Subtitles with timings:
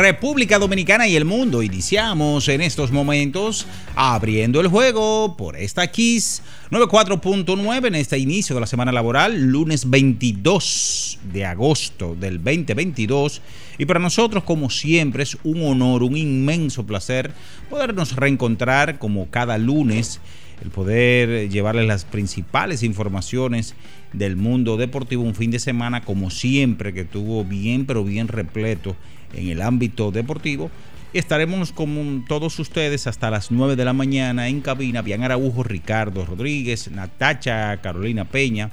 [0.00, 1.62] República Dominicana y el mundo.
[1.62, 8.60] Iniciamos en estos momentos abriendo el juego por esta Kiss 94.9 en este inicio de
[8.62, 13.42] la semana laboral, lunes 22 de agosto del 2022.
[13.76, 17.32] Y para nosotros, como siempre, es un honor, un inmenso placer
[17.68, 20.22] podernos reencontrar como cada lunes
[20.64, 23.74] el poder llevarles las principales informaciones
[24.14, 25.24] del mundo deportivo.
[25.24, 28.96] Un fin de semana, como siempre, que tuvo bien, pero bien repleto
[29.34, 30.70] en el ámbito deportivo.
[31.12, 35.02] Estaremos con todos ustedes hasta las 9 de la mañana en cabina.
[35.02, 38.70] Bian Araujo, Ricardo Rodríguez, Natacha, Carolina Peña.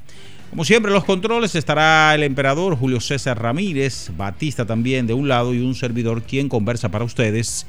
[0.52, 5.54] Como siempre, los controles estará el emperador Julio César Ramírez, Batista también de un lado
[5.54, 7.66] y un servidor quien conversa para ustedes,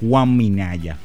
[0.00, 0.96] Juan Minaya.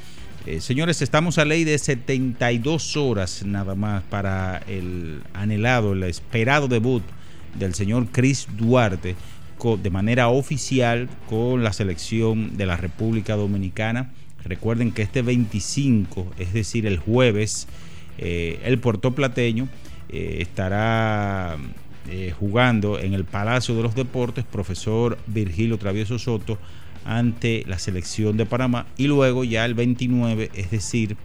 [0.45, 6.68] Eh, señores, estamos a ley de 72 horas nada más para el anhelado, el esperado
[6.68, 7.01] debut
[7.57, 9.16] del señor Chris Duarte
[9.66, 14.12] de manera oficial con la selección de la República Dominicana.
[14.44, 17.68] Recuerden que este 25, es decir, el jueves,
[18.20, 19.68] eh, el puertoplateño
[20.09, 21.58] eh, estará
[22.08, 26.59] eh, jugando en el Palacio de los Deportes, profesor Virgilio Travieso Soto,
[27.04, 28.86] ante la selección de Panamá.
[28.98, 31.18] Y luego ya el 29, es decir,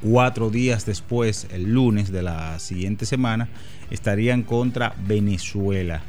[0.00, 3.50] cuatro días después, el lunes de la siguiente semana,
[3.90, 6.02] estarían contra Venezuela.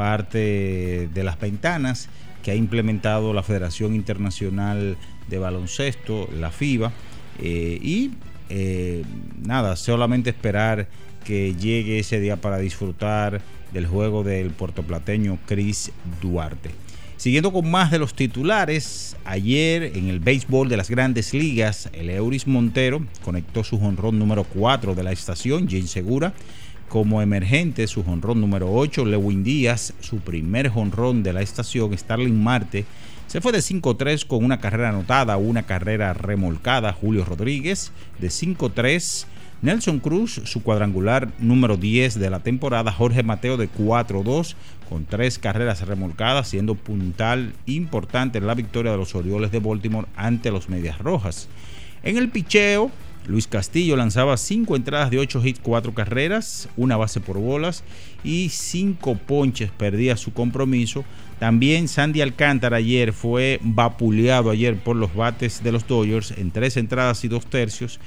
[0.00, 2.08] Parte de las ventanas
[2.42, 4.96] que ha implementado la Federación Internacional
[5.28, 6.90] de Baloncesto, la FIBA.
[7.38, 8.12] eh, y
[8.48, 9.04] eh,
[9.42, 10.88] nada, solamente esperar
[11.22, 13.42] que llegue ese día para disfrutar
[13.74, 16.70] del juego del puertoplateño Chris Duarte.
[17.18, 22.08] Siguiendo con más de los titulares, ayer en el béisbol de las grandes ligas, el
[22.08, 26.32] Euris Montero conectó su jonrón número 4 de la estación, Jane Segura.
[26.90, 32.42] Como emergente, su jonrón número 8, Lewin Díaz, su primer jonrón de la estación, Starling
[32.42, 32.84] Marte,
[33.28, 39.26] se fue de 5-3 con una carrera anotada, una carrera remolcada, Julio Rodríguez, de 5-3.
[39.62, 42.90] Nelson Cruz, su cuadrangular número 10 de la temporada.
[42.90, 44.56] Jorge Mateo de 4-2
[44.88, 50.08] con tres carreras remolcadas, siendo puntal importante en la victoria de los Orioles de Baltimore
[50.16, 51.48] ante los Medias Rojas.
[52.02, 52.90] En el picheo,
[53.26, 57.84] Luis Castillo lanzaba 5 entradas de 8 hits, 4 carreras, una base por bolas
[58.24, 59.70] y 5 ponches.
[59.70, 61.04] Perdía su compromiso.
[61.38, 66.78] También Sandy Alcántara ayer fue vapuleado ayer por los bates de los Dodgers en 3
[66.78, 68.00] entradas y 2 tercios.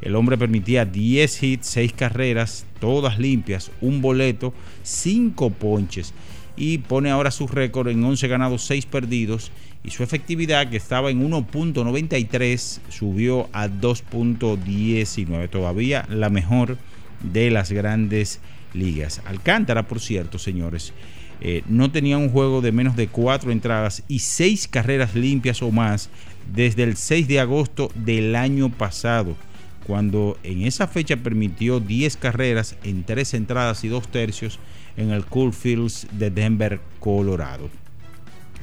[0.00, 4.54] El hombre permitía 10 hits, 6 carreras, todas limpias, un boleto,
[4.84, 6.14] 5 ponches
[6.58, 9.52] y pone ahora su récord en 11 ganados, 6 perdidos
[9.84, 16.76] y su efectividad que estaba en 1.93 subió a 2.19, todavía la mejor
[17.22, 18.40] de las grandes
[18.74, 19.22] ligas.
[19.24, 20.92] Alcántara, por cierto, señores,
[21.40, 25.70] eh, no tenía un juego de menos de 4 entradas y 6 carreras limpias o
[25.70, 26.10] más
[26.52, 29.36] desde el 6 de agosto del año pasado,
[29.86, 34.58] cuando en esa fecha permitió 10 carreras en 3 entradas y 2 tercios
[34.98, 37.70] en el Cool Fields de Denver, Colorado.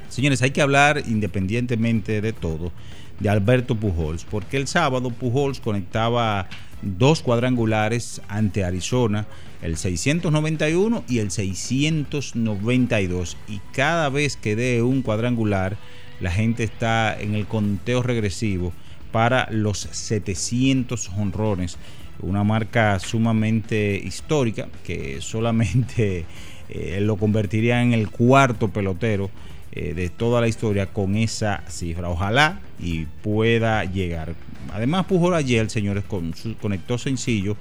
[0.09, 2.71] Señores, hay que hablar independientemente de todo
[3.19, 6.47] de Alberto Pujols, porque el sábado Pujols conectaba
[6.81, 9.25] dos cuadrangulares ante Arizona,
[9.61, 13.37] el 691 y el 692.
[13.47, 15.77] Y cada vez que dé un cuadrangular,
[16.19, 18.73] la gente está en el conteo regresivo
[19.11, 21.77] para los 700 honrones.
[22.25, 26.25] Una marca sumamente histórica que solamente
[26.69, 29.30] eh, lo convertiría en el cuarto pelotero
[29.72, 32.10] eh, de toda la historia con esa cifra.
[32.10, 34.33] Ojalá y pueda llegar.
[34.74, 37.56] Además, Pujol ayer, señores, con su conector sencillo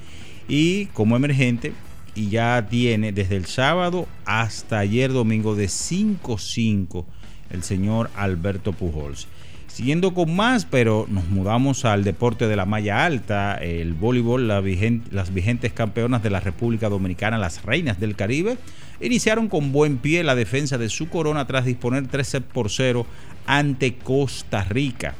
[0.49, 1.73] y como emergente
[2.15, 7.05] y ya tiene desde el sábado hasta ayer domingo de 5-5
[7.51, 9.27] el señor Alberto Pujols.
[9.75, 15.35] Siguiendo con más, pero nos mudamos al deporte de la malla alta, el voleibol, las
[15.35, 18.57] vigentes campeonas de la República Dominicana, las reinas del Caribe,
[19.01, 23.05] iniciaron con buen pie la defensa de su corona tras disponer 3 sets por 0
[23.47, 25.17] ante Costa Rica.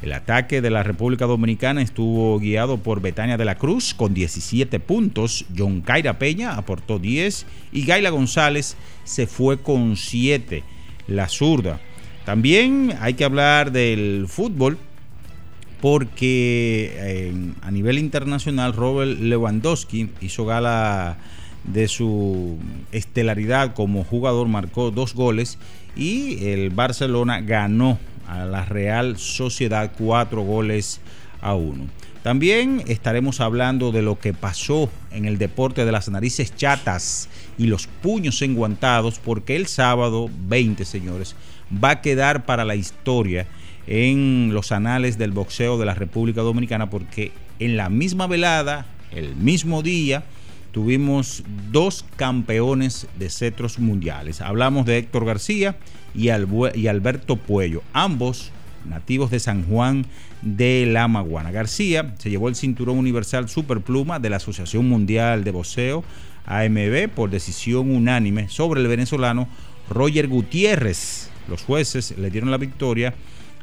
[0.00, 4.80] El ataque de la República Dominicana estuvo guiado por Betania de la Cruz con 17
[4.80, 8.74] puntos, John Caira Peña aportó 10 y Gaila González
[9.04, 10.64] se fue con 7,
[11.08, 11.78] la zurda.
[12.28, 14.76] También hay que hablar del fútbol
[15.80, 17.32] porque eh,
[17.62, 21.16] a nivel internacional Robert Lewandowski hizo gala
[21.64, 22.58] de su
[22.92, 25.56] estelaridad como jugador, marcó dos goles
[25.96, 31.00] y el Barcelona ganó a la Real Sociedad cuatro goles
[31.40, 31.86] a uno.
[32.22, 37.68] También estaremos hablando de lo que pasó en el deporte de las narices chatas y
[37.68, 41.34] los puños enguantados, porque el sábado 20, señores,
[41.72, 43.46] va a quedar para la historia
[43.86, 49.34] en los anales del boxeo de la República Dominicana, porque en la misma velada, el
[49.36, 50.24] mismo día,
[50.72, 54.40] tuvimos dos campeones de cetros mundiales.
[54.40, 55.76] Hablamos de Héctor García
[56.14, 58.52] y, Alberto Puello, ambos
[58.84, 60.06] nativos de San Juan
[60.42, 61.50] de la Maguana.
[61.50, 66.04] García se llevó el cinturón universal superpluma de la Asociación Mundial de Boxeo
[66.46, 69.48] AMB por decisión unánime sobre el venezolano
[69.90, 71.30] Roger Gutiérrez.
[71.48, 73.14] Los jueces le dieron la victoria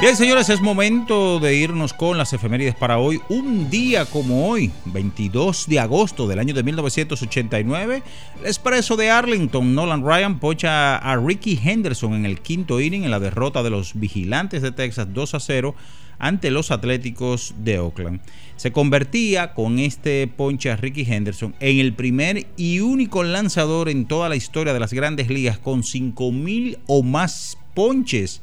[0.00, 3.20] Bien, señores, es momento de irnos con las efemérides para hoy.
[3.28, 8.04] Un día como hoy, 22 de agosto del año de 1989,
[8.38, 13.10] el expreso de Arlington, Nolan Ryan, pocha a Ricky Henderson en el quinto inning en
[13.10, 15.74] la derrota de los vigilantes de Texas 2 a 0
[16.20, 18.20] ante los Atléticos de Oakland.
[18.54, 24.06] Se convertía con este ponche a Ricky Henderson en el primer y único lanzador en
[24.06, 28.42] toda la historia de las grandes ligas con 5.000 o más ponches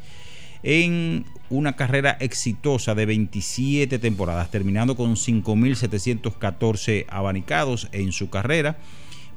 [0.63, 8.77] en una carrera exitosa de 27 temporadas, terminando con 5.714 abanicados en su carrera.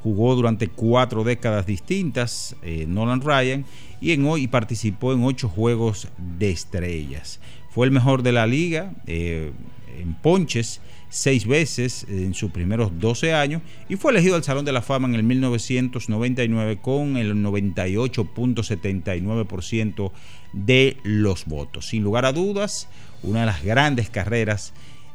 [0.02, 3.64] Jugó durante cuatro décadas distintas eh, Nolan Ryan
[4.00, 7.40] y, en hoy participó en ocho juegos de estrellas.
[7.70, 9.52] Fue el mejor de la liga eh,
[9.98, 14.72] en ponches seis veces en sus primeros 12 años y fue elegido al Salón de
[14.72, 20.12] la Fama en el 1999 con el 98.79%
[20.52, 21.88] de los votos.
[21.88, 22.88] Sin lugar a dudas,
[23.22, 24.72] una de las grandes carreras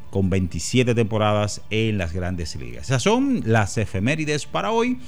[0.10, 2.86] con 27 temporadas en las grandes ligas.
[2.86, 5.00] Esas son las efemérides para hoy.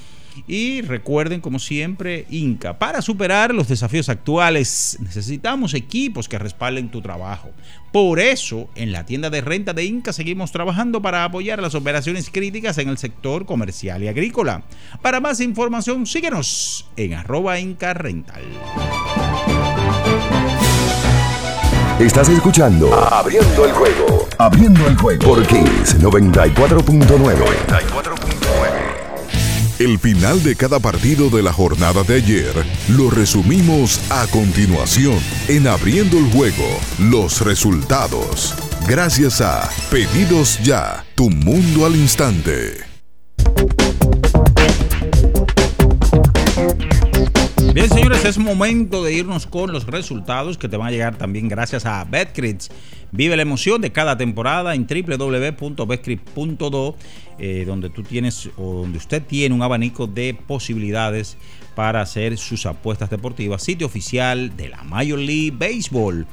[0.48, 7.01] Y recuerden, como siempre, Inca, para superar los desafíos actuales necesitamos equipos que respalden tu
[7.01, 7.51] trabajo.
[7.94, 12.29] Por eso, en la tienda de renta de Inca seguimos trabajando para apoyar las operaciones
[12.29, 14.63] críticas en el sector comercial y agrícola.
[15.01, 18.44] Para más información, síguenos en arroba Inca Rental.
[22.00, 24.28] Estás escuchando Abriendo el juego.
[24.38, 25.25] Abriendo el juego.
[25.25, 27.36] Por Kings 94.9.
[29.80, 32.54] El final de cada partido de la jornada de ayer
[32.90, 36.68] lo resumimos a continuación en Abriendo el Juego,
[37.00, 38.54] los resultados.
[38.88, 42.85] Gracias a Pedidos Ya, tu mundo al instante.
[47.75, 51.50] Bien, señores, es momento de irnos con los resultados que te van a llegar también
[51.50, 52.70] gracias a BetCrits.
[53.12, 56.96] Vive la emoción de cada temporada en www.betcrit.do,
[57.38, 61.36] eh, donde tú tienes o donde usted tiene un abanico de posibilidades
[61.75, 63.62] para hacer sus apuestas deportivas.
[63.62, 66.25] Sitio oficial de la Major League Baseball.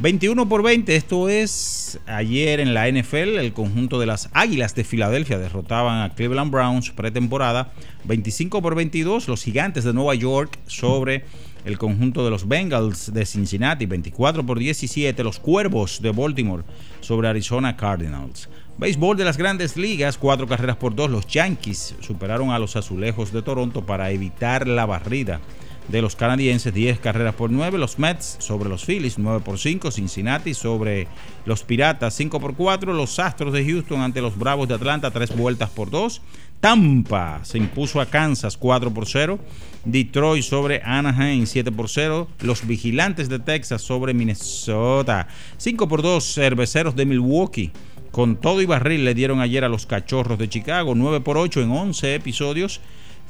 [0.00, 4.84] 21 por 20, esto es ayer en la NFL, el conjunto de las Águilas de
[4.84, 7.72] Filadelfia derrotaban a Cleveland Browns pretemporada.
[8.04, 11.24] 25 por 22, los Gigantes de Nueva York sobre
[11.64, 13.86] el conjunto de los Bengals de Cincinnati.
[13.86, 16.62] 24 por 17, los Cuervos de Baltimore
[17.00, 18.48] sobre Arizona Cardinals.
[18.78, 23.32] Béisbol de las grandes ligas, cuatro carreras por dos, los Yankees superaron a los Azulejos
[23.32, 25.40] de Toronto para evitar la barrida
[25.88, 27.78] de los canadienses, 10 carreras por 9.
[27.78, 29.90] Los Mets sobre los Phillies, 9 por 5.
[29.90, 31.08] Cincinnati sobre
[31.46, 32.92] los Piratas, 5 por 4.
[32.92, 36.20] Los Astros de Houston ante los Bravos de Atlanta, 3 vueltas por 2.
[36.60, 39.38] Tampa se impuso a Kansas 4 por 0.
[39.84, 42.28] Detroit sobre Anaheim 7 por 0.
[42.40, 46.34] Los Vigilantes de Texas sobre Minnesota 5 por 2.
[46.34, 47.72] Cerveceros de Milwaukee
[48.10, 51.62] con todo y barril le dieron ayer a los Cachorros de Chicago 9 por 8
[51.62, 52.80] en 11 episodios.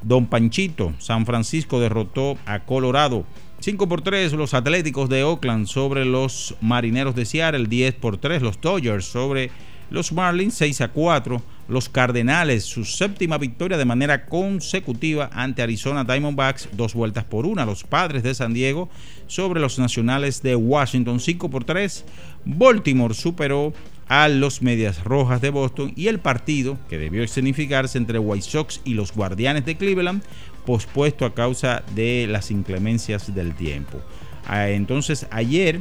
[0.03, 3.25] Don Panchito, San Francisco derrotó a Colorado.
[3.61, 7.67] 5 por 3 los Atléticos de Oakland sobre los Marineros de Seattle.
[7.67, 9.51] 10 por 3 los Dodgers sobre
[9.91, 10.55] los Marlins.
[10.55, 12.65] 6 a 4 los Cardenales.
[12.65, 16.69] Su séptima victoria de manera consecutiva ante Arizona Diamondbacks.
[16.73, 17.67] Dos vueltas por una.
[17.67, 18.89] Los Padres de San Diego
[19.27, 21.19] sobre los Nacionales de Washington.
[21.19, 22.05] 5 por 3.
[22.45, 23.73] Baltimore superó
[24.09, 28.81] a los Medias Rojas de Boston y el partido que debió escenificarse entre White Sox
[28.85, 30.23] y los Guardianes de Cleveland
[30.65, 34.01] pospuesto a causa de las inclemencias del tiempo.
[34.47, 35.81] Ah, entonces ayer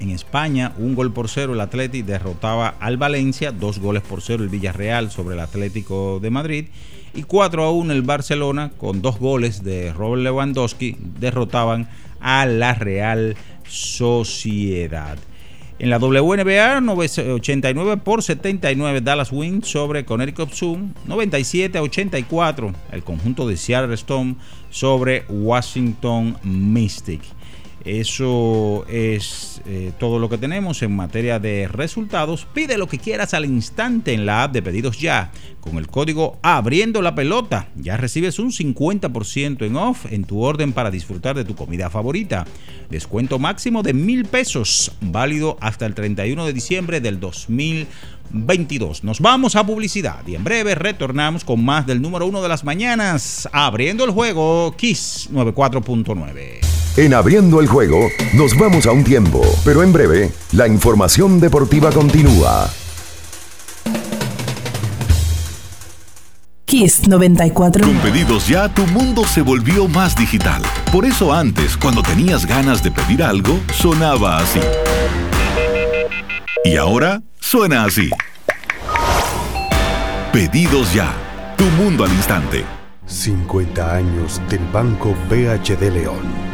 [0.00, 4.42] en España un gol por cero el Atlético derrotaba al Valencia, dos goles por cero
[4.42, 6.66] el Villarreal sobre el Atlético de Madrid
[7.14, 11.88] y 4 a 1 el Barcelona con dos goles de Robert Lewandowski derrotaban
[12.20, 13.36] a la Real
[13.68, 15.18] Sociedad.
[15.84, 16.80] En la WNBA,
[17.34, 23.92] 89 por 79 Dallas Wings sobre Connecticut Zoom, 97 a 84 el conjunto de Seattle
[23.92, 24.36] Storm
[24.70, 27.20] sobre Washington Mystic.
[27.84, 32.46] Eso es eh, todo lo que tenemos en materia de resultados.
[32.54, 35.30] Pide lo que quieras al instante en la app de pedidos ya.
[35.60, 40.72] Con el código abriendo la pelota ya recibes un 50% en off en tu orden
[40.72, 42.46] para disfrutar de tu comida favorita.
[42.88, 49.04] Descuento máximo de mil pesos, válido hasta el 31 de diciembre del 2022.
[49.04, 52.64] Nos vamos a publicidad y en breve retornamos con más del número uno de las
[52.64, 56.73] mañanas, abriendo el juego Kiss 94.9.
[56.96, 61.90] En Abriendo el Juego nos vamos a un tiempo, pero en breve la información deportiva
[61.90, 62.70] continúa.
[66.64, 67.84] Kiss 94.
[67.84, 70.62] Con pedidos ya tu mundo se volvió más digital.
[70.92, 74.60] Por eso antes, cuando tenías ganas de pedir algo, sonaba así.
[76.64, 78.08] Y ahora suena así.
[80.32, 81.12] Pedidos ya.
[81.56, 82.64] Tu mundo al instante.
[83.06, 86.53] 50 años del Banco BHD León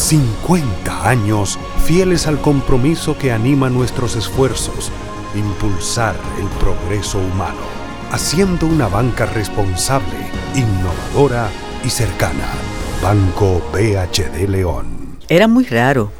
[0.00, 4.90] 50 años fieles al compromiso que anima nuestros esfuerzos,
[5.34, 7.60] impulsar el progreso humano,
[8.10, 10.16] haciendo una banca responsable,
[10.54, 11.50] innovadora
[11.84, 12.46] y cercana.
[13.02, 15.18] Banco BHD León.
[15.28, 16.10] Era muy raro.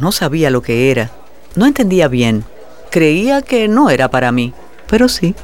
[0.00, 1.10] No sabía lo que era.
[1.56, 2.44] No entendía bien.
[2.90, 4.54] Creía que no era para mí,
[4.86, 5.34] pero sí.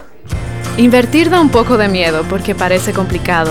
[0.76, 3.50] Invertir da un poco de miedo porque parece complicado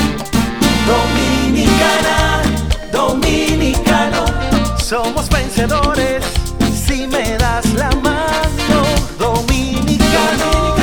[0.87, 2.41] Dominicana,
[2.91, 4.25] dominicano,
[4.77, 6.23] somos vencedores
[6.85, 8.83] si me das la mano.
[9.17, 10.75] Dominicano,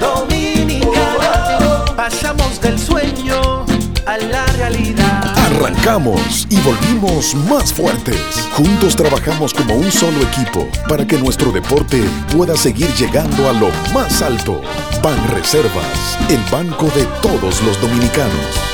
[0.00, 3.64] dominicano, pasamos del sueño
[4.06, 5.34] a la realidad.
[5.38, 8.48] Arrancamos y volvimos más fuertes.
[8.56, 12.02] Juntos trabajamos como un solo equipo para que nuestro deporte
[12.36, 14.60] pueda seguir llegando a lo más alto.
[15.02, 18.73] Ban Reservas, el banco de todos los dominicanos.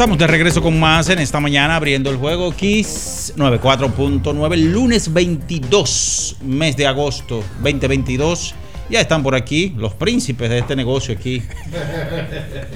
[0.00, 6.36] estamos de regreso con más en esta mañana abriendo el juego Kiss 94.9, lunes 22,
[6.42, 8.54] mes de agosto 2022.
[8.88, 11.42] Ya están por aquí los príncipes de este negocio aquí.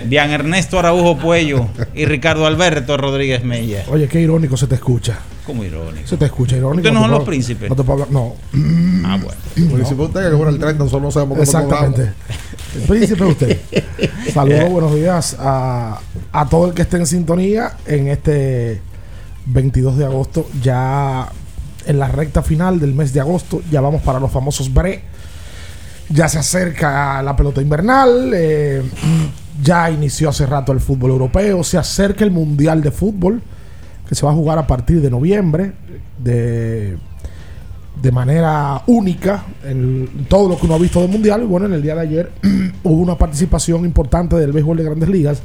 [0.05, 3.87] Bian Ernesto Araujo Puello y Ricardo Alberto Rodríguez Mella.
[3.89, 5.19] Oye, qué irónico se te escucha.
[5.47, 6.07] ¿Cómo irónico?
[6.07, 6.81] Se te escucha irónico.
[6.81, 7.71] ¿Ustedes no son los príncipes?
[7.71, 8.11] No te puedo hablar.
[8.11, 8.35] No.
[9.07, 9.71] Ah, bueno.
[9.71, 12.13] Porque si fue usted que cobra el 30, nosotros no sabemos cómo Exactamente.
[12.75, 13.61] El príncipe usted.
[14.33, 14.69] Saludos, Eh.
[14.69, 16.01] buenos días a,
[16.35, 18.81] a todo el que esté en sintonía en este
[19.47, 20.47] 22 de agosto.
[20.61, 21.29] Ya
[21.87, 25.03] en la recta final del mes de agosto, ya vamos para los famosos BRE.
[26.09, 28.33] Ya se acerca la pelota invernal.
[28.35, 28.83] eh,
[29.63, 31.63] ya inició hace rato el fútbol europeo.
[31.63, 33.41] Se acerca el Mundial de Fútbol,
[34.09, 35.73] que se va a jugar a partir de noviembre.
[36.19, 36.99] De
[38.03, 41.47] de manera única en todo lo que uno ha visto del mundial.
[41.47, 42.33] Bueno, en el día de ayer
[42.83, 45.43] hubo una participación importante del béisbol de grandes ligas.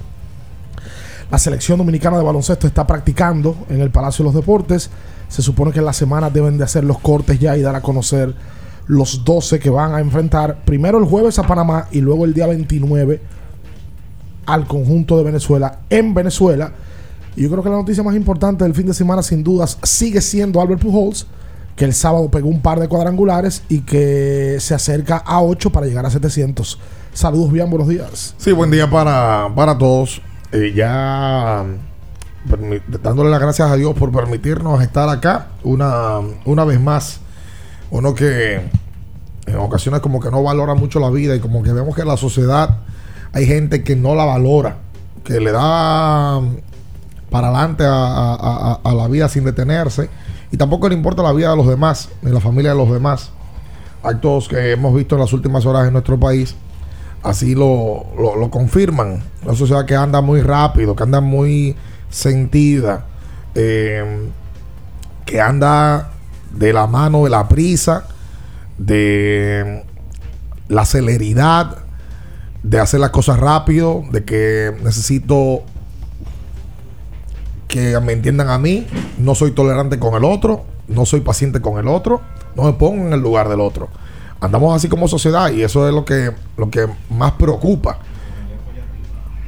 [1.31, 4.89] La selección dominicana de baloncesto está practicando en el Palacio de los Deportes.
[5.27, 7.81] Se supone que en la semana deben de hacer los cortes ya y dar a
[7.81, 8.33] conocer
[8.87, 12.47] los 12 que van a enfrentar primero el jueves a Panamá y luego el día
[12.47, 13.21] 29
[14.47, 16.71] al conjunto de Venezuela en Venezuela.
[17.35, 20.21] Y yo creo que la noticia más importante del fin de semana sin dudas sigue
[20.21, 21.27] siendo Albert Pujols,
[21.75, 25.85] que el sábado pegó un par de cuadrangulares y que se acerca a 8 para
[25.85, 26.79] llegar a 700.
[27.13, 28.33] Saludos bien, buenos días.
[28.39, 30.23] Sí, buen día para, para todos.
[30.51, 31.65] Eh, ya
[33.03, 37.19] dándole las gracias a Dios por permitirnos estar acá una, una vez más.
[37.91, 38.61] Uno que
[39.45, 42.07] en ocasiones como que no valora mucho la vida y como que vemos que en
[42.07, 42.77] la sociedad
[43.33, 44.77] hay gente que no la valora,
[45.23, 46.39] que le da
[47.29, 50.09] para adelante a- a la vida sin detenerse
[50.51, 53.31] y tampoco le importa la vida de los demás, ni la familia de los demás.
[54.01, 56.55] Actos que hemos visto en las últimas horas en nuestro país
[57.23, 59.23] así lo, lo, confirman.
[59.43, 61.75] Una sociedad que anda muy rápido, que anda muy
[62.09, 63.05] sentida,
[63.55, 64.29] eh,
[65.25, 66.11] que anda
[66.51, 68.07] de la mano de la prisa,
[68.77, 69.83] de
[70.67, 71.77] la celeridad,
[72.63, 75.63] de hacer las cosas rápido, de que necesito
[77.67, 78.87] que me entiendan a mí,
[79.19, 82.21] no soy tolerante con el otro, no soy paciente con el otro,
[82.55, 83.89] no me pongo en el lugar del otro.
[84.41, 87.99] Andamos así como sociedad y eso es lo que, lo que más preocupa.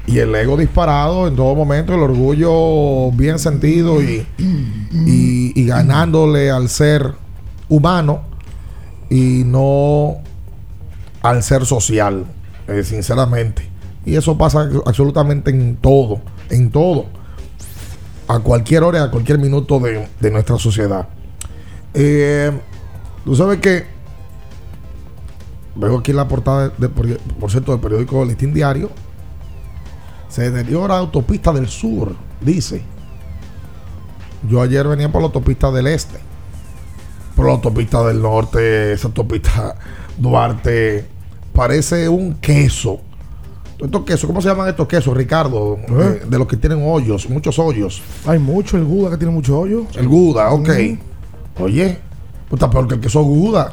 [0.07, 4.25] Y el ego disparado en todo momento, el orgullo bien sentido y,
[4.91, 7.13] y, ganándole al ser
[7.69, 8.23] humano
[9.09, 10.17] y no
[11.21, 12.25] al ser social,
[12.67, 13.69] eh, sinceramente.
[14.05, 17.05] Y eso pasa absolutamente en todo, en todo
[18.27, 21.07] a cualquier hora, a cualquier minuto de, de nuestra sociedad.
[21.93, 22.51] Eh,
[23.23, 23.85] Tú sabes que
[25.75, 28.89] veo aquí la portada, de, de- por, cierto, del periódico Listín Diario.
[30.29, 32.81] Se deteriora autopista del sur, dice.
[34.49, 36.19] Yo ayer venía por la autopista del este.
[37.35, 39.75] Por la autopista del norte, esa autopista
[40.17, 41.05] Duarte,
[41.53, 42.99] parece un queso.
[43.79, 45.77] Estos quesos, ¿cómo se llaman estos quesos, Ricardo?
[45.89, 48.01] Eh, de los que tienen hoyos, muchos hoyos.
[48.27, 49.85] Hay mucho, el Guda que tiene mucho hoyo.
[49.95, 50.69] El Guda, ok.
[51.59, 51.97] Oye,
[52.47, 53.71] pues está peor que el queso Guda.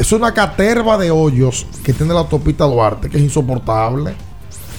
[0.00, 4.14] Es una caterva de hoyos que tiene la autopista Duarte, que es insoportable.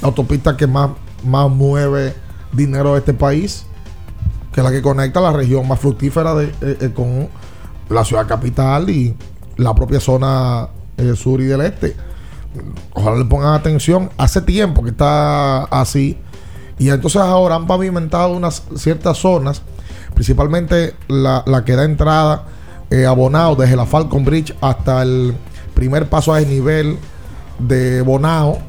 [0.01, 0.89] La autopista que más,
[1.23, 2.15] más mueve
[2.51, 3.67] dinero de este país,
[4.51, 7.29] que es la que conecta la región más fructífera eh, eh, con
[7.87, 9.15] la ciudad capital y
[9.57, 11.95] la propia zona eh, sur y del este.
[12.95, 14.09] Ojalá le pongan atención.
[14.17, 16.17] Hace tiempo que está así.
[16.79, 19.61] Y entonces ahora han pavimentado unas ciertas zonas,
[20.15, 22.47] principalmente la, la que da entrada
[22.91, 25.33] eh, a Bonao, desde la Falcon Bridge hasta el
[25.73, 26.97] primer paso a desnivel
[27.57, 28.59] de Bonao.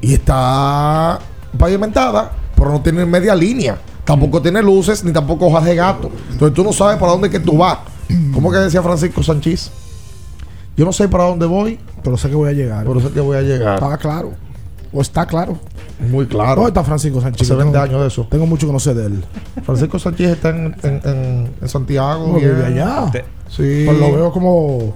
[0.00, 1.20] Y está
[1.56, 3.78] pavimentada, pero no tiene media línea.
[4.04, 6.10] Tampoco tiene luces ni tampoco hojas de gato.
[6.30, 7.78] Entonces tú no sabes para dónde que tú vas.
[8.34, 9.70] ¿Cómo que decía Francisco Sánchez?
[10.76, 12.84] Yo no sé para dónde voy, pero sé que voy a llegar.
[12.84, 13.74] Pero sé que voy a llegar.
[13.74, 14.32] Estaba claro.
[14.92, 15.58] O está claro.
[16.10, 16.56] Muy claro.
[16.56, 17.42] ¿Dónde está Francisco Sánchez?
[17.48, 18.26] Hace 20 Tengo- años de eso.
[18.30, 19.24] Tengo mucho que no sé de él.
[19.64, 22.26] Francisco Sánchez está en, en- en- en Santiago.
[22.28, 22.54] No, bien.
[22.54, 23.10] vive allá.
[23.48, 23.82] Sí.
[23.86, 24.94] Pues lo veo como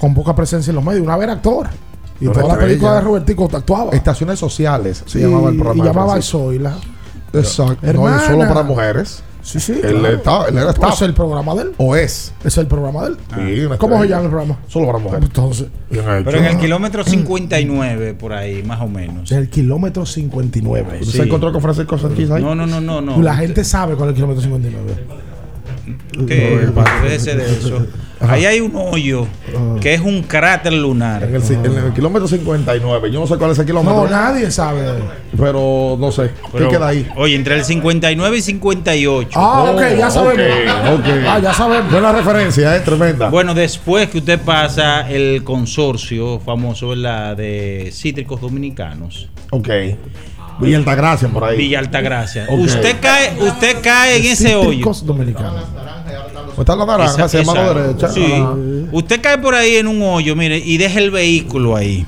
[0.00, 1.02] con poca presencia en los medios.
[1.02, 1.68] Una vez actor.
[2.20, 3.90] Y toda la película de Robertico actuaba.
[3.92, 5.84] Estaciones sociales se Sí, llamaba el programa.
[5.84, 6.38] Y llamaba Francisco.
[6.38, 6.72] Zoila.
[7.32, 7.92] Exacto.
[7.92, 9.22] No, solo para mujeres.
[9.46, 9.72] Sí, sí.
[9.74, 10.16] Él, claro.
[10.16, 10.94] está, él era staff.
[10.94, 11.72] es el programa de él.
[11.78, 12.34] O es.
[12.42, 13.16] Es el programa de él.
[13.32, 14.58] Sí, una ¿Cómo se llama el programa?
[14.66, 15.24] Solo para mujeres.
[15.26, 15.68] Entonces.
[15.88, 16.24] Bien hecho.
[16.24, 19.30] Pero en el kilómetro 59, por ahí, más o menos.
[19.30, 20.98] Es el kilómetro 59.
[21.00, 22.42] ¿Usted se encontró con Francisco Sánchez ahí?
[22.42, 23.00] No, no, no, no.
[23.00, 23.22] no.
[23.22, 25.26] La gente sabe cuál es el kilómetro 59.
[28.20, 29.26] Ahí hay un hoyo
[29.80, 31.22] que es un cráter lunar.
[31.22, 33.10] En el, en el kilómetro 59.
[33.10, 34.04] Yo no sé cuál es el kilómetro.
[34.04, 34.82] No, nadie sabe.
[35.38, 36.30] Pero no sé.
[36.52, 37.06] Pero, ¿Qué queda ahí?
[37.16, 39.30] Oye, entre el 59 y 58.
[39.34, 40.46] Ah, ok, ya sabemos.
[41.28, 41.92] Ah, ya sabemos.
[41.92, 42.80] Buena referencia, ¿eh?
[42.80, 43.28] Tremenda.
[43.28, 47.36] Bueno, después que usted pasa el consorcio famoso, ¿verdad?
[47.36, 49.28] De cítricos dominicanos.
[49.50, 49.68] Ok.
[50.60, 51.56] Villa Altagracia por ahí.
[51.58, 52.46] Villa Altagracia.
[52.48, 52.60] Ok.
[52.60, 54.92] Usted cae, usted cae en ese hoyo.
[55.04, 55.64] Dominicanos.
[56.56, 57.16] ¿Dónde está la naranja?
[57.16, 57.74] Mano exacto.
[57.74, 58.08] derecha.
[58.08, 58.44] Sí.
[58.92, 62.06] Usted cae por ahí en un hoyo, mire, y deja el vehículo ahí.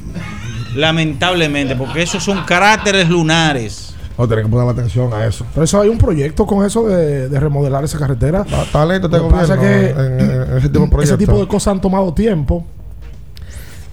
[0.74, 3.94] Lamentablemente, porque esos son cráteres lunares.
[4.16, 5.44] No, tienen que poner atención a eso.
[5.54, 8.44] Por eso hay un proyecto con eso de, de remodelar esa carretera.
[8.72, 11.38] Talento este Lo que pasa gobierno es que en, en ese tipo de ese tipo
[11.38, 12.66] de cosas han tomado tiempo.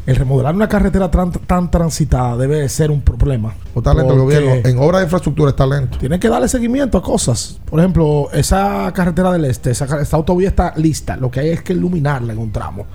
[0.06, 3.54] El remodelar una carretera tan, tan transitada debe ser un problema.
[3.74, 4.52] O talento el gobierno.
[4.64, 5.98] En obra de infraestructura es talento.
[5.98, 7.60] Tiene que darle seguimiento a cosas.
[7.68, 11.18] Por ejemplo, esa carretera del este, esa, esa autovía está lista.
[11.18, 12.86] Lo que hay es que iluminarla en un tramo.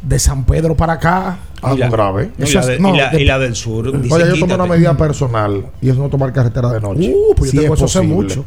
[0.00, 1.38] De San Pedro para acá.
[1.60, 2.30] Algo grave.
[2.38, 3.88] No, y, la es- de- no, y la, de- y la del sur.
[3.88, 4.54] Oye, yo tomé quítate.
[4.54, 7.12] una medida personal y es no tomar carretera de noche.
[7.12, 8.44] Uh, pues yo Si tengo es eso hace mucho.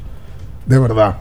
[0.66, 1.18] De verdad.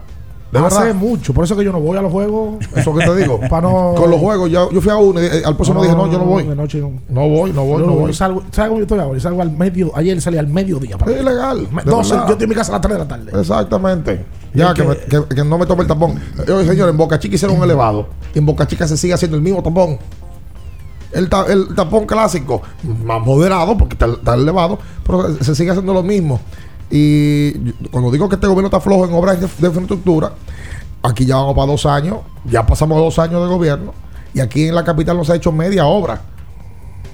[0.51, 0.95] De Hace verdad.
[0.95, 1.33] mucho.
[1.33, 2.55] Por eso que yo no voy a los juegos.
[2.73, 3.37] Eso que te digo.
[3.61, 6.17] No- Con los juegos, ya, yo fui a uno y al próximo dije, no, yo
[6.19, 6.43] no voy.
[6.43, 6.91] de noche no.
[7.09, 8.13] No voy, no voy, Yo no voy.
[8.13, 9.13] salgo, ¿Sabes cómo yo estoy ahora?
[9.15, 9.91] Yo salgo al medio.
[9.95, 10.97] Ayer salí al mediodía.
[10.97, 11.67] para Es ilegal.
[11.71, 12.27] Me- de No, sé, verdad.
[12.27, 13.31] yo estoy en mi casa a las 3 de la tarde.
[13.39, 14.25] Exactamente.
[14.53, 16.19] Ya, que, que- me- que- que no me tome el tapón.
[16.39, 18.07] Oye, señor, en Boca Chica hicieron un elevado.
[18.33, 19.97] Y en Boca Chica se sigue haciendo el mismo tapón.
[21.11, 22.61] El, ta- el tapón clásico,
[23.03, 26.39] más moderado, porque está, está elevado, pero se sigue haciendo lo mismo.
[26.89, 30.33] Y cuando digo que este gobierno está flojo en obras de, infraestructura,
[31.03, 33.93] aquí ya vamos para dos años, ya pasamos dos años de gobierno,
[34.33, 36.21] y aquí en la capital no se ha hecho media obra.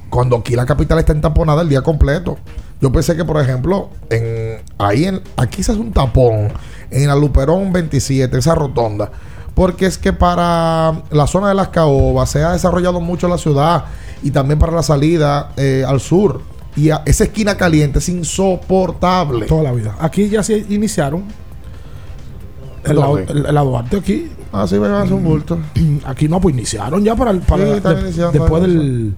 [0.09, 2.37] Cuando aquí la capital está entaponada el día completo.
[2.79, 6.51] Yo pensé que, por ejemplo, en ahí en, aquí se hace un tapón
[6.91, 9.09] en la Luperón 27, esa rotonda.
[9.55, 13.85] Porque es que para la zona de las caobas se ha desarrollado mucho la ciudad
[14.21, 16.41] y también para la salida eh, al sur.
[16.75, 19.45] Y a- esa esquina caliente es insoportable.
[19.45, 19.95] Toda la vida.
[19.99, 21.23] Aquí ya se iniciaron.
[22.83, 22.97] El,
[23.47, 24.29] el- Duarte aquí.
[24.51, 25.57] Ah, sí, me van a hacer un bulto.
[26.05, 27.39] Aquí no, pues iniciaron ya para el.
[27.39, 27.81] Para Sí,
[28.19, 29.15] de- después del.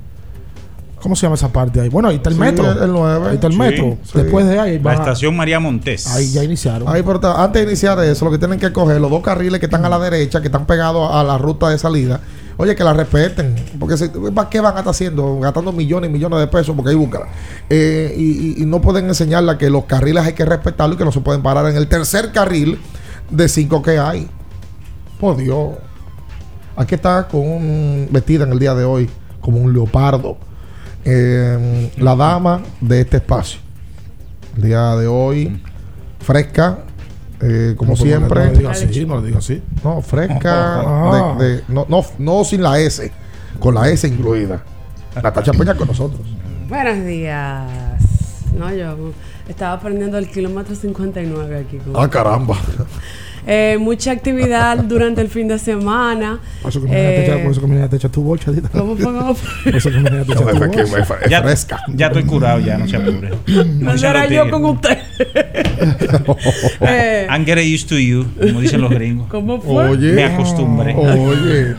[1.02, 1.90] ¿Cómo se llama esa parte ahí?
[1.90, 2.72] Bueno, ahí está el Sí, metro.
[2.72, 3.28] el- el nueve.
[3.30, 3.98] Ahí está el Sí, metro.
[4.04, 4.12] sí.
[4.16, 4.80] Después de ahí.
[4.80, 6.08] La estación María Montés.
[6.08, 6.88] ahí ya iniciaron.
[6.88, 9.66] Ahí, pero antes de iniciar eso, lo que tienen que coger los dos carriles que
[9.68, 12.22] están a la derecha, que están pegados a la ruta de salida,
[12.58, 13.56] oye, que la respeten.
[13.80, 15.40] Porque se- ¿para qué van a estar haciendo?
[15.40, 17.28] Gastando millones y millones de pesos, porque ahí búscala.
[17.70, 18.14] Eh,
[18.58, 21.42] y, no pueden enseñarle que los carriles hay que respetarlos y que no se pueden
[21.42, 22.80] parar en el tercer carril
[23.30, 24.30] de cinco que hay.
[25.20, 25.76] Por Dios.
[26.76, 30.38] Aquí está con un vestida en el día de hoy como un leopardo.
[31.06, 33.60] Eh, la dama de este espacio.
[34.58, 35.62] El día de hoy,
[36.20, 36.80] fresca,
[37.42, 38.40] eh, como No, siempre.
[38.46, 39.62] No lo diga así, no lo diga así.
[39.84, 41.36] No, fresca, Ah.
[41.40, 43.12] de- de- no, no, no sin la S,
[43.60, 44.64] con la S incluida.
[45.22, 46.22] Natacha Peña con nosotros.
[46.68, 47.64] Buenos días.
[48.58, 49.12] No, yo
[49.48, 51.78] estaba aprendiendo el kilómetro 59 aquí.
[51.78, 52.58] con- Ah, caramba.
[53.48, 56.40] Eh, mucha actividad durante el fin de semana.
[56.62, 58.50] Por eso que me Eh, me dejaste echar tu bolsa.
[58.50, 58.70] ahorita.
[58.70, 59.06] ¿Cómo fue?
[59.06, 59.36] ¿Cómo?
[59.64, 61.80] Por eso que me dejaste echar tu es Ya, fresca.
[61.94, 63.30] ya estoy curado, ya no se apure.
[63.80, 64.98] No será yo con usted.
[66.82, 69.28] Eh, I'm getting used to you, como dicen los gringos.
[69.30, 69.90] ¿Cómo fue?
[69.90, 70.14] Oye.
[70.14, 70.96] Me acostumbré.
[70.96, 71.76] Oye.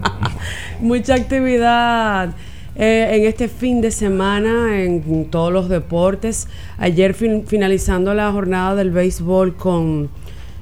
[0.80, 2.30] Mucha actividad
[2.74, 6.48] eh, en este fin de semana en todos los deportes.
[6.78, 10.10] Ayer fin- finalizando la jornada del béisbol con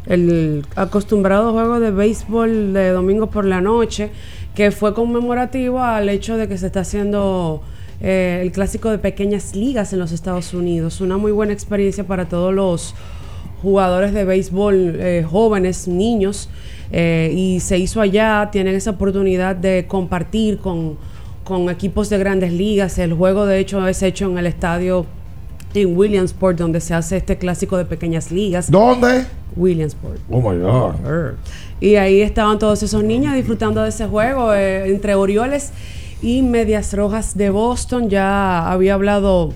[0.06, 4.10] el acostumbrado juego de béisbol de domingo por la noche,
[4.54, 7.62] que fue conmemorativo al hecho de que se está haciendo
[8.00, 11.00] eh, el clásico de pequeñas ligas en los Estados Unidos.
[11.00, 12.94] Una muy buena experiencia para todos los
[13.62, 16.50] jugadores de béisbol eh, jóvenes, niños,
[16.92, 20.98] eh, y se hizo allá, tienen esa oportunidad de compartir con,
[21.44, 22.98] con equipos de grandes ligas.
[22.98, 25.06] El juego de hecho es hecho en el estadio
[25.72, 28.70] en Williamsport, donde se hace este clásico de pequeñas ligas.
[28.70, 29.24] ¿Dónde?
[29.56, 30.18] Williamsport.
[30.30, 30.94] Oh my God.
[31.80, 35.72] Y ahí estaban todos esos niños disfrutando de ese juego eh, entre Orioles
[36.22, 38.08] y Medias Rojas de Boston.
[38.08, 39.52] Ya había hablado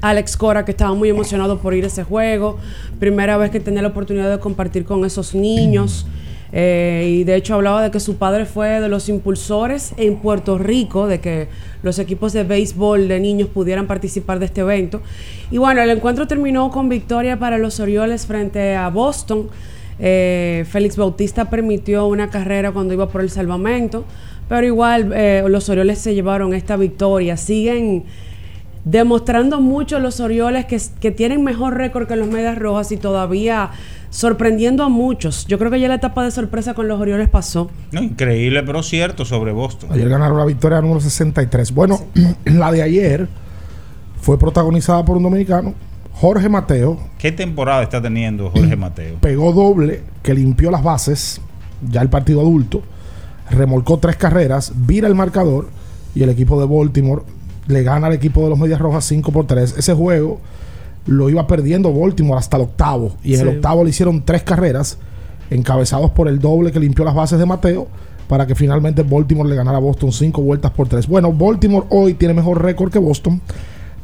[0.00, 2.58] Alex Cora que estaba muy emocionado por ir a ese juego.
[2.98, 6.06] Primera vez que tenía la oportunidad de compartir con esos niños.
[6.52, 10.56] Eh, y de hecho hablaba de que su padre fue de los impulsores en Puerto
[10.56, 11.48] Rico, de que
[11.82, 15.02] los equipos de béisbol de niños pudieran participar de este evento.
[15.50, 19.48] Y bueno, el encuentro terminó con victoria para los Orioles frente a Boston.
[19.98, 24.04] Eh, Félix Bautista permitió una carrera cuando iba por el salvamento,
[24.48, 27.36] pero igual eh, los Orioles se llevaron esta victoria.
[27.36, 28.04] Siguen
[28.84, 33.70] demostrando mucho los Orioles que, que tienen mejor récord que los Medias Rojas y todavía
[34.10, 35.46] sorprendiendo a muchos.
[35.46, 37.70] Yo creo que ya la etapa de sorpresa con los Orioles pasó.
[37.92, 39.90] No, increíble, pero cierto sobre Boston.
[39.92, 41.72] Ayer ganaron la victoria número 63.
[41.72, 42.00] Bueno,
[42.44, 43.28] la de ayer
[44.20, 45.74] fue protagonizada por un dominicano,
[46.12, 46.98] Jorge Mateo.
[47.18, 49.16] ¿Qué temporada está teniendo Jorge Mateo?
[49.20, 51.40] Pegó doble, que limpió las bases,
[51.88, 52.82] ya el partido adulto,
[53.50, 55.68] remolcó tres carreras, vira el marcador
[56.14, 57.22] y el equipo de Baltimore
[57.68, 59.76] le gana al equipo de los Medias Rojas 5 por 3.
[59.78, 60.40] Ese juego
[61.08, 63.12] lo iba perdiendo Baltimore hasta el octavo.
[63.24, 64.98] Y en el octavo le hicieron tres carreras,
[65.50, 67.88] encabezados por el doble que limpió las bases de Mateo,
[68.28, 71.08] para que finalmente Baltimore le ganara a Boston cinco vueltas por tres.
[71.08, 73.40] Bueno, Baltimore hoy tiene mejor récord que Boston.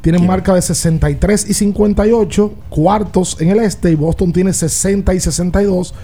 [0.01, 5.21] Tienen marca de 63 y 58, cuartos en el este, y Boston tiene 60 y
[5.21, 5.95] 62,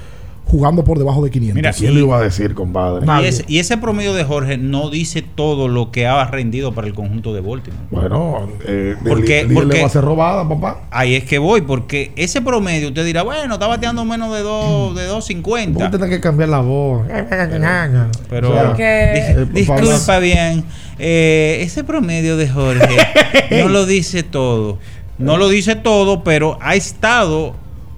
[0.51, 1.55] jugando por debajo de 500.
[1.55, 3.07] Mira, ¿Quién lo iba a decir, compadre?
[3.23, 6.87] Y ese, y ese promedio de Jorge no dice todo lo que ha rendido para
[6.89, 7.83] el conjunto de Baltimore.
[7.91, 10.83] Bueno, eh, Porque- el- el- porque- le va a ser robada, papá.
[10.91, 14.95] Ahí es que voy, porque ese promedio usted dirá, bueno, está bateando menos de 2
[14.97, 15.79] de 2.50.
[15.85, 17.07] Vos tenés que cambiar la voz.
[18.29, 19.83] Pero O sea, Dis- eh, por favor.
[19.83, 20.65] disculpa bien,
[20.99, 22.97] eh, ese promedio de Jorge
[23.63, 24.79] no lo dice todo.
[25.19, 27.55] No lo dice todo, pero ha estado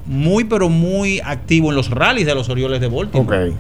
[0.07, 3.51] muy, pero muy activo en los rallies de los Orioles de Baltimore.
[3.51, 3.55] Ok.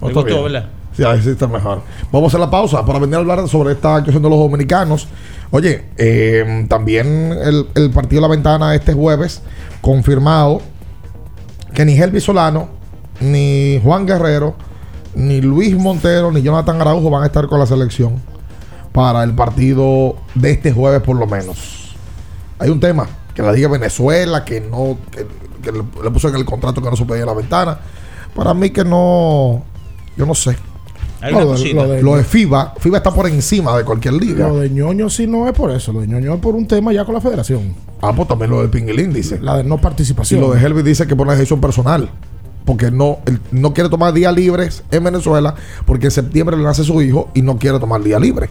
[0.00, 0.42] Gustó, bien.
[0.44, 0.68] ¿verdad?
[0.96, 1.82] Sí, ahí sí está mejor.
[2.10, 5.08] Vamos a hacer la pausa para venir a hablar sobre esta actuación de los dominicanos.
[5.50, 9.42] Oye, eh, también el, el partido de la ventana este jueves
[9.80, 10.62] confirmado
[11.74, 12.68] que ni Helvi Solano,
[13.20, 14.54] ni Juan Guerrero,
[15.14, 18.20] ni Luis Montero, ni Jonathan Araujo van a estar con la selección
[18.92, 21.94] para el partido de este jueves por lo menos.
[22.58, 25.26] Hay un tema que la diga Venezuela, que no, que,
[25.60, 27.78] que le, le puso en el contrato que no se podía ir a la ventana.
[28.34, 29.62] Para mí que no,
[30.16, 30.56] yo no sé.
[31.22, 33.84] Hay No, una lo, de, lo de- lo de FIBA, FIBA está por encima de
[33.84, 34.48] cualquier liga.
[34.48, 36.92] Lo de ñoño sí no es por eso, lo de ñoño es por un tema
[36.94, 37.74] ya con la federación.
[38.00, 39.38] Ah, pues también lo del Pinguilín dice.
[39.40, 40.40] La de no Y participación.
[40.40, 42.08] lo de Helvi dice que por una decisión personal.
[42.64, 45.54] Porque no, él no quiere tomar días libres en Venezuela
[45.86, 48.48] porque en septiembre le nace su hijo y no quiere tomar día libre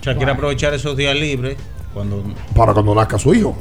[0.00, 1.56] O sea, quiere aprovechar esos días libres
[1.94, 2.22] cuando
[2.54, 3.54] para cuando nazca su hijo.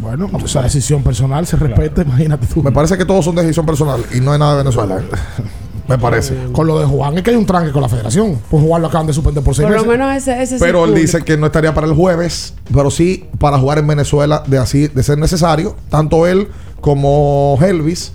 [0.00, 2.62] Bueno, esa decisión personal se respeta, imagínate tú.
[2.62, 5.00] Me parece que todos son decisión personal y no es nada de Venezuela.
[5.88, 6.36] Me parece.
[6.52, 8.38] Con lo de Juan es que hay un tranque con la federación.
[8.48, 9.98] Pues Juan lo acaban de suspender por seis Por lo meses.
[9.98, 13.28] menos ese, ese sí Pero él dice que no estaría para el jueves, pero sí
[13.40, 16.46] para jugar en Venezuela de así de ser necesario, tanto él
[16.80, 18.12] como Helvis,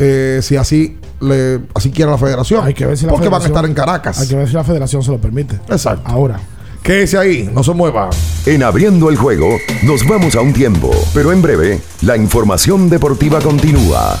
[0.00, 2.64] eh, si así le así quiere la federación.
[2.64, 4.18] Hay que ver si la porque van a estar en Caracas.
[4.20, 5.54] Hay que ver si la federación se lo permite.
[5.68, 6.02] Exacto.
[6.04, 6.40] Ahora.
[6.84, 8.10] Quédese ahí, no se mueva.
[8.44, 13.40] En abriendo el juego, nos vamos a un tiempo, pero en breve, la información deportiva
[13.40, 14.20] continúa.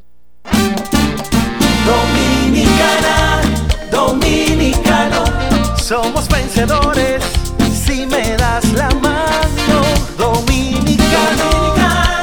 [5.91, 7.21] Somos vencedores
[7.85, 9.81] si me das la mano.
[10.17, 11.75] Dominicano,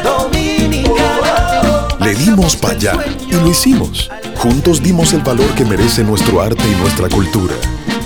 [0.03, 1.89] dominicano.
[2.01, 2.95] Le dimos para allá
[3.29, 4.11] y lo hicimos.
[4.39, 7.55] Juntos dimos el valor que merece nuestro arte y nuestra cultura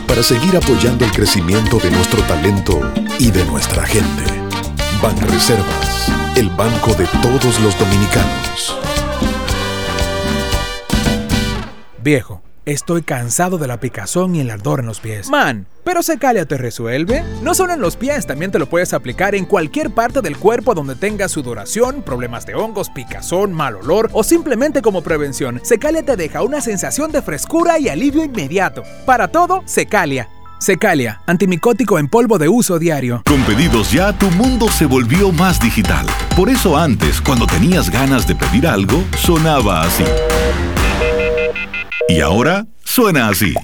[0.09, 2.81] para seguir apoyando el crecimiento de nuestro talento
[3.21, 4.25] y de nuestra gente.
[5.01, 8.79] Banreservas, el banco de todos los dominicanos.
[12.03, 15.29] Viejo, estoy cansado de la picazón y el ardor en los pies.
[15.29, 17.25] Man, ¿pero Secalia te resuelve?
[17.43, 20.75] No solo en los pies, también te lo puedes aplicar en cualquier parte del cuerpo
[20.75, 25.61] donde tengas sudoración, problemas de hongos, picazón, mal olor o simplemente como prevención.
[25.65, 28.83] Secalia te deja una sensación de frescura y alivio inmediato.
[29.07, 30.29] Para todo, Secalia.
[30.63, 33.23] Secalia, antimicótico en polvo de uso diario.
[33.27, 36.07] Con pedidos ya, tu mundo se volvió más digital.
[36.37, 40.05] Por eso antes, cuando tenías ganas de pedir algo, sonaba así.
[42.09, 43.55] Y ahora suena así.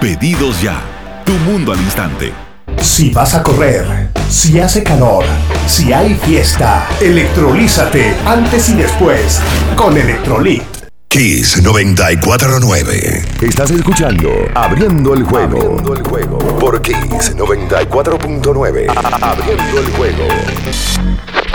[0.00, 0.82] Pedidos ya.
[1.24, 2.32] Tu mundo al instante.
[2.80, 5.24] Si vas a correr, si hace calor,
[5.66, 9.40] si hay fiesta, electrolízate antes y después
[9.76, 10.62] con Electrolit.
[11.08, 13.24] Kiss 949.
[13.40, 15.58] Estás escuchando Abriendo el juego.
[15.58, 16.38] Abriendo el juego.
[16.58, 18.86] Por Kiss 94.9.
[19.22, 20.24] Abriendo el juego.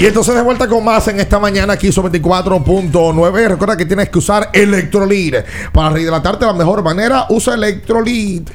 [0.00, 3.48] Y entonces de vuelta con más en esta mañana aquí sobre 24.9.
[3.48, 5.34] Recuerda que tienes que usar Electrolit.
[5.74, 8.48] Para rehidratarte de la mejor manera, usa Electrolit.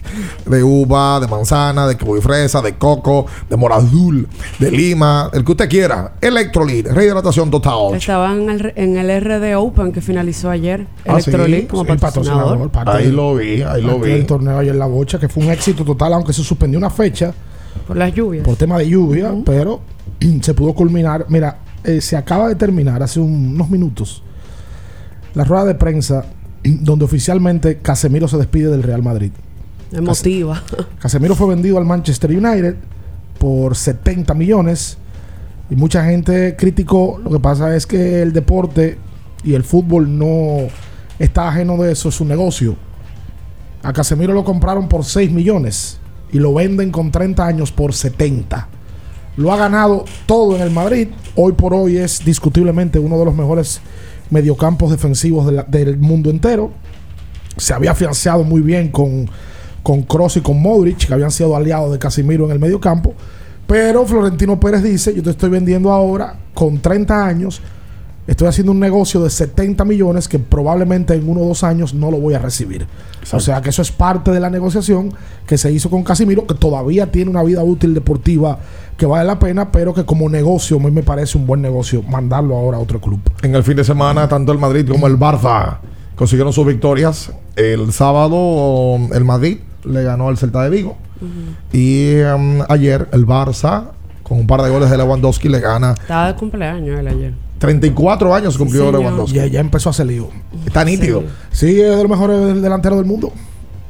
[0.47, 4.27] De uva, de manzana, de kiwi fresa, de coco, de moradul,
[4.57, 6.13] de lima, el que usted quiera.
[6.19, 7.93] Electrolit, rehidratación total.
[7.93, 10.87] Estaban en el, en el RD Open que finalizó ayer.
[11.07, 12.71] Ah, sí, Electrolit como sí, patrocinador.
[12.71, 14.13] parte Ahí lo vi, ahí lo vi.
[14.13, 16.89] del torneo ayer en la bocha, que fue un éxito total, aunque se suspendió una
[16.89, 17.35] fecha
[17.87, 18.43] Por las lluvias.
[18.45, 19.81] por tema de lluvia, pero
[20.41, 21.25] se pudo culminar.
[21.29, 24.23] Mira, eh, se acaba de terminar hace un- unos minutos
[25.35, 26.25] la rueda de prensa
[26.63, 29.31] donde oficialmente Casemiro se despide del Real Madrid.
[29.91, 30.61] Emotiva.
[30.99, 32.75] Casemiro fue vendido al Manchester United
[33.37, 34.97] por 70 millones
[35.69, 37.19] y mucha gente criticó.
[37.23, 38.97] Lo que pasa es que el deporte
[39.43, 40.57] y el fútbol no
[41.19, 42.75] está ajeno de eso, es un negocio.
[43.83, 45.99] A Casemiro lo compraron por 6 millones
[46.31, 48.67] y lo venden con 30 años por 70.
[49.37, 51.09] Lo ha ganado todo en el Madrid.
[51.35, 53.81] Hoy por hoy es discutiblemente uno de los mejores
[54.29, 56.71] mediocampos defensivos del mundo entero.
[57.57, 59.29] Se había financiado muy bien con,
[59.83, 63.13] con Kroos y con Modric, que habían sido aliados de Casimiro en el mediocampo.
[63.67, 67.61] Pero Florentino Pérez dice, yo te estoy vendiendo ahora con 30 años,
[68.27, 72.11] estoy haciendo un negocio de 70 millones que probablemente en uno o dos años no
[72.11, 72.87] lo voy a recibir.
[73.31, 75.13] O sea que eso es parte de la negociación
[75.47, 78.59] que se hizo con Casimiro, que todavía tiene una vida útil deportiva
[78.97, 82.03] que vale la pena, pero que como negocio a mí me parece un buen negocio
[82.03, 83.19] mandarlo ahora a otro club.
[83.41, 85.79] En el fin de semana, tanto el Madrid como el Barça
[86.15, 87.31] consiguieron sus victorias.
[87.55, 90.97] El sábado, el Madrid le ganó al Celta de Vigo.
[91.71, 93.91] Y um, ayer, el Barça,
[94.23, 95.91] con un par de goles de Lewandowski, le gana.
[95.91, 97.44] Estaba de cumpleaños él ayer.
[97.59, 98.99] 34 años cumplió señor.
[98.99, 99.35] Lewandowski.
[99.37, 100.29] Ya, ya empezó a hacer lío.
[100.65, 101.23] Está nítido.
[101.51, 103.31] Sí, es de los mejores delanteros del mundo.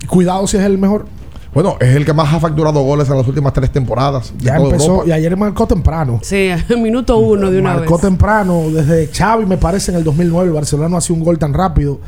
[0.08, 1.08] Cuidado si es el mejor.
[1.54, 4.34] Bueno, es el que más ha facturado goles en las últimas tres temporadas.
[4.40, 5.08] Ya empezó, Europa.
[5.08, 6.20] y ayer marcó temprano.
[6.22, 8.02] Sí, minuto uno de una marcó vez.
[8.02, 11.54] temprano, desde Xavi me parece en el 2009, el Barcelona no hacía un gol tan
[11.54, 12.00] rápido.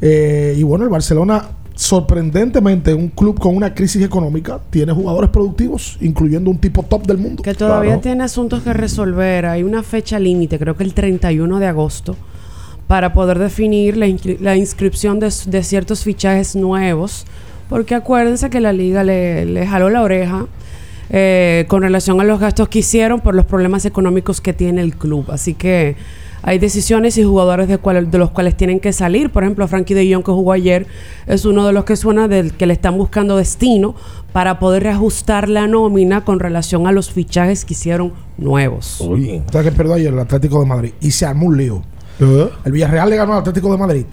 [0.00, 1.44] Eh, y bueno, el Barcelona,
[1.80, 7.16] sorprendentemente, un club con una crisis económica, tiene jugadores productivos, incluyendo un tipo top del
[7.18, 7.42] mundo.
[7.42, 8.02] Que todavía Claro.
[8.02, 9.46] tiene asuntos que resolver.
[9.46, 12.16] Hay una fecha límite, creo que el 31 de agosto,
[12.86, 17.24] para poder definir la, inscri- la inscripción de, de ciertos fichajes nuevos
[17.68, 20.46] porque acuérdense que la liga le, le jaló la oreja
[21.08, 24.96] eh, con relación a los gastos que hicieron por los problemas económicos que tiene el
[24.96, 25.26] club.
[25.30, 25.94] Así que
[26.42, 29.30] hay decisiones y jugadores de, cual- de los cuales tienen que salir.
[29.30, 30.86] Por ejemplo, Frankie de Jong que jugó ayer
[31.26, 33.94] es uno de los que suena del que le están buscando destino
[34.32, 39.00] para poder reajustar la nómina con relación a los fichajes que hicieron nuevos.
[39.00, 39.42] Oye.
[39.52, 40.92] ¿Sabes qué perdió ayer el Atlético de Madrid?
[41.00, 41.82] Y se armó un lío.
[42.64, 44.04] El Villarreal le ganó al Atlético de Madrid.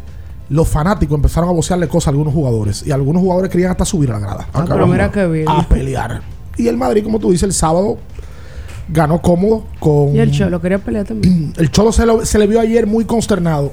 [0.49, 2.86] Los fanáticos empezaron a vocearle cosas a algunos jugadores.
[2.88, 4.47] Y algunos jugadores querían hasta subir a la grada.
[4.53, 5.45] Ah, pero mira qué bien.
[5.49, 6.21] A pelear.
[6.55, 7.97] Y el Madrid, como tú dices, el sábado
[8.89, 10.15] ganó cómodo con...
[10.15, 11.53] Y el Cholo quería pelear también.
[11.57, 13.71] El Cholo se, lo- se le vio ayer muy consternado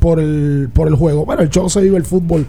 [0.00, 1.24] por el, por el juego.
[1.24, 2.44] Bueno, el Cholo se vive el fútbol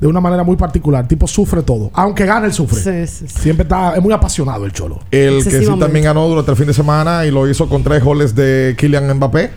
[0.00, 1.08] de una manera muy particular.
[1.08, 1.90] Tipo, sufre todo.
[1.94, 2.80] Aunque gane, él sufre.
[3.06, 3.40] Sí, sí, sí.
[3.42, 3.96] Siempre está...
[3.96, 5.00] Es muy apasionado el Cholo.
[5.10, 8.02] El que sí también ganó durante el fin de semana y lo hizo con tres
[8.04, 9.50] goles de Kylian Mbappé,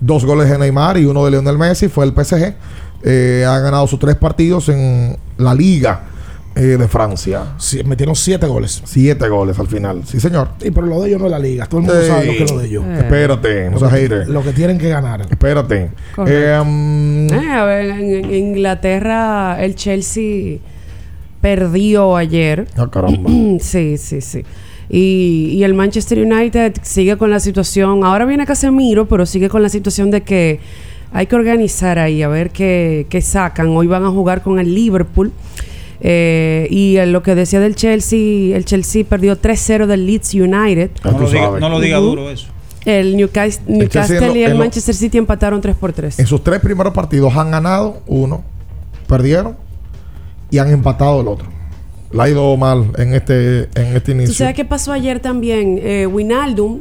[0.00, 2.54] dos goles de Neymar y uno de Lionel Messi fue el PSG.
[3.02, 6.04] Eh, ha ganado sus tres partidos en la Liga
[6.56, 7.54] eh, de Francia.
[7.58, 8.80] Sí, metieron siete goles.
[8.84, 10.02] Siete goles al final.
[10.06, 10.50] Sí, señor.
[10.60, 11.66] Sí, pero lo de ellos no es la liga.
[11.66, 12.84] Todo el mundo Ey, sabe lo que es lo de ellos.
[12.86, 12.94] Eh.
[12.98, 14.28] Espérate, no seas hater.
[14.28, 15.22] Lo que tienen que ganar.
[15.28, 15.90] Espérate.
[16.14, 16.40] Correcto.
[16.40, 20.58] Eh, um, Eh, a ver, en, en Inglaterra el Chelsea
[21.40, 22.66] perdió ayer.
[22.76, 23.30] ah, caramba.
[23.60, 24.44] sí, sí, sí.
[24.88, 28.04] Y, y el Manchester United sigue con la situación.
[28.04, 30.60] Ahora viene Casemiro, pero sigue con la situación de que
[31.12, 33.68] hay que organizar ahí, a ver qué, qué sacan.
[33.68, 35.32] Hoy van a jugar con el Liverpool.
[36.06, 40.90] Eh, y lo que decía del Chelsea, el Chelsea perdió 3-0 del Leeds United.
[41.02, 41.60] Ya No tú lo diga, sabes.
[41.62, 42.08] no lo diga Ujú.
[42.10, 42.48] duro eso.
[42.84, 43.64] El Newcastle,
[44.20, 46.18] lo- y el Manchester City empataron 3 por 3.
[46.18, 48.44] En sus tres primeros partidos han ganado uno,
[49.06, 49.56] perdieron
[50.50, 51.48] y han empatado el otro.
[52.12, 54.34] Le ha ido mal en este, en este ¿Tú inicio.
[54.34, 55.80] sabes qué pasó ayer también?
[55.82, 56.80] Eh, Wijnaldum,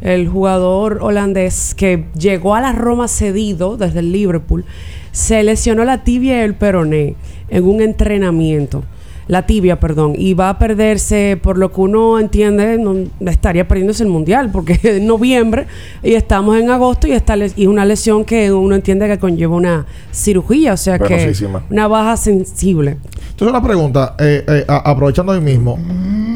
[0.00, 4.64] el jugador holandés que llegó a la Roma cedido desde el Liverpool,
[5.12, 7.16] se lesionó la tibia y el peroné
[7.48, 8.84] en un entrenamiento.
[9.28, 12.94] La tibia, perdón, y va a perderse, por lo que uno entiende, no,
[13.28, 15.66] estaría perdiéndose el mundial, porque es noviembre
[16.04, 19.86] y estamos en agosto y está y una lesión que uno entiende que conlleva una
[20.12, 21.32] cirugía, o sea que
[21.70, 22.98] una baja sensible.
[23.30, 25.76] Entonces, una pregunta, eh, eh, aprovechando ahí mismo,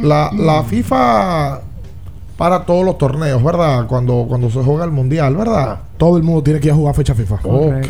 [0.02, 1.60] la, la FIFA
[2.40, 3.86] para todos los torneos, ¿verdad?
[3.86, 5.78] Cuando, cuando se juega el mundial, ¿verdad?
[5.98, 7.34] Todo el mundo tiene que ir a jugar fecha FIFA.
[7.42, 7.86] Ok.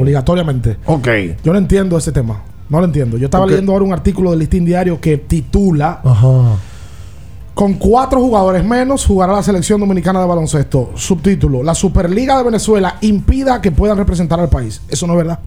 [0.00, 0.78] Obligatoriamente.
[0.86, 1.08] Ok.
[1.44, 2.40] Yo no entiendo ese tema.
[2.70, 3.18] No lo entiendo.
[3.18, 6.56] Yo estaba leyendo ahora un artículo del Listín Diario que titula Ajá.
[7.52, 10.92] Con cuatro jugadores menos jugará la selección dominicana de baloncesto.
[10.94, 14.80] Subtítulo: La Superliga de Venezuela impida que puedan representar al país.
[14.88, 15.38] Eso no es verdad.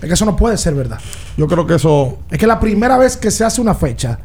[0.00, 1.00] Es que eso no puede ser verdad.
[1.36, 2.18] Yo creo que eso.
[2.30, 4.20] Es que la primera vez que se hace una fecha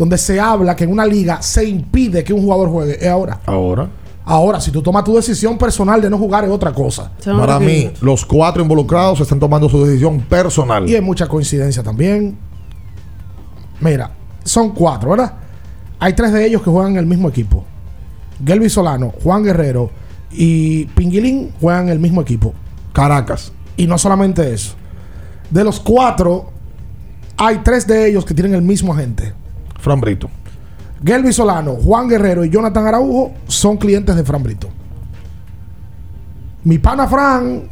[0.00, 3.38] donde se habla que en una liga se impide que un jugador juegue es ahora.
[3.44, 3.90] Ahora.
[4.24, 7.12] Ahora, si tú tomas tu decisión personal de no jugar es otra cosa.
[7.22, 10.88] Para mí, los cuatro involucrados están tomando su decisión personal.
[10.88, 12.38] Y hay mucha coincidencia también.
[13.78, 14.10] Mira,
[14.42, 15.34] son cuatro, ¿verdad?
[15.98, 17.66] Hay tres de ellos que juegan en el mismo equipo.
[18.42, 19.90] Gelby Solano, Juan Guerrero
[20.30, 22.54] y Pinguilín juegan en el mismo equipo.
[22.94, 23.52] Caracas.
[23.76, 24.76] Y no solamente eso.
[25.50, 26.52] De los cuatro,
[27.36, 29.34] hay tres de ellos que tienen el mismo agente.
[29.80, 30.30] Fran Brito.
[31.04, 34.68] Gelby Solano, Juan Guerrero y Jonathan Araujo son clientes de Fran Brito.
[36.62, 37.62] Mi pana Fran,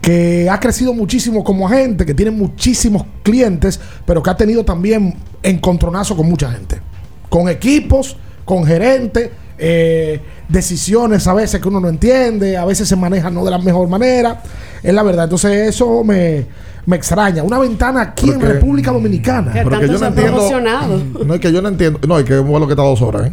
[0.00, 5.14] que ha crecido muchísimo como agente, que tiene muchísimos clientes, pero que ha tenido también
[5.42, 6.80] encontronazo con mucha gente.
[7.28, 12.96] Con equipos, con gerentes, eh, decisiones a veces que uno no entiende, a veces se
[12.96, 14.42] manejan no de la mejor manera.
[14.82, 15.24] Es la verdad.
[15.24, 16.46] Entonces eso me,
[16.86, 17.42] me extraña.
[17.42, 19.52] Una ventana aquí en República Dominicana.
[19.52, 22.00] Que Porque tanto yo se no entiendo- es que yo no entiendo.
[22.06, 23.32] No, es que es un vuelo que está a dos horas, ¿eh?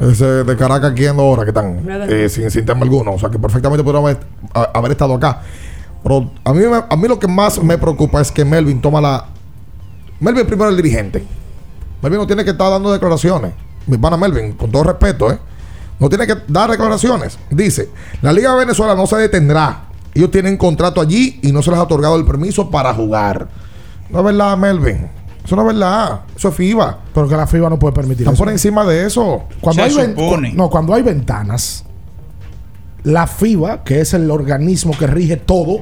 [0.00, 3.12] Ese de Caracas aquí en dos horas que están eh, sin, sin tema alguno.
[3.12, 4.16] O sea que perfectamente podríamos
[4.74, 5.40] haber, estado acá.
[6.02, 9.26] Pero a mí, a mí lo que más me preocupa es que Melvin toma la.
[10.20, 11.24] Melvin primero es el dirigente.
[12.02, 13.52] Melvin no tiene que estar dando declaraciones.
[13.86, 15.38] Mi pana Melvin, con todo respeto, ¿eh?
[16.00, 17.38] No tiene que dar declaraciones.
[17.50, 17.88] Dice:
[18.20, 19.84] La Liga de Venezuela no se detendrá.
[20.14, 23.48] Ellos tienen contrato allí y no se les ha otorgado el permiso para jugar.
[24.10, 25.08] No es verdad, Melvin.
[25.44, 26.20] Eso no es verdad.
[26.36, 26.98] Eso es FIBA.
[27.12, 28.44] Pero que la FIBA no puede permitir Están eso.
[28.44, 29.42] por encima de eso.
[29.60, 30.52] Cuando Se hay supone.
[30.54, 31.84] no, cuando hay ventanas,
[33.02, 35.80] la FIBA, que es el organismo que rige todo,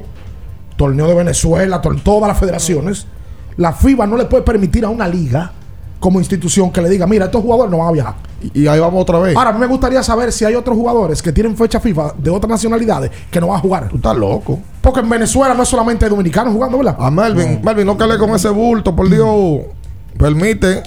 [0.76, 3.06] torneo de Venezuela, todas las federaciones,
[3.56, 5.52] la FIBA no le puede permitir a una liga
[6.02, 8.14] como institución que le diga, mira, estos jugadores no van a viajar.
[8.42, 9.36] Y, y ahí vamos otra vez.
[9.36, 12.28] Ahora, a mí me gustaría saber si hay otros jugadores que tienen fecha FIFA de
[12.28, 13.88] otras nacionalidades que no van a jugar.
[13.88, 14.58] Tú estás loco.
[14.80, 16.96] Porque en Venezuela no es solamente dominicanos jugando, ¿verdad?
[16.98, 19.60] A Melvin, Melvin, no cale con ese bulto, por Dios.
[20.18, 20.82] Permite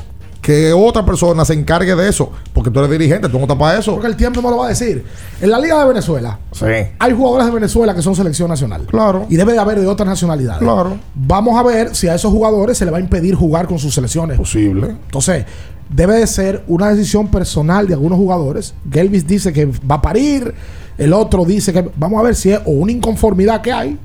[0.46, 2.32] que otra persona se encargue de eso.
[2.54, 3.93] Porque tú eres dirigente, tú no estás para eso.
[3.93, 5.04] Porque el tiempo no lo va a decir.
[5.41, 6.66] En la Liga de Venezuela, Sí.
[7.00, 8.84] hay jugadores de Venezuela que son selección nacional.
[8.86, 9.26] Claro.
[9.28, 10.60] Y debe de haber de otras nacionalidades.
[10.62, 11.00] Claro.
[11.16, 13.96] Vamos a ver si a esos jugadores se le va a impedir jugar con sus
[13.96, 14.38] selecciones.
[14.38, 14.89] Posible.
[14.89, 15.46] Entonces,
[15.89, 18.76] debe de ser una decisión personal de algunos jugadores.
[18.91, 20.54] Gelvis dice que va a parir,
[21.00, 23.98] el otro dice que vamos a ver si es o una inconformidad que hay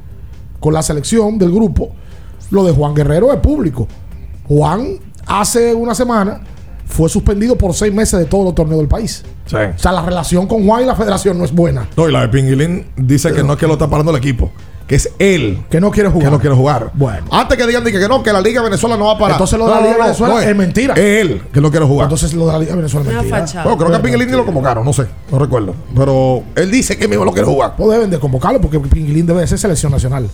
[0.59, 1.91] con la selección del grupo.
[2.51, 3.87] Lo de Juan Guerrero es público.
[4.49, 4.99] Juan
[5.31, 6.41] hace una semana
[6.87, 9.23] fue suspendido por seis meses de todos los torneos del país.
[9.47, 9.57] Sí.
[9.57, 11.87] O sea, la relación con Juan y la federación no es buena.
[11.97, 14.51] No, y la de Pinguilín dice que no es que lo está parando el equipo,
[14.89, 16.27] que es él Que no quiere jugar.
[16.27, 16.91] que no quiere jugar.
[16.95, 17.27] Bueno.
[17.31, 19.33] Antes que digan que, que no, que la Liga Venezuela no va a parar.
[19.37, 20.95] Entonces lo de la Liga no, de Venezuela no, es mentira.
[20.95, 22.07] Es él que no quiere jugar.
[22.07, 23.39] Entonces lo de la Liga Venezuela es Una mentira.
[23.39, 23.63] fachada.
[23.65, 25.75] Bueno, creo que a Pinguilín ni lo convocaron, no sé, no recuerdo.
[25.97, 27.75] Pero él dice que mismo lo quiere jugar.
[27.79, 30.29] No deben de convocarlo porque Pinguilín debe de ser selección nacional.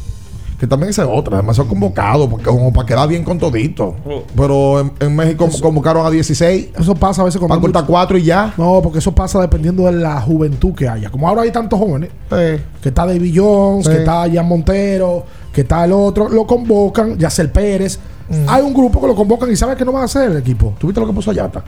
[0.59, 3.95] Que también esa es otra, además son convocados porque como para quedar bien con todito.
[4.35, 8.17] Pero en, en México convocaron a 16 Eso pasa a veces con para cortar 4
[8.17, 8.55] y ya.
[8.57, 11.11] No, porque eso pasa dependiendo de la juventud que haya.
[11.11, 12.63] Como ahora hay tantos jóvenes, Sí.
[12.81, 13.93] que está David Jones, Sí.
[13.93, 17.99] que está Jan Montero, que está el otro, lo convocan, Yacel Pérez.
[18.29, 18.49] Mm.
[18.49, 20.75] Hay un grupo que lo convocan y sabe que no van a hacer el equipo.
[20.79, 21.63] ¿Tuviste lo que puso Ayata?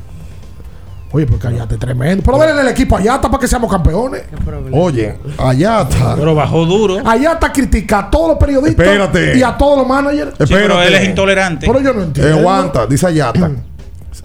[1.11, 2.23] Oye, porque Ayata es tremendo.
[2.23, 4.23] Pero denle el equipo a Ayata para que seamos campeones.
[4.73, 6.15] Oye, Ayata.
[6.17, 6.99] Pero bajó duro.
[7.09, 9.39] Ayata critica a todos los periodistas Espérate.
[9.39, 10.33] y a todos los managers.
[10.39, 11.67] Sí, pero él es intolerante.
[11.67, 12.39] Pero yo no Eh, entiendo.
[12.39, 13.51] aguanta, dice Ayata.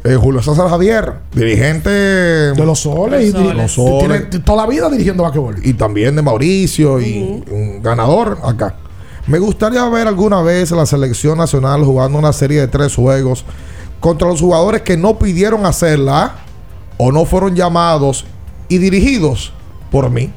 [0.03, 3.29] Eh, Julio César Javier, dirigente De los soles.
[3.29, 3.61] y Los diri- Soles.
[3.63, 4.29] Los Soles.
[4.29, 5.55] Tiene toda la vida dirigiendo basquetbol.
[5.63, 8.75] y también de Mauricio y un ganador acá.
[9.27, 13.45] Me gustaría ver alguna vez la selección nacional jugando una serie de tres juegos
[14.01, 16.33] contra los jugadores que no pidieron hacerla
[17.05, 18.25] o no fueron llamados
[18.69, 19.51] y dirigidos
[19.91, 20.29] por mí.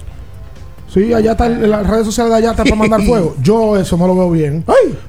[0.93, 3.37] Sí, Ayata, en las redes sociales de Ayata para mandar fuego.
[3.43, 4.65] Yo eso no lo veo bien.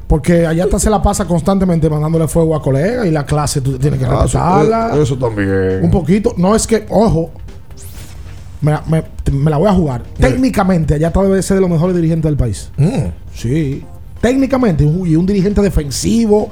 [0.07, 3.99] Porque Ayata se la pasa constantemente mandándole fuego a colegas y la clase tú tienes
[3.99, 4.91] que Ah, eso, respetarla.
[5.01, 5.79] eso también.
[5.83, 6.33] Un poquito.
[6.37, 7.31] No es que, ojo,
[8.61, 10.03] me, la- me- me la voy a jugar.
[10.19, 12.69] Técnicamente, Ayata debe ser de los mejores dirigentes del país.
[12.77, 13.07] Mm.
[13.33, 13.83] Sí.
[14.21, 16.49] Técnicamente, y un dirigente defensivo.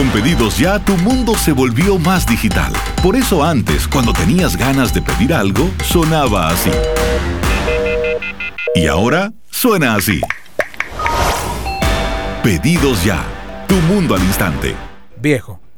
[0.00, 2.72] Con pedidos ya, tu mundo se volvió más digital.
[3.02, 6.70] Por eso antes, cuando tenías ganas de pedir algo, sonaba así.
[8.74, 10.22] Y ahora suena así.
[12.42, 13.22] Pedidos ya,
[13.68, 14.74] tu mundo al instante.
[15.20, 15.59] Viejo,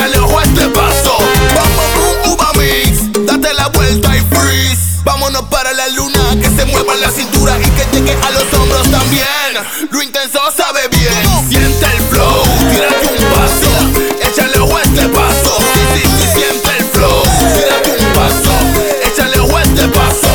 [0.00, 1.18] échale ojo este paso.
[1.54, 5.02] Vamos, boom, uva mix, date la vuelta y freeze.
[5.04, 8.90] Vámonos para la luna, que se mueva la cintura y que llegue a los hombros
[8.90, 9.26] también.
[9.90, 11.48] Lo intenso sabe bien.
[11.48, 15.56] Siente el flow, tírate un paso, échale ojo este paso.
[15.74, 17.22] Sí, sí, sí, siente el flow,
[17.54, 18.52] tírate un paso,
[19.04, 20.28] échale ojo este paso.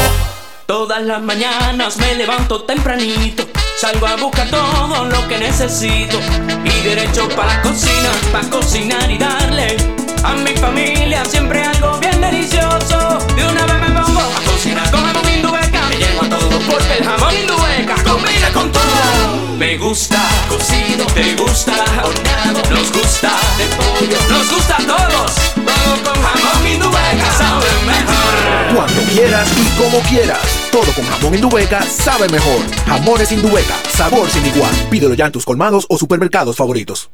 [0.68, 3.48] Todas las mañanas me levanto tempranito
[3.86, 6.18] Salgo a buscar todo lo que necesito.
[6.64, 9.78] Y derecho para la cocina, para cocinar y darle
[10.24, 13.20] a mi familia siempre algo bien delicioso.
[13.36, 15.82] De una vez me pongo a cocinar con jamón indubeca.
[15.88, 19.56] Me llevo a todo porque el jamón indubeca combina con todo.
[19.56, 20.20] Me gusta
[20.50, 25.32] cocido, te gusta horneado, nos gusta de pollo, nos gusta a todos.
[25.58, 28.76] Vamos con jamón indubeca, sabe mejor.
[28.76, 30.65] Cuando quieras y como quieras.
[30.76, 32.60] Todo con jamón Indubeca sabe mejor.
[32.86, 34.76] Jamones Indubeca, sabor sin igual.
[34.92, 37.10] Pídelo ya en tus colmados o supermercados favoritos.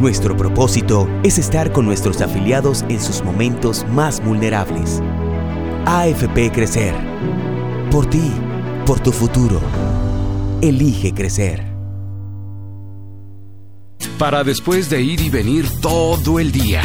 [0.00, 5.02] Nuestro propósito es estar con nuestros afiliados en sus momentos más vulnerables.
[5.84, 6.94] AFP Crecer.
[7.90, 8.32] Por ti,
[8.86, 9.60] por tu futuro.
[10.62, 11.66] Elige crecer.
[14.18, 16.80] Para después de ir y venir todo el día.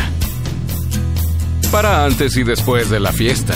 [1.72, 3.55] Para antes y después de la fiesta.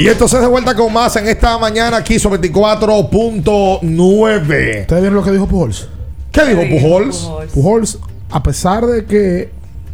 [0.00, 4.80] Y entonces de vuelta con más en esta mañana aquí sobre 24.9.
[4.80, 5.88] ¿Ustedes vieron lo que dijo Pujols?
[6.32, 7.30] ¿Qué dijo Pujols?
[7.52, 7.98] Pujols,
[8.30, 9.50] a pesar de que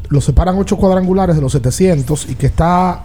[0.08, 3.02] lo separan ocho cuadrangulares de los 700 y que está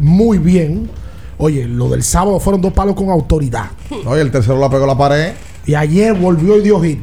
[0.00, 0.90] muy bien,
[1.38, 3.66] oye, lo del sábado fueron dos palos con autoridad.
[4.04, 5.34] Oye, el tercero la pegó a la pared.
[5.64, 7.02] Y ayer volvió y dio hit.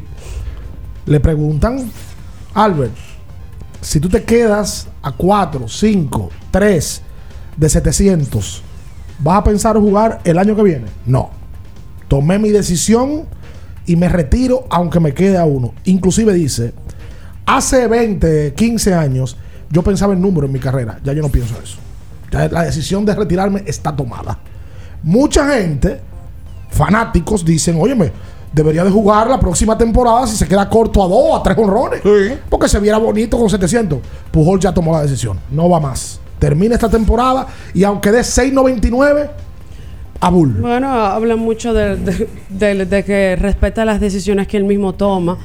[1.06, 1.90] Le preguntan,
[2.52, 2.92] Albert,
[3.80, 7.02] si tú te quedas a 4, 5, 3
[7.56, 8.64] de 700,
[9.22, 10.86] ¿vas a pensar jugar el año que viene?
[11.06, 11.30] No.
[12.08, 13.26] Tomé mi decisión
[13.86, 15.72] y me retiro aunque me quede a uno.
[15.84, 16.72] Inclusive dice,
[17.46, 19.36] hace 20, 15 años
[19.70, 20.98] yo pensaba en número en mi carrera.
[21.04, 21.78] Ya yo no pienso eso.
[22.30, 24.38] Ya la decisión de retirarme está tomada.
[25.02, 26.00] Mucha gente,
[26.70, 28.12] fanáticos, dicen, óyeme,
[28.52, 32.00] debería de jugar la próxima temporada si se queda corto a dos, a tres honrones.
[32.48, 33.98] Porque se viera bonito con 700.
[34.30, 35.38] Pujol ya tomó la decisión.
[35.50, 36.19] No va más.
[36.40, 39.30] Termina esta temporada y aunque dé 6.99,
[40.22, 40.54] a Bull.
[40.60, 41.96] Bueno, hablan mucho de-
[42.48, 45.38] de que respeta las decisiones que él mismo toma.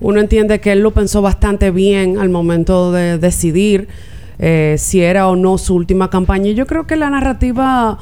[0.00, 3.88] Uno entiende que él lo pensó bastante bien al momento de decidir
[4.38, 6.48] eh, si era o no su última campaña.
[6.50, 7.98] Y yo creo que la narrativa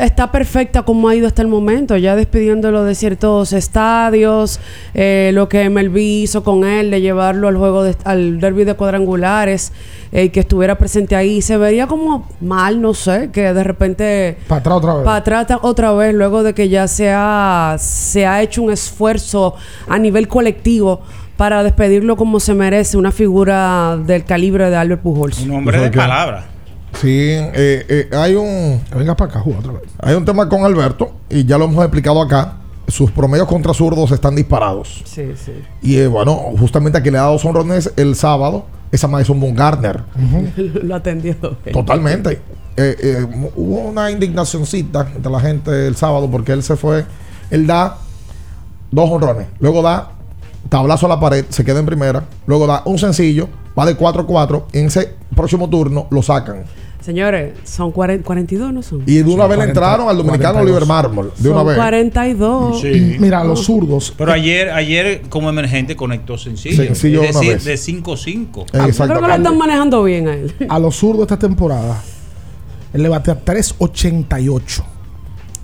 [0.00, 4.58] está perfecta como ha ido hasta el momento, ya despidiéndolo de ciertos estadios,
[4.94, 8.74] eh, lo que MLB hizo con él, de llevarlo al juego, de- al derby de
[8.74, 9.72] cuadrangulares,
[10.12, 11.42] eh, y que estuviera presente ahí.
[11.42, 15.04] Se vería como mal, no sé, que de repente Para atrás otra vez.
[15.04, 19.54] para atrás otra vez, luego de que ya se ha, se ha hecho un esfuerzo
[19.88, 21.02] a nivel colectivo
[21.36, 25.40] para despedirlo como se merece, una figura del calibre de Albert Pujols.
[25.40, 26.44] Un hombre de palabra.
[27.00, 28.80] Sí, eh, eh, hay un.
[28.96, 29.82] Venga para acá, juega otra vez.
[30.00, 32.58] Hay un tema con Alberto y ya lo hemos explicado acá.
[32.86, 35.02] Sus promedios contra zurdos están disparados.
[35.06, 35.52] Sí, sí.
[35.82, 39.40] Y eh, bueno, justamente a quien le ha dado dos honrones el sábado, esa Madison
[39.40, 40.02] Bumgarner.
[40.82, 41.34] Lo atendió.
[41.72, 42.40] Totalmente.
[42.76, 47.04] Eh, eh, hubo una indignacioncita entre la gente el sábado porque él se fue.
[47.50, 47.98] Él da
[48.90, 49.46] dos honrones.
[49.60, 50.10] Luego da
[50.68, 52.24] tablazo a la pared, se queda en primera.
[52.46, 54.64] Luego da un sencillo, va de 4-4.
[54.72, 56.64] En ese próximo turno lo sacan.
[57.04, 59.02] Señores, son 40 42, ¿no son?
[59.06, 60.62] Y de una vez le entraron al dominicano 42.
[60.62, 61.32] Oliver Marmol.
[61.36, 61.76] De una son vez.
[61.76, 62.80] 42.
[62.80, 63.16] Sí.
[63.18, 64.14] Mira, los zurdos.
[64.16, 66.82] Pero ayer, ayer como emergente conectó sencillo.
[66.82, 67.86] Sencillo es una decir, vez.
[67.86, 68.54] de 5-5.
[68.54, 70.54] Yo creo que lo están manejando bien a él.
[70.68, 72.02] A los zurdos esta temporada,
[72.94, 74.82] él le batea 3.88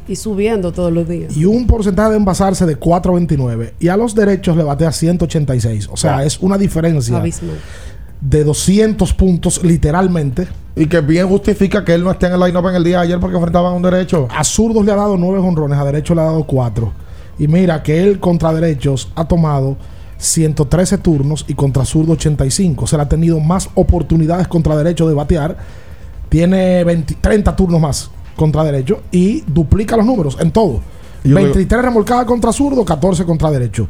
[0.09, 1.35] Y subiendo todos los días.
[1.37, 3.73] y un porcentaje de envasarse de 4.29.
[3.81, 5.89] Y a los derechos le batea 186.
[5.91, 6.27] O sea, Wow.
[6.27, 7.57] es una diferencia Abismal.
[8.21, 10.49] De 200 puntos literalmente.
[10.77, 13.05] Y que bien justifica que él no esté en el line-up en el día de
[13.05, 14.29] ayer porque enfrentaban un derecho.
[14.35, 16.93] A zurdos le ha dado 9 honrones, a derechos le ha dado 4.
[17.39, 19.77] Y mira que él contra derechos ha tomado
[20.19, 22.85] 113 turnos y contra zurdo 85.
[22.85, 25.57] O sea, ha tenido más oportunidades contra derecho de batear.
[26.29, 30.81] Tiene 20 30 turnos más contra derecho y duplica los números en todo.
[31.25, 33.89] Yo 23 remolcadas contra zurdo, 14 contra derecho.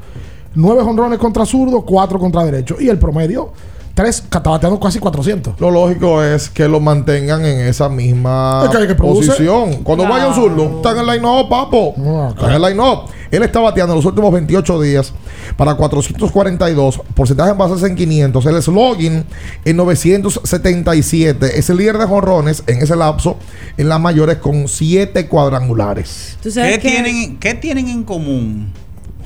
[0.55, 2.77] 9 jonrones contra zurdo, 4 contra derecho.
[2.81, 3.53] Y el promedio,
[3.95, 5.61] 3, está bateando casi 400.
[5.61, 9.83] Lo lógico es que lo mantengan en esa misma Es que que posición.
[9.83, 11.95] Cuando vaya un zurdo, está en el line-up, papo.
[12.31, 13.11] Está en el line-up.
[13.31, 15.13] Él está bateando los últimos 28 días
[15.57, 19.25] para 442, porcentaje en bases en 500, el slogan
[19.65, 21.59] en 977.
[21.59, 23.37] Es el líder de jonrones en ese lapso
[23.77, 26.39] en las mayores con 7 cuadrangulares.
[26.43, 28.73] ¿Qué tienen, ¿Qué tienen en común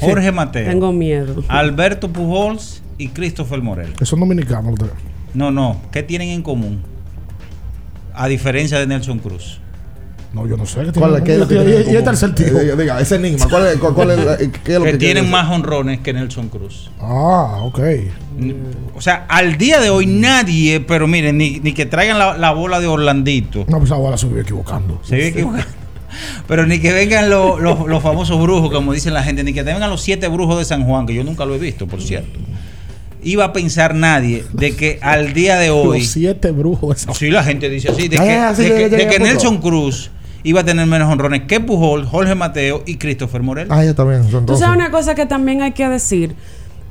[0.01, 1.43] Jorge Mateo, Tengo miedo.
[1.49, 3.93] Alberto Pujols y Christopher Morel?
[3.95, 4.73] Que son dominicanos.
[4.75, 4.93] ustedes.
[5.35, 5.81] No, no.
[5.93, 6.83] ¿Qué tienen en común?
[8.15, 9.61] A diferencia de Nelson Cruz.
[10.33, 10.81] No, yo no sé.
[10.93, 12.23] ¿qué ¿Cuál es- tiene- qué y- es lo que y- tienen en y este es
[12.23, 12.71] el.
[12.71, 13.49] Eh, diga, ese enigma.
[13.49, 16.13] ¿Cuál es, cuál- cuál es la- qué es lo que que tienen más honrones que
[16.13, 16.91] Nelson Cruz.
[17.01, 17.81] Ah, ok.
[18.97, 22.51] O sea, al día de hoy nadie, pero miren, ni, ni que traigan la, la
[22.53, 23.65] bola de Orlandito.
[23.69, 25.01] No, pues ahora se vive equivocando.
[25.05, 25.67] Se vive equivocando.
[26.47, 29.65] Pero ni que vengan los, los- los famosos brujos, como dicen la gente, ni que
[29.65, 32.39] vengan los siete brujos de San Juan, que yo nunca lo he visto, por cierto.
[33.25, 36.01] Iba a pensar nadie de que al día de hoy.
[36.01, 37.07] Los siete brujos.
[37.15, 38.23] Sí, la gente dice así, de que,
[38.55, 39.25] sí, de ya, que- ya, de ya, que punto.
[39.33, 40.11] Nelson Cruz
[40.43, 43.69] iba a tener menos honrones que Pujol, Jorge Mateo y Christopher Morel.
[43.71, 44.23] Ah, ya también.
[44.47, 46.35] Tú sabes una cosa que también hay que decir.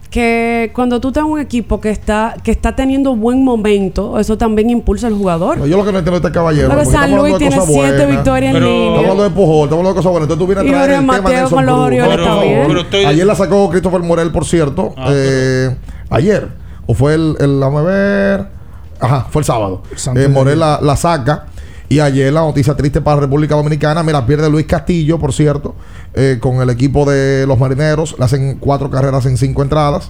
[0.10, 4.70] Que cuando tú tienes un equipo que está, que está teniendo buen momento, eso también
[4.70, 5.58] impulsa al jugador.
[5.58, 6.70] No, yo lo que no entiendo es este caballero.
[6.70, 8.86] Pero San Luis tiene siete victorias en línea.
[8.90, 10.30] Estamos hablando de Pujol, estamos hablando de cosas buenas.
[10.30, 11.80] Entonces tú vienes a Y traer Jorge el tema de Mateo Nelson con los.
[11.80, 12.54] Orioles también.
[12.54, 12.68] favor.
[12.68, 14.94] Pero estoy- Ayer la sacó Christopher Morel, por cierto.
[14.98, 15.76] Ah, eh,
[16.14, 16.48] ayer.
[16.86, 18.48] O fue el, el, vamos a ver.
[19.00, 19.84] Ajá, fue el sábado.
[20.16, 21.48] Eh, Morel la saca.
[21.94, 24.02] Y ayer la noticia triste para la República Dominicana.
[24.02, 25.76] Mira, pierde Luis Castillo, por cierto,
[26.16, 28.16] eh, con el equipo de los marineros.
[28.18, 30.10] Le hacen cuatro carreras en cinco entradas.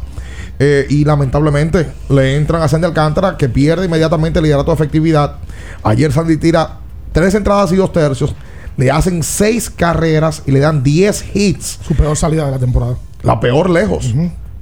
[0.60, 5.38] Eh, y lamentablemente le entran a Sandy Alcántara, que pierde inmediatamente el liderato de efectividad.
[5.84, 6.78] Ayer Sandy tira
[7.12, 8.34] tres entradas y dos tercios.
[8.78, 11.80] Le hacen seis carreras y le dan 10 hits.
[11.86, 12.96] Su peor salida de la temporada.
[13.24, 14.14] La peor lejos.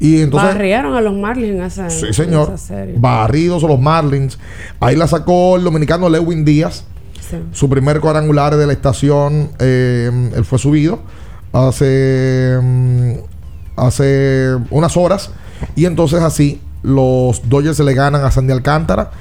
[0.04, 0.49] Y entonces.
[0.56, 2.47] Barrieron a los Marlins en esa, Sí, en señor.
[2.47, 2.95] esa serie.
[2.97, 4.39] Barridos los Marlins.
[4.80, 6.86] Ahí la sacó el dominicano Lewin Díaz.
[7.30, 7.38] Sí.
[7.52, 9.52] Su primer cuadrangular de la estación.
[9.60, 10.99] eh, él fue subido
[11.54, 13.12] hace, mm,
[13.76, 15.32] hace unas horas.
[15.76, 19.12] Y entonces así los Dodgers se le ganan a Sandy Alcántara.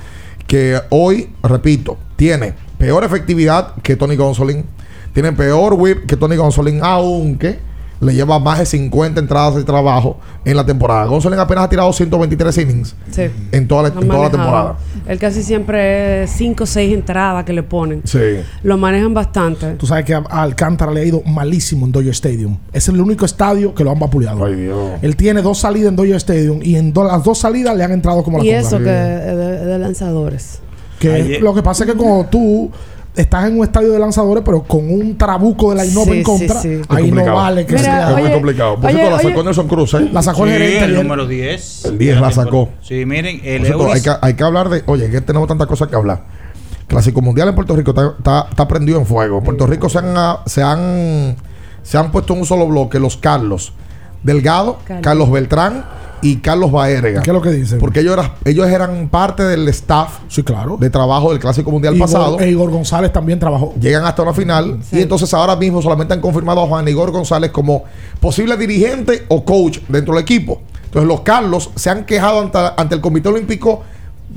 [0.46, 4.64] Que hoy, repito, tiene peor efectividad que Tony Gonsolin.
[5.12, 6.80] Tiene peor whip que Tony Gonsolin.
[6.82, 7.58] Aunque
[8.00, 11.04] le lleva más de 50 entradas de trabajo en la temporada.
[11.04, 13.24] Gonsolin apenas ha tirado 123 innings Sí.
[13.52, 14.30] en toda la, Lo en toda la manejado.
[14.30, 14.76] temporada.
[15.06, 18.00] Él casi siempre es 5 o 6 entradas que le ponen.
[18.04, 18.18] Sí.
[18.62, 19.72] Lo manejan bastante.
[19.74, 22.56] Tú sabes que a a Alcántara le ha ido malísimo en Dodger Stadium.
[22.72, 24.46] Es el único estadio que lo han vapuleado.
[24.46, 27.92] Él tiene dos salidas en Dodger Stadium y en do- las dos salidas le han
[27.92, 30.60] entrado como la Y eso que es de, de lanzadores.
[30.98, 32.70] Que lo que pasa es que cuando tú
[33.16, 36.60] estás en un estadio de lanzadores, pero con un trabuco de line-up Sí, en contra,
[36.60, 36.80] sí.
[36.88, 38.10] ahí no vale que Mira, sea.
[38.16, 38.76] es muy complicado.
[38.76, 40.08] Por oye, cierto, la sacó Nelson Cruz, ¿eh?
[40.12, 41.84] La sacó el gerente el número 10.
[41.86, 42.68] El 10 la sacó.
[42.82, 44.82] Sí, miren, el cierto, Euris- hay, que, hay que hablar de.
[44.86, 46.24] Oye, que tenemos tantas cosas que hablar.
[46.86, 49.38] Clásico Mundial en Puerto Rico está, está, está prendido en fuego.
[49.38, 51.36] En Puerto Rico se han, ah, se han
[51.82, 53.72] se han puesto en un solo bloque los Carlos
[54.22, 55.02] Delgado, Carlos.
[55.04, 55.84] Carlos, Beltrán
[56.22, 57.22] y Carlos Baérega.
[57.22, 57.78] ¿Qué es lo que dicen?
[57.78, 60.76] Porque ellos, era- ellos eran parte del staff Sí, claro.
[60.78, 62.40] de trabajo del Clásico Mundial Igor, pasado.
[62.40, 63.74] e Igor González también trabajó.
[63.80, 67.50] Llegan hasta una final y entonces ahora mismo solamente han confirmado a Juan Igor González
[67.50, 67.84] como
[68.20, 70.60] posible dirigente o coach dentro del equipo.
[70.86, 73.82] Entonces los Carlos se han quejado ante, ante el Comité Olímpico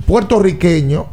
[0.06, 1.08] puertorriqueño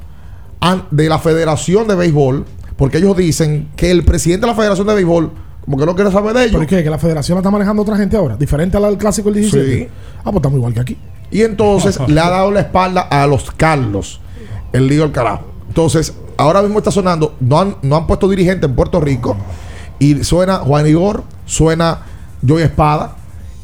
[0.90, 2.44] de la Federación de Béisbol
[2.76, 5.30] porque ellos dicen que el presidente de la Federación de Béisbol
[5.64, 6.56] como que no quiere saber de ellos.
[6.56, 6.82] ¿Pero qué?
[6.82, 8.36] ¿Que la federación la está manejando otra gente ahora?
[8.36, 9.74] ¿Diferente a la del clásico el 17?
[9.74, 9.88] Sí.
[10.18, 10.96] Ah, pues estamos igual que aquí.
[11.30, 14.20] Y entonces le ha dado la espalda a los Carlos,
[14.72, 15.44] el lío del carajo.
[15.68, 19.36] Entonces, ahora mismo está sonando, no han, no han puesto dirigente en Puerto Rico.
[19.98, 22.00] Y suena Juan Igor, suena
[22.46, 23.16] Joey Espada,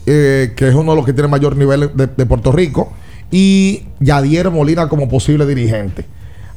[0.05, 2.93] eh, que es uno de los que tiene mayor nivel de, de Puerto Rico.
[3.31, 6.07] Y Yadier Molina como posible dirigente.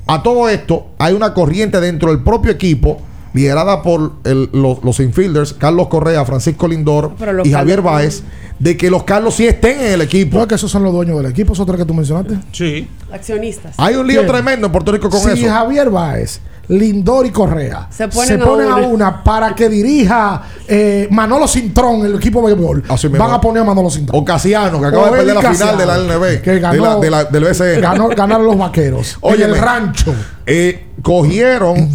[0.05, 2.99] A todo esto, hay una corriente dentro del propio equipo,
[3.33, 7.11] liderada por el- los, los infielders, Carlos Correa, Francisco Lindor
[7.43, 8.23] y Javier Carlos- Báez,
[8.57, 10.37] de que los Carlos sí estén en el equipo.
[10.37, 11.53] ¿No es que esos son los dueños del equipo?
[11.53, 12.37] ¿Es otra que tú mencionaste?
[12.51, 12.87] Sí.
[13.11, 13.73] Accionistas.
[13.77, 15.49] Hay un lío tremendo en Puerto Rico con si eso.
[15.53, 18.77] Javier Báez, Lindor y Correa Se ponen a a, una.
[18.87, 23.25] una para que dirija eh, Manolo Cintrón, el equipo de béisbol, Así mismo.
[23.25, 24.21] van a poner a Manolo Cintrón.
[24.21, 26.83] O Casiano, que acaba O de perder la final de la LNB, que de ganó-
[26.83, 27.81] la- de la- del BCN.
[27.81, 29.17] Ganó, ganaron los vaqueros.
[29.23, 30.13] En el rancho.
[30.45, 31.89] Eh, cogieron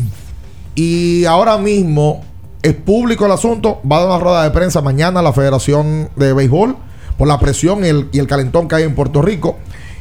[0.74, 2.22] y ahora mismo
[2.62, 3.80] es público el asunto.
[3.90, 6.76] Va a dar una rueda de prensa mañana a la Federación de Béisbol
[7.18, 9.56] por la presión y el, y el calentón que hay en Puerto Rico.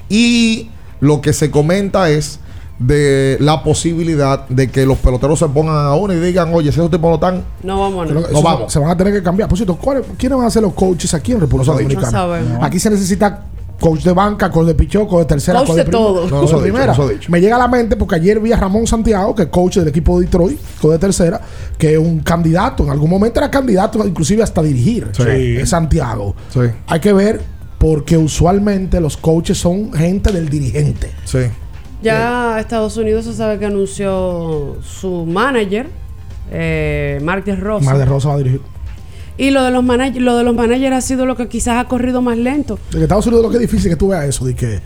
[0.10, 0.70] Y
[1.00, 2.40] lo que se comenta es
[2.80, 6.80] de la posibilidad de que los peloteros se pongan a uno y digan, oye, si
[6.80, 8.20] esos tipos no están, No vamos, no.
[8.22, 8.74] eso vamos.
[8.74, 9.48] Se van a tener que cambiar.
[9.48, 11.78] Por cierto, ¿cuáles- ¿quiénes van a ser los coaches aquí en República No.
[11.78, 12.40] Dominicana?
[12.42, 12.64] No.
[12.66, 13.46] Aquí se necesita
[13.84, 16.22] coach de banca, coach de pichó, coach de tercera, Coach de, de prim- todo.
[16.22, 16.94] coach No, no de dicho, primera.
[16.96, 17.10] no.
[17.28, 19.90] Me llega a la mente porque ayer vi a Ramón Santiago, que es coach del
[19.90, 21.42] equipo de Detroit, coach de tercera,
[21.78, 22.84] que es un candidato.
[22.86, 25.10] En algún momento era candidato, inclusive hasta dirigir.
[25.12, 25.58] Sí.
[25.58, 26.34] Es Santiago.
[26.54, 26.62] Sí.
[26.88, 27.42] Hay que ver
[27.78, 31.12] porque usualmente los coaches son gente del dirigente.
[31.26, 31.40] Sí.
[32.02, 35.88] Ya Estados Unidos se sabe que anunció su manager,
[36.52, 37.86] eh, Mark de Rosa.
[37.86, 38.62] Mar de Rosa va a dirigir.
[39.44, 41.84] Y lo de los managers, lo de los managers ha sido lo que quizás ha
[41.90, 42.80] corrido más lento.
[42.94, 44.80] En Estados Unidos lo que es difícil que tú veas eso, de que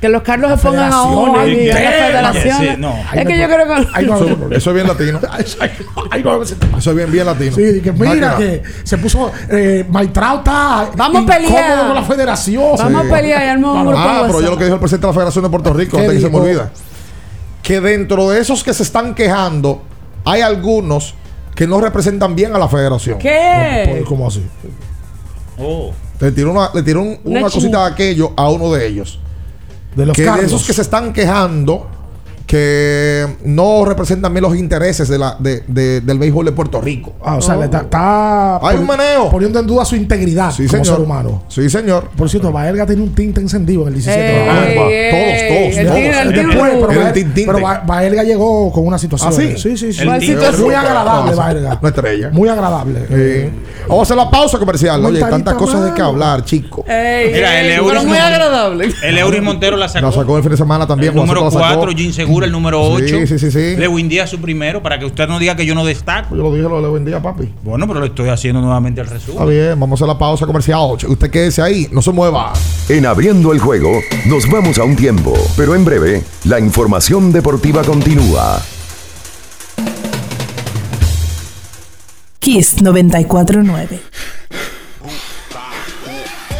[0.00, 1.82] Que los Carlos se pongan a uno y a ¿qué?
[1.84, 2.70] las federaciones.
[2.70, 2.94] Sí, no.
[3.12, 4.16] Es que yo creo que no
[4.56, 5.20] Eso, es bien latino.
[6.24, 7.54] No Eso es bien, bien latino.
[7.54, 11.86] Sí, y que mira que se puso eh, Maitrao está Vamos a pelear.
[11.86, 12.76] con la federación.
[12.78, 15.06] Vamos a pelear y armamos un grupo Ah, pero yo lo que dijo el presidente
[15.06, 16.70] de la Federación de Puerto Rico, ¿Qué antes que se me olvida,
[17.62, 19.82] que dentro de esos que se están quejando,
[20.24, 21.14] hay algunos
[21.58, 23.18] que no representan bien a la federación.
[23.18, 24.04] ¿Qué?
[24.06, 24.44] ¿Cómo así?
[25.58, 25.90] Oh.
[26.20, 29.18] Le tiró una, le tiró un- Una cosita de aquello a uno de ellos.
[29.96, 31.88] De los que de esos que se están quejando
[32.48, 37.12] que no representan bien los intereses de la, de- de- del béisbol de Puerto Rico.
[37.22, 39.28] Ah, o sea, le está, está Hay un meneo.
[39.30, 40.96] poniendo en duda su integridad Sí, como señor.
[40.96, 41.42] ser humano.
[41.48, 42.08] Sí, señor.
[42.16, 44.78] Por cierto, Baelga tiene un tinte encendido en el 17 de Ey, noviembre.
[44.78, 45.98] ey, todos, todos, el todos.
[45.98, 46.32] el.
[46.48, 47.44] Después, pero, El Bael- tintinte.
[47.52, 49.30] pero Ba- Baelga llegó con una situación.
[49.30, 49.58] ¿Ah, sí?
[49.58, 49.92] sí, sí.
[49.92, 50.04] sí.
[50.04, 51.78] Muy agradable, Baelga.
[51.82, 52.30] Una estrella.
[52.32, 53.00] Muy agradable.
[53.08, 53.50] Sí.
[53.88, 55.04] Vamos a hacer la pausa comercial.
[55.04, 56.82] Oye, tantas cosas de que hablar, chico.
[56.86, 58.88] Mira, el euro pero muy agradable.
[59.02, 60.06] El Eury Montero la sacó.
[60.06, 61.14] La sacó el fin de semana también.
[61.14, 61.80] número Juancito la sacó.
[61.80, 63.26] 4, Jim Segura el número Sí, 8.
[63.26, 63.76] sí, sí, sí.
[63.76, 66.36] Lewin Díaz su primero, para que usted no diga que yo no destaco.
[66.36, 67.48] Yo lo dije, lo le vendía, papi.
[67.64, 69.48] Bueno, pero le estoy haciendo nuevamente el Está resumen.
[69.48, 70.78] bien, vamos a la pausa comercial.
[71.08, 72.52] Usted quédese ahí, no se mueva.
[72.88, 73.90] En abriendo el juego,
[74.26, 78.62] nos vamos a un tiempo, pero en breve, la información deportiva continúa.
[82.38, 84.00] Kiss 949.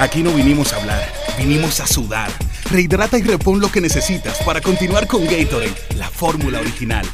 [0.01, 1.09] Aquí no vinimos a hablar,
[1.39, 2.31] vinimos a sudar.
[2.71, 7.07] Rehidrata y repon lo que necesitas para continuar con Gatorade, la fórmula original.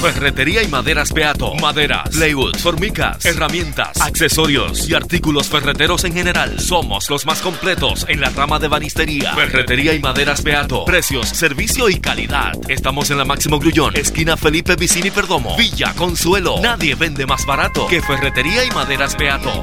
[0.00, 1.54] Ferretería y maderas Beato.
[1.56, 6.58] Maderas, plywood, formicas, herramientas, accesorios y artículos ferreteros en general.
[6.58, 9.34] Somos los más completos en la rama de banistería.
[9.34, 10.86] Ferretería y maderas Beato.
[10.86, 12.52] Precios, servicio y calidad.
[12.68, 16.60] Estamos en la Máximo Grullón, esquina Felipe Vicini Perdomo, Villa Consuelo.
[16.62, 19.62] Nadie vende más barato que Ferretería y maderas Beato.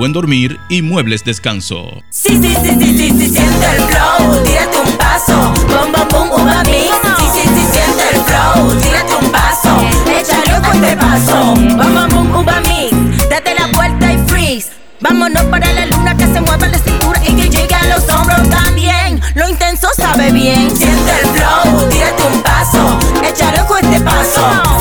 [0.01, 2.01] buen dormir y muebles descanso.
[2.09, 6.41] Sí, sí, sí, sí, sí, sí, siente el flow, tírate un paso, bom, bom, bom,
[6.41, 6.63] uva.
[6.65, 6.89] Sí,
[7.35, 9.77] sí, sí, siente el flow, tírate un paso,
[10.07, 12.63] échale un fuerte paso, bom, bom, bom, uva.
[13.29, 14.69] Date la vuelta y freeze.
[15.01, 18.49] Vámonos para la luna que se mueva la cintura y que llegue a los hombros
[18.49, 19.21] también.
[19.35, 20.75] Lo intenso sabe bien.
[20.75, 24.80] Siente el flow, tírate un paso, échale un fuerte paso.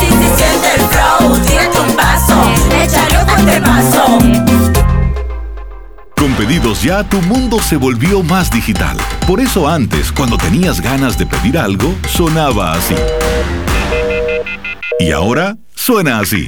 [6.41, 8.97] Pedidos ya, tu mundo se volvió más digital.
[9.27, 12.95] Por eso antes, cuando tenías ganas de pedir algo, sonaba así.
[14.99, 16.47] Y ahora suena así.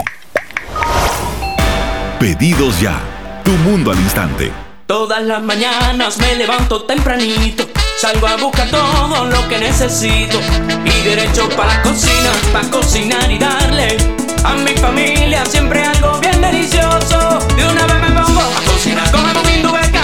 [2.18, 2.98] Pedidos ya.
[3.44, 4.50] Tu mundo al instante.
[4.86, 7.68] Todas las mañanas me levanto tempranito,
[7.98, 10.40] salgo a buscar todo lo que necesito
[10.86, 13.98] y derecho para la cocina, para cocinar y darle
[14.42, 17.38] a mi familia siempre algo bien delicioso.
[17.56, 18.40] De una vez me pongo
[19.12, 20.02] cogemos mi indubeca,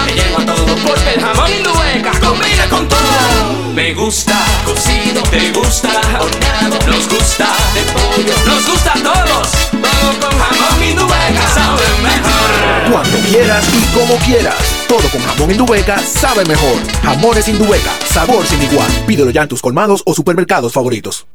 [0.87, 3.73] Porque el jamón Indubeca combina con todo.
[3.75, 5.91] Me gusta cocido, te gusta
[6.21, 9.49] horneado, nos gusta de pollo, nos gusta a todos.
[9.71, 12.93] Todo con jamón Indubeca sabe mejor.
[12.93, 14.78] Cuando quieras y como quieras.
[14.89, 16.79] Todo con jamón Indubeca sabe mejor.
[17.03, 18.91] Jamones Indubeca, sabor sin igual.
[19.07, 21.27] Pídelo ya en tus colmados o supermercados favoritos.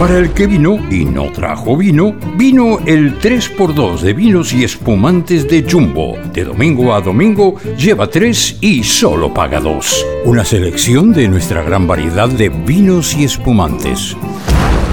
[0.00, 5.48] Para el que vino y no trajo vino, vino el 3x2 de vinos y espumantes
[5.48, 6.18] de Jumbo.
[6.34, 10.06] De domingo a domingo lleva 3 y solo paga 2.
[10.24, 14.16] Una selección de nuestra gran variedad de vinos y espumantes.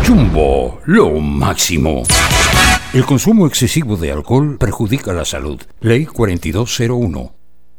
[0.07, 2.03] Jumbo, lo máximo.
[2.93, 5.59] El consumo excesivo de alcohol perjudica la salud.
[5.81, 7.42] Ley 4201.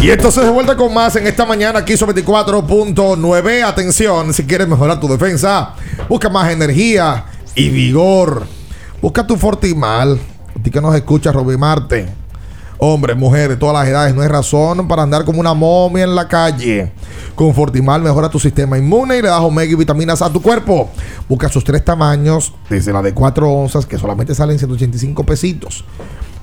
[0.04, 3.64] Y entonces de vuelta con más en esta mañana aquí sobre 24.9.
[3.64, 5.76] Atención, si quieres mejorar tu defensa,
[6.10, 7.24] busca más energía
[7.56, 8.46] y vigor.
[9.02, 10.20] Busca tu Fortimal.
[10.60, 12.10] A ti que nos escucha, Roby Marte.
[12.80, 16.28] Hombres, mujeres, todas las edades, no hay razón para andar como una momia en la
[16.28, 16.92] calle.
[17.34, 20.90] Con Fortimal mejora tu sistema inmune y le das omega y vitaminas a tu cuerpo.
[21.30, 25.86] Busca sus tres tamaños, desde la de 4 onzas, que solamente salen 185 pesitos.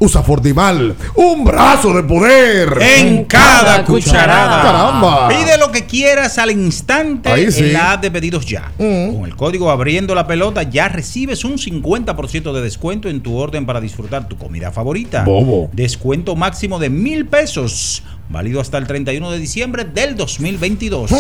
[0.03, 4.63] Usa Fortimal, un brazo de poder En cada cucharada.
[4.63, 5.29] Caramba.
[5.29, 7.65] Pide lo que quieras al instante Ahí sí.
[7.65, 8.73] en la app de pedidos ya.
[8.79, 13.67] Con el código abriendo la pelota ya recibes un 50% de descuento en tu orden
[13.67, 15.25] para disfrutar tu comida favorita.
[15.25, 15.69] Bobo.
[15.75, 18.03] Descuento máximo de mil pesos.
[18.31, 21.11] Válido hasta el 31 de diciembre del 2022.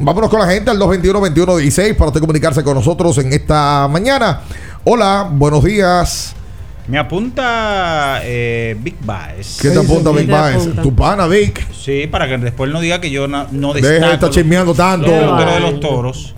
[0.00, 4.40] Vámonos con la gente al 221-2116 para usted comunicarse con nosotros en esta mañana.
[4.82, 6.34] Hola, buenos días.
[6.86, 9.58] Me apunta eh, Big Baez.
[9.60, 10.68] ¿Quién te apunta, Big Baez?
[10.82, 11.66] Tu pana, Vic.
[11.72, 14.74] Sí, para que después no diga que yo no, no Deja de destaco estar chismeando
[14.74, 15.10] tanto.
[15.10, 16.34] de los toros.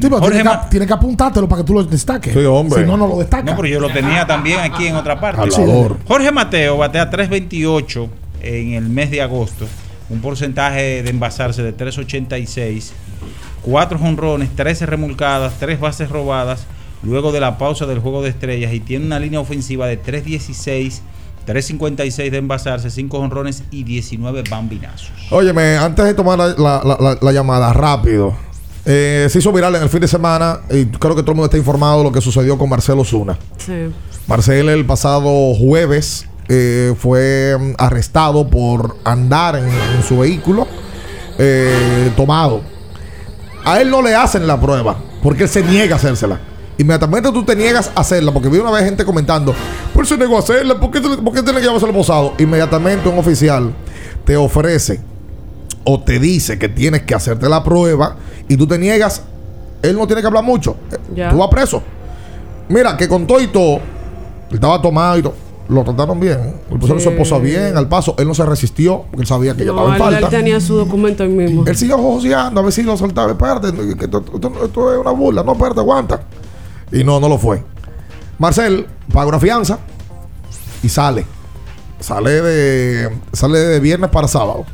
[0.00, 2.32] Sí, pero Jorge tiene, que, tiene que apuntártelo para que tú lo destaques.
[2.32, 2.80] Sí, hombre.
[2.80, 3.44] Si no, no lo destacas.
[3.44, 5.42] No, pero yo lo tenía también aquí en otra parte.
[5.42, 5.98] Hablador.
[6.06, 8.08] Jorge Mateo batea 3.28
[8.42, 9.66] en el mes de agosto.
[10.08, 12.92] Un porcentaje de envasarse de 3.86.
[13.62, 16.66] Cuatro jonrones, 13 remolcadas, 3 bases robadas.
[17.02, 18.72] Luego de la pausa del juego de estrellas.
[18.72, 21.00] Y tiene una línea ofensiva de 3.16.
[21.46, 25.10] 3.56 de envasarse, 5 jonrones y 19 bambinazos.
[25.30, 28.34] Óyeme, antes de tomar la, la- la- la- la llamada, rápido.
[28.84, 31.46] Eh, se hizo viral en el fin de semana y creo que todo el mundo
[31.46, 33.38] está informado de lo que sucedió con Marcelo Zuna.
[33.58, 33.90] Sí.
[34.26, 40.66] Marcel el pasado jueves eh, fue mm, arrestado por andar en, en su vehículo
[41.38, 42.62] eh, tomado.
[43.64, 46.40] A él no le hacen la prueba porque él se niega a hacérsela.
[46.78, 49.54] Inmediatamente tú te niegas a hacerla porque vi una vez gente comentando,
[49.92, 52.32] pues se negó a hacerla, ¿por qué, por qué tiene que llevarse el posado?
[52.38, 53.72] Inmediatamente un oficial
[54.24, 55.00] te ofrece
[55.84, 58.16] o te dice que tienes que hacerte la prueba
[58.48, 59.22] y tú te niegas,
[59.82, 60.76] él no tiene que hablar mucho.
[61.14, 61.30] Ya.
[61.30, 61.82] Tú vas preso.
[62.68, 63.80] Mira, que con todo y todo,
[64.50, 65.34] estaba tomado y todo.
[65.68, 66.54] Lo trataron bien.
[66.70, 67.04] Le pusieron Sí.
[67.04, 68.14] su esposa bien al paso.
[68.18, 70.36] Él no se resistió porque él sabía que No, estaba en él, él falta.
[70.36, 71.64] tenía su documento ahí mismo.
[71.66, 73.30] Él siguió joseando a ver si lo soltaba.
[73.32, 75.44] Espérate, que esto, esto- esto es una burla.
[75.44, 76.20] No, espérate, aguanta.
[76.92, 77.62] Y no, no lo fue.
[78.38, 79.78] Marcel paga una fianza
[80.82, 81.24] y sale.
[82.00, 84.64] Sale de, sale de viernes para sábado.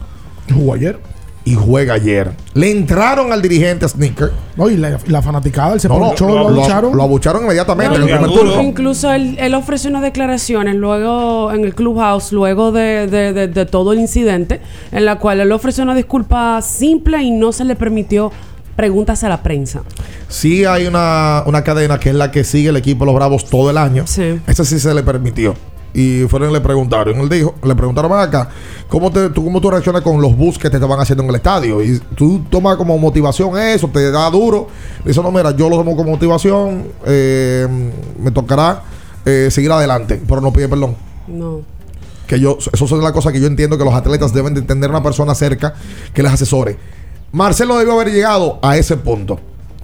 [0.52, 0.98] Jugó ayer.
[1.44, 2.32] y juega ayer.
[2.55, 4.32] Le entraron al dirigente Sneaker.
[4.56, 6.97] No, y la, la fanaticada, él se No, ponchó, lo, lo lo- abucharon.
[6.97, 8.62] lo abucharon inmediatamente No, en el primer incluso- turno.
[8.68, 13.64] Incluso él, él ofreció unas declaraciones luego en el clubhouse, luego de, de- de- de
[13.66, 14.60] todo el incidente,
[14.90, 18.32] en la cual él ofreció una disculpa simple y no se le permitió
[18.77, 19.82] preguntas a la prensa.
[20.28, 23.47] Sí hay una, una cadena que es la que sigue el equipo de los Bravos
[23.47, 24.07] todo el año.
[24.07, 24.40] Sí.
[24.47, 25.55] Ese sí se le permitió.
[25.94, 27.19] Y fueron y le preguntaron.
[27.19, 28.51] Él dijo, le preguntaron "Ven acá,
[28.86, 31.36] ¿cómo, te, tú, ¿cómo tú reaccionas con los bus que te estaban haciendo en el
[31.36, 31.82] estadio?
[31.82, 34.69] Y tú tomas como motivación eso, te da duro.
[35.07, 37.66] Dice, no, mira, yo lo tomo como motivación, eh,
[38.20, 38.82] me tocará
[39.24, 40.97] eh, seguir adelante, pero no pide perdón.
[41.28, 41.62] No.
[42.27, 44.90] Que yo, eso son las cosas que yo entiendo que los atletas deben de tener
[44.90, 45.73] una persona cerca
[46.12, 46.77] que les asesore.
[47.32, 49.39] Marcel no debió haber llegado a ese punto.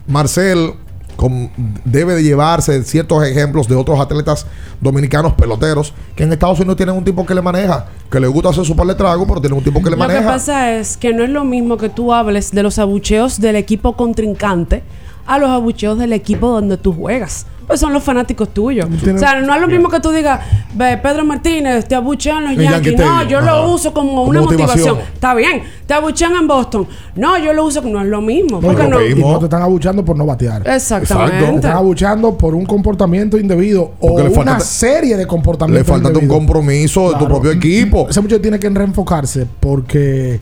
[0.06, 0.74] Marcel
[1.16, 1.50] con-
[1.84, 4.46] debe de llevarse ciertos ejemplos de otros atletas
[4.80, 8.48] dominicanos peloteros que en Estados Unidos tienen un tipo que le maneja, que le gusta
[8.50, 10.26] hacer su par de trago, pero tienen un tipo que le Lo que maneja.
[10.26, 13.96] pasa es que no es lo mismo que tú hables de los abucheos del equipo
[13.96, 14.82] contrincante
[15.26, 17.46] a los abucheos del equipo donde tú juegas.
[17.72, 18.86] Pues son los fanáticos tuyos.
[18.86, 20.40] O sea, no es lo mismo que tú digas,
[20.74, 22.92] "Ve, Pedro Martínez, te abuchean los Yankees.
[22.92, 23.46] Yankee No, yo Ajá.
[23.46, 24.78] lo uso como, Como una motivación.
[24.96, 25.14] motivación.
[25.14, 25.62] Está bien.
[25.86, 26.86] Te abuchean en Boston.
[27.16, 28.60] No, yo lo uso como no es lo mismo.
[28.60, 30.68] No, porque no, te están abuchando por no batear.
[30.68, 31.38] Exactamente.
[31.46, 36.28] Te están abuchando por un comportamiento indebido o una serie de comportamientos Le falta un
[36.28, 37.34] compromiso de tu Claro.
[37.36, 38.06] propio equipo.
[38.10, 40.40] Ese muchacho tiene que reenfocarse porque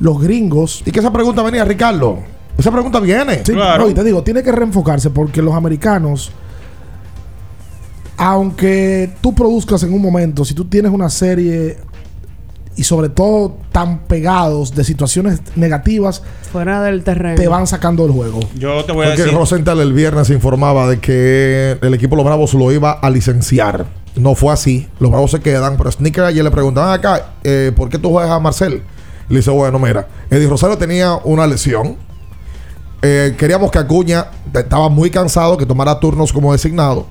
[0.00, 0.82] los gringos.
[0.86, 2.20] ¿Y que esa pregunta venía, Ricardo?
[2.56, 3.42] Esa pregunta viene.
[3.44, 6.32] Sí, no, y te digo, tiene que reenfocarse porque los americanos,
[8.16, 11.78] aunque tú produzcas en un momento, si tú tienes una serie
[12.76, 16.22] y sobre todo tan pegados de situaciones negativas,
[16.52, 17.36] fuera del terreno.
[17.36, 18.40] te van sacando del juego.
[18.54, 19.36] Yo te voy a Porque decir.
[19.36, 23.86] Rosenthal el viernes informaba de que el equipo de los Bravos lo iba a licenciar.
[24.14, 24.88] No fue así.
[25.00, 25.76] Los Bravos se quedan.
[25.76, 28.82] Pero Sneaker ayer le preguntaban acá, eh, ¿por qué tú juegas a Marcel?
[29.28, 31.96] Le dice, bueno, mira, Eddie Rosario tenía una lesión.
[33.02, 37.06] Eh, queríamos que Acuña estaba muy cansado, que tomara turnos como designado.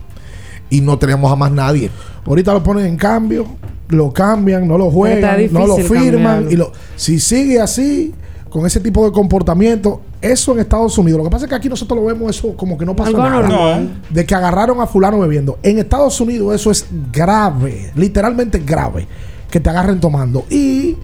[0.70, 1.90] Y no teníamos a más nadie.
[2.26, 3.46] Ahorita lo ponen en cambio,
[3.90, 6.02] lo cambian, no lo juegan, no lo firman.
[6.46, 6.52] cambiarlo.
[6.52, 8.14] Y lo, si sigue así,
[8.50, 11.20] con ese tipo de comportamiento, eso en Estados Unidos.
[11.20, 13.22] Lo que pasa es que aquí nosotros lo vemos eso como que no pasó Algo
[13.24, 13.42] nada.
[13.48, 14.02] normal.
[14.10, 15.60] De que agarraron a fulano bebiendo.
[15.62, 19.08] En Estados Unidos eso es grave, literalmente grave,
[19.52, 20.46] que te agarren tomando.
[20.50, 20.98] Y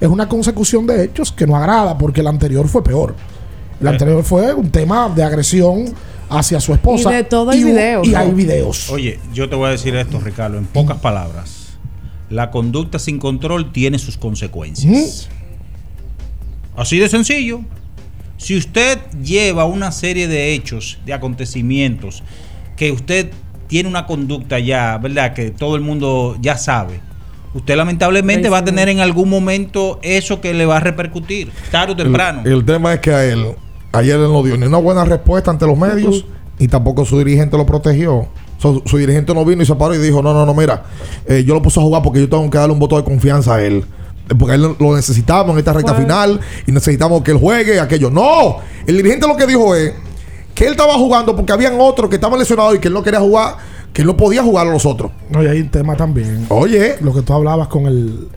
[0.00, 3.14] es una consecución de hechos que no agrada porque el anterior fue peor.
[3.80, 3.90] El Eh.
[3.90, 5.86] anterior fue un tema de agresión
[6.30, 7.12] hacia su esposa.
[7.12, 8.18] Y de todo hay videos, Y ¿no?
[8.18, 8.88] hay videos.
[8.90, 11.78] Oye, yo te voy a decir esto, Ricardo, en pocas palabras.
[12.30, 15.28] La conducta sin control tiene sus consecuencias.
[16.76, 17.60] Así de sencillo.
[18.36, 22.22] Si usted lleva una serie de hechos, de acontecimientos,
[22.76, 23.30] que usted
[23.66, 25.34] tiene una conducta ya, ¿verdad?
[25.34, 27.00] Que todo el mundo ya sabe.
[27.52, 31.92] Usted lamentablemente va a tener en algún momento eso que le va a repercutir, tarde
[31.92, 32.42] o temprano.
[32.44, 33.54] El, el tema es que a él,
[33.92, 36.24] ayer él no dio ni una buena respuesta ante los medios
[36.58, 38.28] y tampoco su dirigente lo protegió.
[38.58, 40.84] So, su dirigente no vino y se paró y dijo, no, no, no, mira,
[41.26, 43.54] eh, yo lo puse a jugar porque yo tengo que darle un voto de confianza
[43.54, 43.84] a él.
[44.28, 48.10] Eh, Porque él lo necesitamos en esta recta final y necesitamos que él juegue aquello.
[48.10, 49.94] No, el dirigente lo que dijo es
[50.54, 53.20] que él estaba jugando porque habían otros que estaban lesionados y que él no quería
[53.20, 53.56] jugar,
[53.94, 55.10] que él no podía jugar a los otros.
[55.30, 56.44] No, y hay un tema también.
[56.50, 56.96] Oye.
[57.00, 58.28] Lo que tú hablabas con el,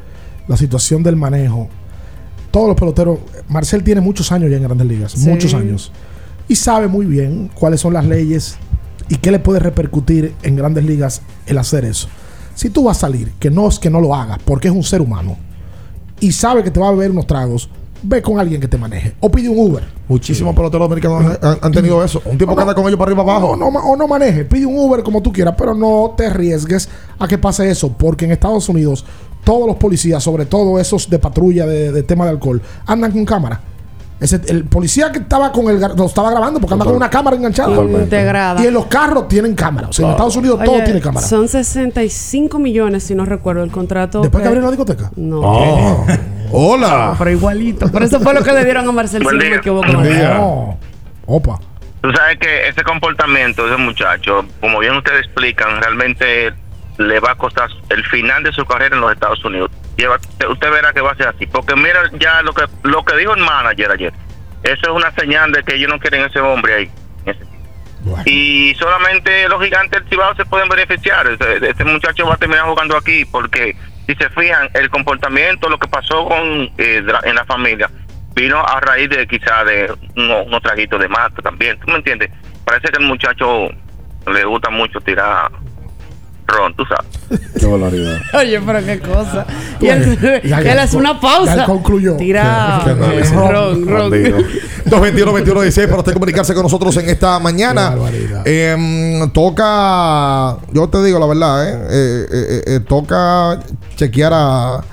[0.47, 1.67] la situación del manejo.
[2.53, 3.17] Todos los peloteros.
[3.49, 5.13] Marcel tiene muchos años ya en Grandes Ligas.
[5.13, 5.27] Sí.
[5.27, 5.91] Muchos años.
[6.47, 8.57] Y sabe muy bien cuáles son las leyes
[9.09, 12.09] y qué le puede repercutir en Grandes Ligas el hacer eso.
[12.53, 14.84] Si tú vas a salir, que no es que no lo hagas, porque es un
[14.84, 15.35] ser humano,
[16.19, 17.71] y sabe que te va a beber unos tragos,
[18.03, 19.15] ve con alguien que te maneje.
[19.19, 19.84] O pide un Uber.
[20.07, 22.21] Muchísimos peloteros americanos han, han tenido eso.
[22.23, 23.55] Un tipo que anda con ellos para arriba abajo.
[23.55, 26.88] No, no, o no maneje, pide un Uber como tú quieras, pero no te arriesgues
[27.17, 29.05] a que pase eso, porque en Estados Unidos
[29.44, 33.26] todos los policías, sobre todo esos de patrulla de, de tema de alcohol, andan con
[33.26, 33.60] cámara.
[34.20, 37.36] Ese, el policía que estaba con el lo estaba grabando porque anda con una cámara
[37.36, 37.76] enganchada.
[37.84, 38.64] Integrada.
[38.64, 39.90] Y en los carros tienen cámara.
[39.90, 41.28] O sea, en Estados Unidos todo Oye, tiene cámara.
[41.28, 44.22] Son 65 millones, si no recuerdo el contrato.
[44.22, 45.11] Después que que- abrieron la discoteca.
[45.18, 45.41] No.
[45.41, 46.06] Oh,
[46.52, 47.15] hola.
[47.18, 47.91] Pero igualito.
[47.91, 49.88] Por eso fue lo que le dieron a Marcel, si no me equivoco.
[49.88, 50.78] No.
[51.26, 51.60] Opa.
[52.02, 56.53] Tú sabes que ese comportamiento de ese muchacho, como bien ustedes explican, realmente
[56.98, 59.72] le va a costar el final de su carrera en los Estados Unidos.
[59.98, 60.18] Lleva,
[60.49, 61.45] usted verá que va a ser así.
[61.48, 64.14] Porque mira ya lo que lo que dijo el manager ayer.
[64.64, 66.91] Eso es una señal de que ellos no quieren ese hombre ahí.
[68.26, 71.26] Y solamente los gigantes Cibao se pueden beneficiar.
[71.28, 73.76] Este, este muchacho va a terminar jugando aquí porque
[74.07, 77.90] si se fijan, el comportamiento, lo que pasó con eh, en la familia,
[78.36, 81.80] vino a raíz de quizá de unos, unos traguitos de mate también.
[81.80, 82.30] ¿Tú me entiendes?
[82.65, 83.70] Parece que el muchacho
[84.28, 85.52] le gusta mucho tirar
[86.48, 87.41] ron, tú sabes.
[87.60, 88.18] Qué barbaridad.
[88.34, 89.45] Oye, pero qué cosa.
[89.80, 91.53] Y él, Ya, ya, él hace una ya pausa.
[91.53, 92.15] él concluyó.
[92.18, 92.82] Tira.
[92.84, 93.34] Qué análisis.
[93.36, 94.10] Ron, ron.
[94.11, 94.38] Bandido.
[94.86, 97.95] 221-2116 para usted comunicarse con nosotros en esta mañana.
[98.45, 103.60] Em, toca, yo te digo la verdad, eh, eh, eh, eh, toca
[103.95, 104.84] chequear a,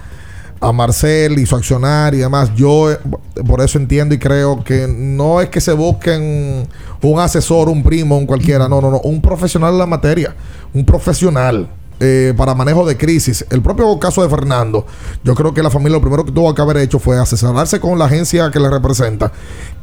[0.60, 2.52] a Marcel y su accionar y demás.
[2.54, 2.98] Yo eh,
[3.46, 6.68] por eso entiendo y creo que no es que se busquen
[7.02, 10.34] un asesor, un primo, un cualquiera, no, no, no, un profesional en la materia,
[10.74, 11.68] un profesional.
[12.00, 13.44] eh, para manejo de crisis.
[13.50, 14.86] El propio caso de Fernando,
[15.22, 17.98] yo creo que la familia lo primero que tuvo que haber hecho fue asesorarse con
[17.98, 19.30] la agencia que le representa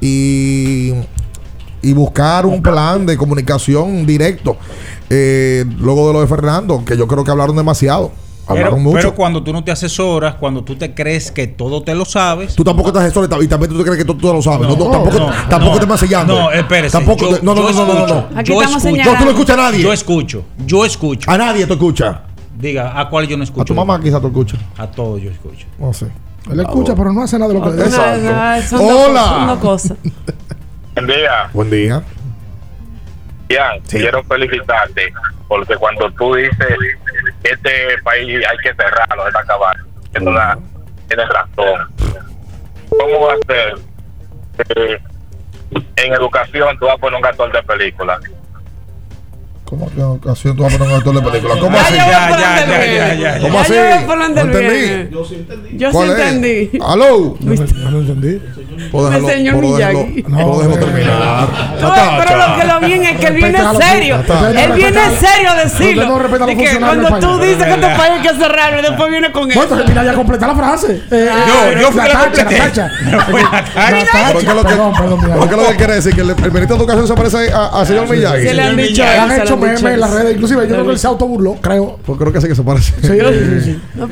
[0.01, 0.93] y,
[1.81, 4.57] y buscar un plan de comunicación directo.
[5.09, 8.11] Eh, luego de lo de Fernando, que yo creo que hablaron demasiado.
[8.49, 8.95] Hablaron Pero, mucho.
[8.97, 12.55] pero cuando tú no te asesoras, cuando tú te crees que todo te lo sabes.
[12.55, 14.67] Tú tampoco te asesores y también tú te crees que tú, tú lo sabes.
[14.69, 15.79] No, no, tampoco, no, tampoco no.
[15.81, 16.33] te vas sellando.
[16.39, 16.93] No, espérese.
[16.97, 18.27] Tampoco yo- te- no, no, yo no, no, no.
[18.39, 19.03] Aquí Yo estamos escucho.
[19.11, 19.81] No, tú no escuchas a nadie.
[19.83, 20.45] Yo escucho.
[20.65, 21.29] Yo escucho.
[21.29, 22.17] A nadie tú escuchas.
[22.57, 23.61] Diga, ¿a cuál yo no escucho?
[23.61, 24.59] A tu mamá quizás tú escuchas.
[24.77, 25.67] A todos yo escucho.
[25.77, 26.07] No sé.
[26.49, 28.75] Él escucha, pero no hace nada de lo que le dice.
[28.79, 29.57] Hola.
[29.61, 29.97] cosas.
[30.95, 31.49] Buen día.
[31.53, 32.03] Buen día.
[33.49, 35.13] Ian, quiero felicitarte
[35.47, 36.67] porque cuando tú dices
[37.51, 39.77] este país hay que cerrarlo, hay que acabar,
[40.13, 40.57] que no da-
[41.07, 41.87] tienes razón.
[42.89, 43.75] ¿Cómo va a ser?
[44.69, 44.99] eh,
[45.97, 48.19] en educación tú vas a poner un actor de película.
[49.67, 51.55] ¿Cómo que ocasión tú vas a poner un actor de película?
[51.59, 51.93] ¿Cómo así?
[51.95, 53.41] ya, Ya, ya, ya, ya, ya, ya, ya, ya.
[53.41, 53.73] ¿Cómo Ya así?
[53.73, 55.17] yo donde No él entendí.
[55.77, 56.79] Yo sí entendí.
[56.81, 57.37] ¿Aló?
[57.39, 58.41] No, no lo entendí.
[58.91, 60.23] Puedo dejarlo, El señor Miyagi.
[60.23, 61.47] puedo dejarlo terminar.
[61.81, 64.23] No, pero lo que lo bien es que él viene serio.
[64.55, 66.05] Él viene serio a decirlo.
[66.07, 69.31] No De que cuando tú dices que este país hay que cerrarlo y después viene
[69.31, 69.63] con Bueno, eso.
[69.63, 71.01] entonces mira, ya completa la frase.
[71.11, 72.61] Eh, Yo- eh, yo fui la completé.
[72.73, 72.83] Yo.
[74.33, 75.35] Porque lo que, Perdón, perdón, mira.
[75.35, 78.09] porque lo que él quiere decir que el, ministro de Educación se parece al señor
[78.09, 78.43] Miyagi.
[78.43, 80.33] Se le han dicho Memes en las redes.
[80.35, 81.97] Inclusive yo creo que él se autoburló, creo.
[82.05, 82.93] Pues creo que sí que se parece.
[83.01, 83.79] Sí, sí, sí.
[83.95, 84.07] No,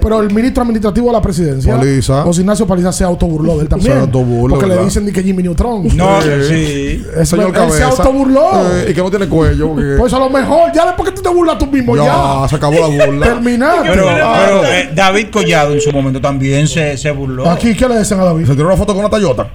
[0.00, 2.22] pero el ministro administrativo de la presidencia, Paliza.
[2.22, 3.92] José Ignacio Paliza, se autoburló de él también.
[3.92, 5.88] Se autoburló, Porque le dicen ni que Jimmy Neutron.
[5.96, 6.28] No, Sí.
[6.48, 7.06] sí.
[7.16, 7.76] El señor Él Cabeza.
[7.76, 8.50] se autoburló.
[8.76, 9.68] Eh, y que no tiene cuello.
[9.68, 12.04] porque- Pues a lo mejor, ya después que tú te burlas tú mismo, ya,
[12.42, 12.48] ya.
[12.48, 13.26] se acabó la burla.
[13.26, 13.88] Terminaste.
[13.90, 17.48] Pero, Ah, pero eh, David Collado en su momento también se, se burló.
[17.48, 18.46] Aquí, ¿qué le decían a David?
[18.46, 19.48] Se tiró una foto con una Toyota.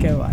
[0.00, 0.30] Qué va.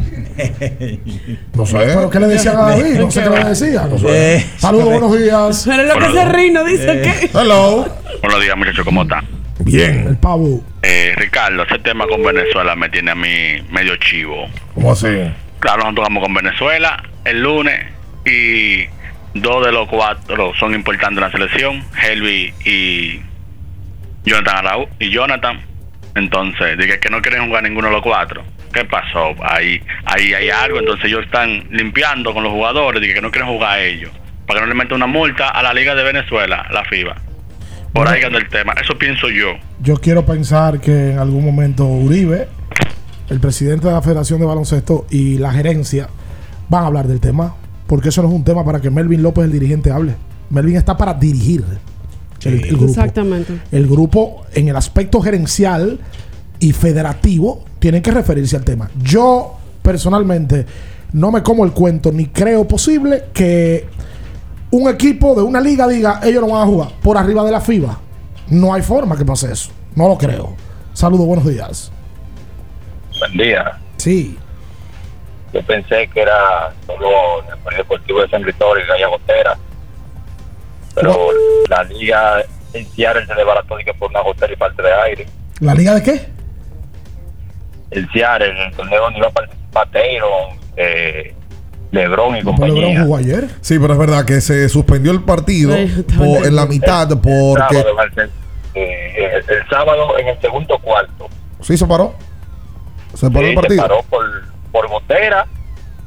[1.55, 1.77] No sé.
[1.77, 2.99] ¿Pero qué le decían a David?
[2.99, 3.89] No sé qué le decían.
[4.07, 5.63] Eh, Saludos, buenos días.
[5.67, 7.29] Pero lo que se ríe no dice que.
[7.33, 7.87] Hello.
[8.21, 9.25] Buenos días, muchachos, ¿cómo están?
[9.59, 10.07] Bien.
[10.07, 10.61] El pavo.
[10.81, 14.47] Eh, Ricardo, ese tema con Venezuela me tiene a mí medio chivo.
[14.73, 15.07] ¿Cómo así?
[15.59, 17.85] Claro, nosotros vamos con Venezuela el lunes
[18.25, 18.85] y
[19.33, 23.19] dos de los cuatro son importantes en la selección, Helvi y
[24.23, 25.59] Jonathan Arau y Jonathan.
[26.15, 28.43] Entonces, dije que no quieren jugar ninguno de los cuatro.
[28.75, 29.33] ¿Qué pasó?
[29.41, 30.79] Ahí, ahí hay algo.
[30.79, 33.01] Entonces ellos están limpiando con los jugadores.
[33.01, 34.11] Dije que no quieren jugar a ellos.
[34.45, 37.15] Para que no le metan una multa a la Liga de Venezuela, la FIBA.
[37.93, 38.73] Por ahí anda el tema.
[38.73, 39.53] Eso pienso yo.
[39.81, 42.49] Yo quiero pensar que en algún momento Uribe,
[43.29, 46.09] el presidente de la Federación de Baloncesto y la gerencia
[46.67, 47.55] van a hablar del tema.
[47.87, 50.15] Porque eso no es un tema para que Melvin López, el dirigente, hable.
[50.49, 51.63] Melvin está para dirigir
[52.43, 52.85] el, el grupo.
[52.87, 53.53] Exactamente.
[53.71, 55.97] El grupo, en el aspecto gerencial
[56.59, 58.89] y federativo, tienen que referirse al tema.
[59.01, 60.65] Yo, personalmente,
[61.13, 63.87] no me como el cuento ni creo posible que
[64.71, 67.61] un equipo de una liga diga ellos no van a jugar por arriba de la
[67.61, 67.99] FIBA.
[68.49, 69.71] No hay forma que pase eso.
[69.95, 70.55] No lo creo.
[70.93, 71.91] Saludos, buenos días.
[73.19, 73.79] Buen día.
[73.97, 74.37] Sí.
[75.53, 79.57] Yo pensé que era solo el Polideportivo de San Cristóbal y Gaya Gotera.
[80.93, 81.29] Pero
[81.69, 82.41] la liga
[82.73, 85.27] en Seattle se desbarató por una gotera y falta de aire.
[85.59, 86.29] ¿La liga de qué?
[87.95, 90.29] El Seattle, en el torneo donde iba a participar Taylor,
[90.77, 91.33] eh,
[91.91, 92.81] Lebron y compañía.
[92.87, 93.47] LeBron jugó ayer.
[93.61, 95.75] Sí, pero es verdad que se suspendió el partido
[96.17, 97.75] por- en la mitad El porque...
[97.75, 97.95] sábado,
[98.73, 101.27] eh, el- el sábado en el segundo cuarto.
[101.61, 102.13] Sí, se paró.
[103.13, 103.81] Se paró Sí, el partido.
[103.83, 104.25] Se paró por,
[104.71, 105.45] por gotera.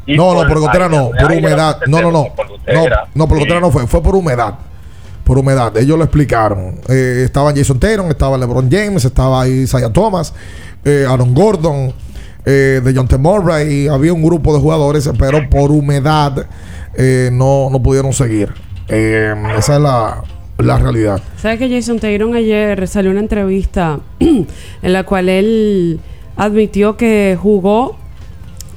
[0.07, 1.81] y No, no, por gotera no, por humedad.
[1.87, 2.35] No, no, no.
[2.35, 3.07] por No, gotera.
[3.15, 3.45] no, por Sí.
[3.45, 4.55] gotera no fue, fue por humedad.
[5.25, 5.77] Por humedad.
[5.77, 6.81] Ellos lo explicaron.
[6.89, 10.35] Eh, estaba Jason Tatum, estaba LeBron James, estaba ahí Isaiah Thomas,
[10.85, 11.93] eh, Aaron Gordon,
[12.45, 13.19] eh, de John T.
[13.19, 16.47] Murray, y había un grupo de jugadores, pero por humedad
[16.97, 18.53] eh, no, no pudieron seguir.
[18.89, 20.23] Eh, esa es la,
[20.59, 21.21] la realidad.
[21.37, 24.47] ¿Sabes que Jason Taylor ayer salió una entrevista en
[24.83, 26.01] la cual él
[26.37, 27.97] admitió que jugó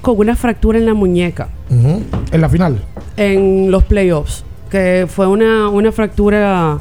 [0.02, 1.50] con una fractura en la muñeca.
[1.70, 2.84] En la final.
[3.16, 4.44] en los playoffs?
[4.70, 6.80] Que fue una, una fractura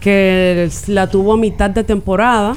[0.00, 2.56] que la tuvo a mitad de temporada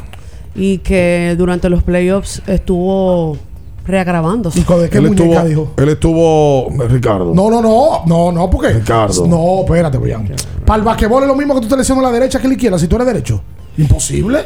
[0.56, 3.38] y que durante los playoffs estuvo
[3.86, 4.60] reagravándose.
[4.60, 5.74] ¿Y con qué Él muñeca estuvo, dijo?
[5.78, 7.34] él estuvo, Ricardo.
[7.34, 8.04] No, no, no.
[8.06, 8.70] No, no, porque.
[8.70, 9.26] Ricardo.
[9.28, 10.28] No, espérate, Brian.
[10.66, 12.78] Para el basquetbol es lo mismo que tú te lesionas la derecha que la izquierda
[12.80, 13.42] si tú eres derecho.
[13.78, 14.40] Imposible.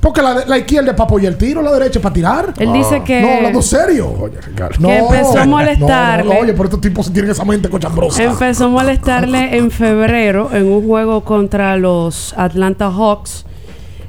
[0.00, 2.54] Porque la, la izquierda es para apoyar el tiro, la derecha es para tirar.
[2.58, 4.12] Él dice que- No, hablando serio.
[4.20, 4.88] Oye, Ricardo.
[4.88, 6.24] Que empezó a molestarle.
[6.28, 8.20] No, no, oye, pero estos tipos tienen esa mente cochambrosa.
[8.24, 13.46] Empezó a molestarle en febrero en un juego contra los Atlanta Hawks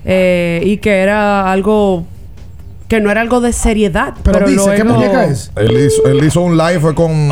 [0.06, 2.06] eh, y que era algo
[2.90, 4.14] que no era algo de seriedad.
[4.22, 4.72] Pero, luego,
[5.56, 7.28] Él hizo, él hizo un live fue con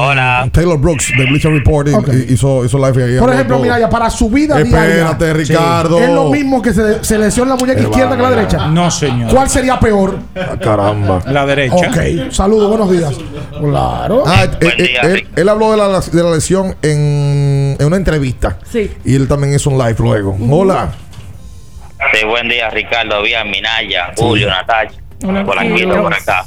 [0.52, 1.88] Taylor Brooks de Bleacher Report.
[1.88, 3.20] y- y hizo, hizo live ahí.
[3.20, 3.64] Por ejemplo, todo.
[3.64, 5.34] mira, ya para su vida Espérate, diaria.
[5.34, 6.00] Ricardo.
[6.00, 8.68] Es lo mismo que se, se lesiona la muñeca izquierda que la derecha.
[8.70, 9.30] No, señor.
[9.32, 10.18] ¿Cuál sería peor?
[10.36, 11.22] Ah, caramba.
[11.28, 11.76] La derecha.
[11.76, 13.14] Ok, saludos, buenos días.
[13.60, 14.24] Claro.
[14.26, 18.58] Ah, eh, eh, él, él habló de la, de la lesión en, en una entrevista.
[18.72, 18.90] Sí.
[19.06, 20.36] Y él también hizo un live luego.
[20.50, 20.92] Hola.
[22.14, 25.00] Sí, buen día, Ricardo, Vía, Minaya, Julio, Natacha.
[25.46, 26.44] por aquí, por acá.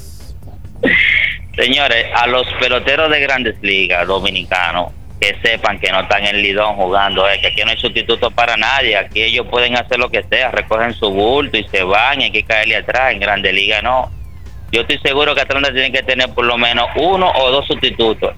[1.56, 6.74] Señores, a los peloteros de grandes ligas dominicanos, que sepan que no están en Lidón
[6.74, 10.24] jugando, eh, que aquí no hay sustituto para nadie, aquí ellos pueden hacer lo que
[10.24, 13.80] sea, recogen su bulto y se van, y hay que caerle atrás, en Grande Liga
[13.80, 14.10] no.
[14.72, 18.34] Yo estoy seguro que Atlanta tiene que tener por lo menos uno o dos sustitutos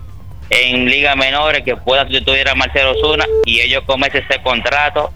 [0.51, 5.11] en ligas menores que puedan sustituir a Marcelo Zuna y ellos cometen ese contrato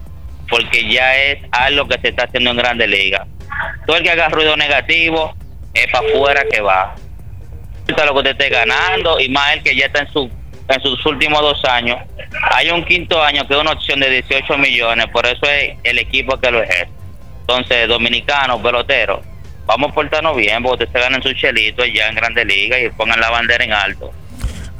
[0.51, 3.25] porque ya es algo que se está haciendo en Grande Liga.
[3.87, 5.33] Todo el que haga ruido negativo
[5.73, 6.93] es para afuera que va.
[7.79, 10.29] Importa lo que usted esté ganando y más el que ya está en su
[10.67, 11.97] en sus últimos dos años.
[12.51, 15.99] Hay un quinto año que es una opción de 18 millones, por eso es el
[15.99, 16.91] equipo que lo ejerce.
[17.41, 19.19] Entonces, dominicanos, peloteros,
[19.65, 22.89] vamos a portarnos bien, porque ustedes se ganan su chelito ya en Grande Liga y
[22.89, 24.13] pongan la bandera en alto.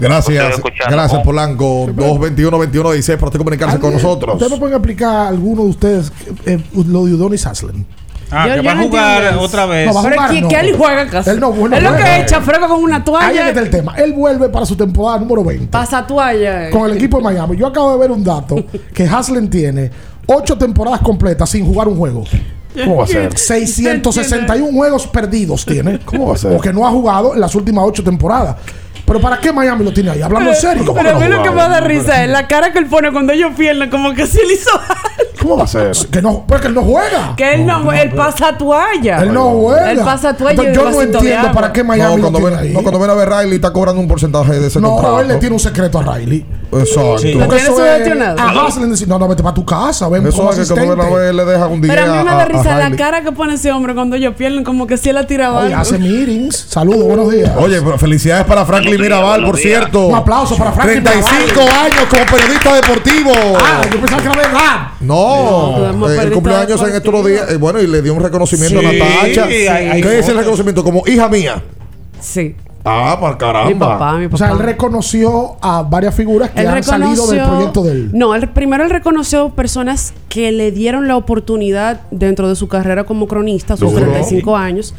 [0.01, 0.61] Gracias.
[0.89, 1.87] Gracias, Polanco.
[1.87, 4.33] 221-21-16 por usted comunicarse con nosotros.
[4.35, 6.11] ¿Ustedes me pueden explicar alguno de ustedes
[6.45, 7.85] eh, lo de Udonis Haslem?
[8.33, 9.41] Ah, Yo- que va a jugar entiendo.
[9.41, 9.87] otra vez.
[9.87, 10.47] No, va a Pero jugar, ¿qué, no.
[10.47, 11.29] qué él juega casi?
[11.31, 13.49] Él no- es lo que echa frego con una Ahí toalla.
[13.49, 13.93] está el tema.
[13.97, 16.67] Él vuelve para su temporada número 20 Pasa toalla.
[16.67, 16.71] eh.
[16.71, 17.57] con el equipo de Miami.
[17.57, 18.55] Yo acabo de ver un dato
[18.93, 19.91] que Haslem tiene
[20.27, 22.23] ocho temporadas completas sin jugar un juego.
[22.73, 23.37] ¿Cómo va a ser?
[23.37, 25.99] 661 juegos perdidos tiene.
[25.99, 26.55] ¿Cómo va a ser?
[26.55, 28.55] O que no ha jugado en las últimas ocho temporadas.
[29.11, 30.21] Pero ¿para qué Miami lo tiene ahí?
[30.21, 30.85] Hablando en serio.
[30.85, 32.85] ¿Cómo Pero a no mí lo que me da risa es la cara que él
[32.85, 34.69] pone cuando ellos pierden, como que si él hizo
[35.41, 35.91] ¿Cómo va a ser?
[36.09, 37.33] Que no, porque él no juega.
[37.35, 39.21] Que él no, él pasa toalla.
[39.21, 39.91] Él no juega.
[39.91, 40.63] Él pasa toalla.
[40.63, 42.73] Entonces, yo no entiendo para qué No, Miami lo cuando, tiene ven, ahí.
[42.73, 45.19] no, cuando ven a ver Riley está cobrando un porcentaje de ese No, contrato.
[45.21, 46.45] él le tiene un secreto a Riley.
[46.71, 47.11] Exacto.
[47.11, 48.39] Porque ¿Lo tiene eso es- subvencionado?
[48.39, 50.07] A Haslem dice, no, no, vete para tu casa.
[50.09, 51.19] Ven Eso como es que cuando ven a asistente.
[51.25, 53.53] ver le deja un día Pero a mí me da risa la cara que pone
[53.55, 56.65] ese hombre cuando ellos pierden, como que si él ha tirado Oye, hace meetings.
[56.69, 57.51] Saludos, buenos días.
[57.57, 60.07] Oye, pero felicidades para Franklin Mirabal, por cierto.
[60.07, 61.85] Un aplauso para Franklin 35 Mirabal.
[61.85, 63.31] años como periodista deportivo.
[63.57, 64.87] Ah, yo pensaba que era verdad.
[65.01, 67.51] No, eh, el cumpleaños en estos días.
[67.51, 69.47] eh, bueno, y le dio un reconocimiento Sí, a Natacha.
[69.47, 70.83] ¿Qué es el reconocimiento?
[70.83, 71.61] Como hija mía.
[72.19, 72.55] Sí.
[72.83, 73.69] Ah, para caramba.
[73.69, 74.35] Mi papá, mi papá.
[74.35, 78.09] O sea, él reconoció a varias figuras que Él han salido del proyecto de él.
[78.13, 83.03] No, él, primero él reconoció personas que le dieron la oportunidad dentro de su carrera
[83.03, 84.03] como cronista, sus Duro.
[84.05, 84.95] 35 años.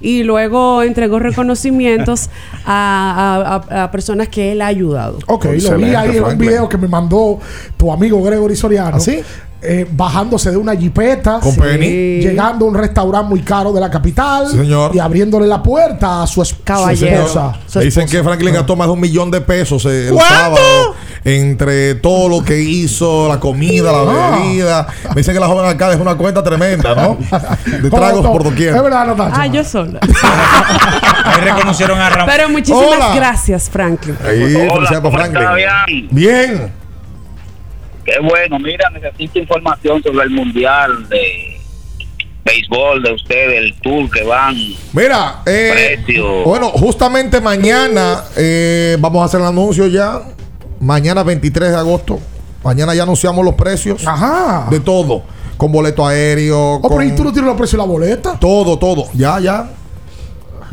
[0.00, 2.28] Y luego entregó reconocimientos
[2.66, 5.18] a, a- a- a personas que él ha ayudado.
[5.26, 7.38] Ok, lo vi ahí en un video que me mandó
[7.76, 8.96] tu amigo Gregory Soriano.
[8.96, 9.20] ¿Ah, sí?
[9.62, 11.40] Eh, bajándose de una jipeta.
[11.40, 14.46] Llegando a un restaurante muy caro de la capital.
[14.50, 14.94] Sí, señor.
[14.94, 17.16] Y abriéndole la puerta a su, es- su Caballero.
[17.22, 17.52] esposa.
[17.66, 18.18] Su Dicen esposa.
[18.18, 20.34] que Franklin gastó más de un millón de pesos eh, el ¿Cuánto?
[20.34, 24.38] sábado entre todo lo que hizo, la comida, la Ah.
[24.38, 24.86] bebida.
[25.10, 27.16] Me dicen que la joven acá es una cuenta tremenda, ¿no?
[27.82, 28.76] De tragos por doquier.
[28.76, 29.42] Es verdad, Natacha.
[29.42, 29.98] Ah, yo sola.
[31.24, 32.30] Ahí reconocieron a Ramón.
[32.34, 33.14] Pero muchísimas Hola.
[33.16, 34.16] gracias, Franklin.
[34.24, 36.08] Ahí, Hola, felicidades ¿cómo Franklin.
[36.12, 36.85] Bien.
[38.06, 41.58] Qué bueno, mira, necesito información sobre el mundial de
[42.44, 44.54] béisbol de ustedes, el tour que van.
[44.92, 45.98] Mira, eh,
[46.44, 50.22] bueno, justamente mañana eh, vamos a hacer el anuncio ya.
[50.78, 52.20] Mañana 23 de agosto.
[52.62, 54.68] Mañana ya anunciamos los precios Ajá.
[54.70, 55.24] de todo.
[55.56, 56.74] Con boleto aéreo.
[56.74, 58.38] Oh, pero con ¿y tú no tienes los precios de la boleta?
[58.38, 59.06] Todo, todo.
[59.14, 59.70] Ya, ya.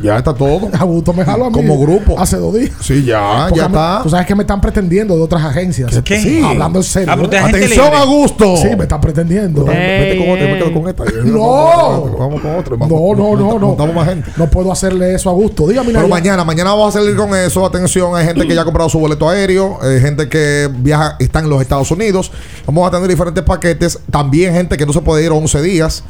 [0.04, 0.68] Ya está todo.
[0.78, 1.54] A gusto me jalo a mí.
[1.54, 2.18] Como grupo.
[2.18, 2.72] Hace dos días.
[2.80, 4.00] Sí, ya, Porque ya me- está.
[4.02, 5.98] Tú sabes que me están pretendiendo de otras agencias.
[6.04, 6.20] ¿Qué?
[6.20, 7.10] Sí, hablando en serio.
[7.10, 7.94] Ah, agente Atención.
[7.94, 8.56] Augusto.
[8.58, 9.64] Sí, me están pretendiendo.
[9.64, 11.04] Vete con otra, yo me quedo con esta.
[11.24, 12.16] No.
[12.18, 12.76] Vamos con otra.
[12.76, 13.70] No, no, no, no.
[13.72, 14.30] Estamos más gente.
[14.36, 15.66] No puedo hacerle eso a gusto.
[15.66, 17.64] Dígame, Pero mañana, mañana vamos a salir con eso.
[17.64, 21.38] Atención, hay gente que ya ha comprado su boleto aéreo, eh, gente que viaja, está
[21.38, 22.30] en los Estados Unidos.
[22.66, 23.98] Vamos a tener diferentes paquetes.
[24.10, 26.04] También gente que no se puede ir 11 días,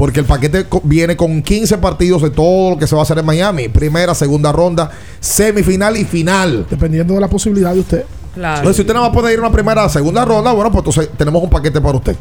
[0.00, 3.18] porque el paquete viene con 15 partidos de todo lo que se va a hacer
[3.18, 3.68] en Miami.
[3.68, 4.90] Primera, segunda ronda,
[5.20, 6.66] semifinal y final.
[6.70, 8.04] Dependiendo de la posibilidad de usted.
[8.32, 8.56] Claro.
[8.56, 10.86] Entonces, si usted no va a poder ir a una primera, segunda ronda, bueno, pues
[10.86, 12.16] entonces tenemos un paquete para usted.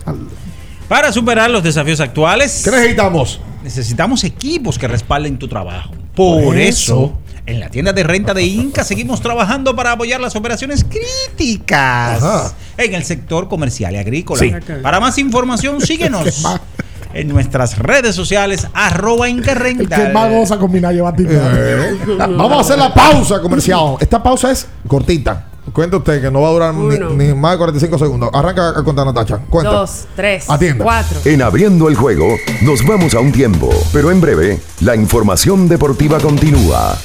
[0.89, 3.39] Para superar los desafíos actuales, ¿Qué necesitamos?
[3.63, 5.91] necesitamos equipos que respalden tu trabajo.
[6.13, 7.17] Por, Por eso, eso.
[7.45, 12.53] En la tienda de renta de Inca seguimos trabajando para apoyar las operaciones críticas Ajá.
[12.77, 14.41] en el sector comercial y agrícola.
[14.41, 14.51] Sí.
[14.83, 16.43] Para más información, síguenos
[17.13, 20.13] en nuestras redes sociales, arroba Inca El que Rental.
[20.13, 21.51] más goza con Batista.
[21.55, 23.95] Eh, Vamos a hacer la pausa comercial.
[23.99, 25.45] Esta pausa es cortita.
[25.73, 28.29] Cuenta usted que no va a durar ni más de 45 segundos.
[28.33, 29.37] Arranca a contar, Natacha.
[29.49, 29.71] Cuenta.
[29.71, 30.83] Dos, tres, Atienda.
[30.83, 31.19] cuatro.
[31.25, 32.27] En abriendo el juego,
[32.61, 36.97] nos vamos a un tiempo, pero en breve, la información deportiva continúa.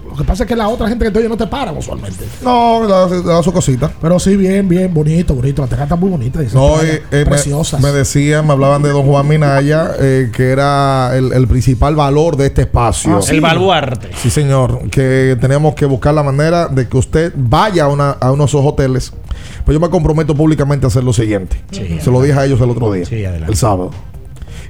[0.09, 2.25] Lo que pasa es que la otra gente que estoy no te paran usualmente.
[2.41, 3.91] No, le da, su cosita.
[4.01, 5.61] Pero sí, bien, bien, bonito, bonito.
[5.61, 6.39] La terraza está muy bonita.
[6.53, 7.79] No, playa, eh, eh, preciosas.
[7.81, 11.95] me, me decían, me hablaban de don Juan Minaya, eh, que era el, el principal
[11.95, 13.17] valor de este espacio.
[13.17, 13.35] Ah, sí.
[13.35, 14.09] El baluarte.
[14.15, 14.89] Sí, señor.
[14.89, 18.47] Que tenemos que buscar la manera de que usted vaya a, una, a uno de
[18.47, 19.13] esos hoteles.
[19.65, 21.61] Pues yo me comprometo públicamente a hacer lo siguiente.
[21.69, 23.51] Se lo dije a ellos el otro día, Sí, adelante.
[23.51, 23.91] el sábado.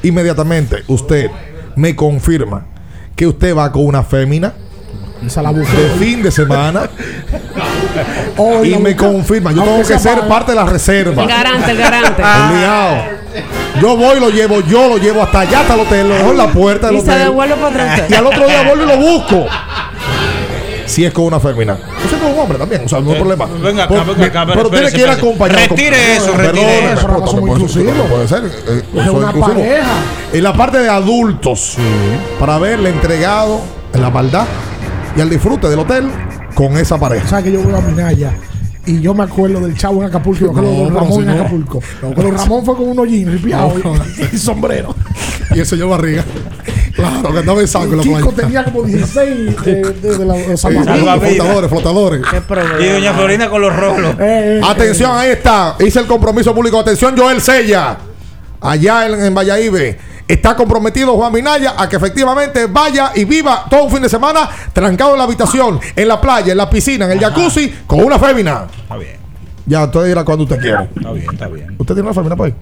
[0.03, 1.29] Inmediatamente usted
[1.75, 2.65] me confirma
[3.15, 4.53] que usted va con una fémina
[5.25, 5.75] Esa la busqué.
[5.75, 6.87] de fin de semana
[8.63, 9.51] y me busca- confirma.
[9.51, 11.23] Yo aunque tengo que ser parte de la reserva.
[11.23, 12.21] El garante, el garante.
[12.51, 13.17] Obligado.
[13.81, 16.37] Yo voy, lo llevo, yo lo llevo hasta allá, hasta el hotel, lo dejo en
[16.37, 17.23] la puerta del Y se hotel.
[17.25, 18.09] devuelve para atrás.
[18.09, 19.45] Y al otro día vuelvo y lo busco.
[20.87, 21.77] Si es con una fémina.
[22.03, 23.45] Yo soy con un hombre también, o sea, no hay problema.
[23.61, 25.59] venga acá, venga acá, pero Pero tiene que ir acompañado.
[25.69, 27.01] Retire eso, retire eso.
[27.01, 28.51] Somos tampoco puede ser- ser.
[28.69, 29.47] eh, Es una inclusivo.
[29.47, 29.87] pareja.
[30.33, 31.77] En la parte de adultos,
[32.39, 33.61] para haberle entregado
[33.93, 34.45] en la maldad
[35.15, 36.09] y al disfrute del hotel
[36.55, 37.27] con esa pareja.
[37.27, 38.31] ¿Sabes que yo voy a Minaya?
[38.85, 41.19] Y yo me acuerdo del chavo en Acapulco y me acuerdo No, Don pero Ramón
[41.21, 41.33] en no.
[41.33, 41.79] Acapulco.
[42.15, 43.73] Pero Ramón fue con unos jeans ripiados
[44.31, 44.95] y, y sombrero.
[45.55, 46.23] Y el señor Barriga.
[46.97, 48.35] Claro, que andaba en saco en la Kiko playa.
[48.35, 51.19] tenía como 16 de, de, de la- salvavidas.
[51.19, 52.21] flotadores, flotadores.
[52.29, 52.79] Qué problema.
[52.81, 54.15] Y doña Florina con los rolos.
[54.19, 55.75] Eh, eh, Atención, ahí está.
[55.79, 56.79] Hice el compromiso público.
[56.79, 57.97] Atención, Joel Sella.
[58.59, 59.95] Allá en, en Valladolid.
[60.27, 64.49] Está comprometido Juan Minaya a que efectivamente vaya y viva todo un fin de semana
[64.73, 68.19] trancado en la habitación, en la playa, en la piscina, en el jacuzzi, con una
[68.19, 68.65] fémina.
[68.81, 69.15] Está bien,
[69.65, 70.83] Ya, usted dirá cuando usted quiera.
[70.93, 71.75] está bien, está bien.
[71.77, 72.53] ¿Usted tiene una fémina ahí?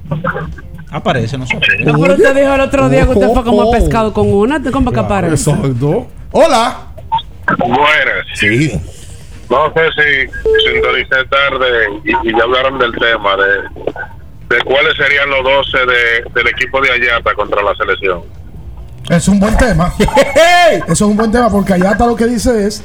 [0.96, 1.56] Aparece, no sé.
[1.84, 3.72] No, pero usted dijo el otro día que usted fue como Oh, oh.
[3.72, 4.62] pescado con una.
[4.72, 5.52] ¿Cómo que aparece?
[5.52, 6.08] Exacto.
[6.32, 6.88] Hola.
[7.58, 8.26] Buenas.
[8.36, 8.80] Sí.
[9.50, 11.68] No sé si sintonicé tarde
[12.06, 16.80] y, y ya hablaron del tema de, de cuáles serían los 12 de, del equipo
[16.80, 18.22] de Ayata contra la selección.
[19.10, 19.94] Es un buen tema.
[20.88, 22.84] Eso es un buen tema porque allá está lo que dice es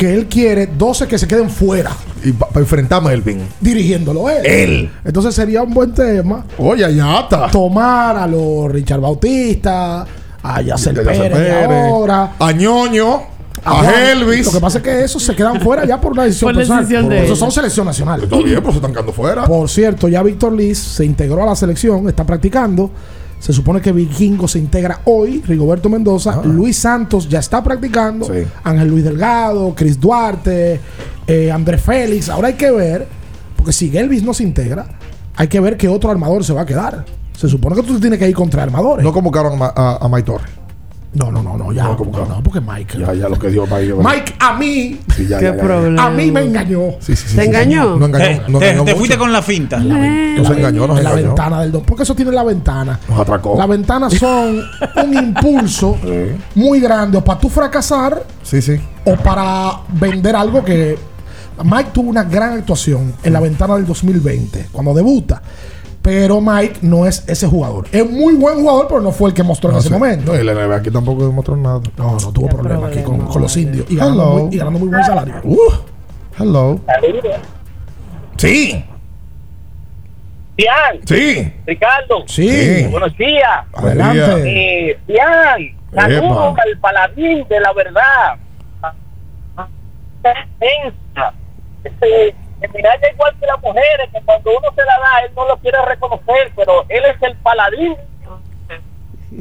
[0.00, 1.90] que él quiere 12 que se queden fuera,
[2.24, 3.42] Y para enfrentarme a Elvin.
[3.60, 4.46] dirigiéndolo él.
[4.46, 4.90] Él.
[5.04, 7.48] Entonces sería un buen tema Oye, allá está.
[7.50, 10.06] tomar a los Richard Bautista,
[10.42, 11.52] a Yacel Pérez, Pérez.
[11.68, 12.32] ahora.
[12.38, 13.20] A Ñoño.
[13.62, 13.94] A Juan.
[14.12, 14.46] Elvis.
[14.46, 16.82] Lo que pasa es que esos se quedan fuera ya por una decisión Por personal.
[16.82, 18.22] decisión de Esos son selección nacional.
[18.22, 19.44] Está bien, pues se están quedando fuera.
[19.44, 22.90] Por cierto, ya Víctor Liz se integró a la selección, está practicando.
[23.40, 28.44] Se supone que Vikingo se integra hoy, Rigoberto Mendoza, Luis Santos ya está practicando, Sí.
[28.62, 30.78] Ángel Luis Delgado, Chris Duarte,
[31.26, 32.28] eh, Andrés Félix.
[32.28, 33.08] Ahora hay que ver,
[33.56, 34.86] porque si Elvis no se integra,
[35.36, 37.06] hay que ver qué otro armador se va a quedar.
[37.34, 39.02] Se supone que tú tienes que ir contra armadores.
[39.02, 40.50] No convocaron a, a, a Torres.
[41.12, 41.82] No, no, no, no, ya.
[41.82, 42.96] No, no, porque Mike.
[42.98, 43.94] Ya, ya lo que dio Mike.
[43.94, 45.00] Mike, a mí.
[45.16, 45.62] Sí, ya, Qué ya, ya, ya.
[45.62, 46.06] problema.
[46.06, 46.80] A mí me engañó.
[47.00, 47.96] Sí, sí, sí, ¿Te engañó?
[47.96, 48.24] No engañó.
[48.44, 49.78] Te, no te- engañó te fuiste con la finta.
[49.78, 51.26] Nos engañó, nos en la engañó.
[51.28, 51.82] ventana del don.
[51.82, 53.00] Porque eso tiene la ventana.
[53.08, 53.56] Nos atracó.
[53.58, 54.60] Las ventanas son
[55.04, 55.98] un impulso
[56.54, 58.80] muy grande o para tú fracasar Sí, sí.
[59.04, 60.96] o para vender algo que
[61.64, 65.42] Mike tuvo una gran actuación en la ventana del 2020 cuando debuta.
[66.02, 67.86] Pero Mike no es ese jugador.
[67.92, 69.92] Es muy buen jugador, pero no fue el que mostró en ese sí.
[69.92, 70.32] momento.
[70.32, 71.80] No, y la NBA aquí tampoco demostró nada.
[71.98, 73.84] No, no tuvo problema aquí con, con los indios.
[73.90, 74.44] Y ganando, Hello.
[74.46, 75.34] muy, y ganando muy buen salario.
[75.44, 75.58] Uh,
[76.38, 76.80] hello.
[78.38, 78.82] Sí.
[80.56, 81.52] Bian, Sí.
[81.66, 82.24] Ricardo.
[82.26, 82.86] Sí.
[82.90, 83.60] Buenos días.
[83.74, 84.90] Adelante.
[84.90, 88.36] Eh, Bian, saludos al paladín de la verdad.
[90.22, 91.32] Defensa.
[91.84, 92.34] Este,
[92.68, 95.78] miralla igual que las mujeres, que cuando uno se la da, él no lo quiere
[95.84, 97.96] reconocer, pero él es el paladín.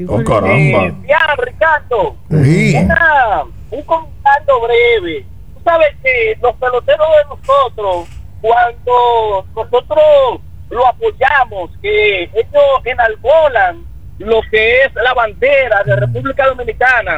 [0.07, 0.85] Oh, caramba.
[0.85, 2.15] Eh, Bian, Ricardo.
[2.29, 2.75] Sí.
[2.77, 5.25] Una- un comentario breve.
[5.55, 8.07] Tú sabes que los peloteros de nosotros,
[8.41, 13.83] cuando nosotros lo apoyamos, que ellos enalbolan
[14.19, 17.17] lo que es la bandera de República Dominicana,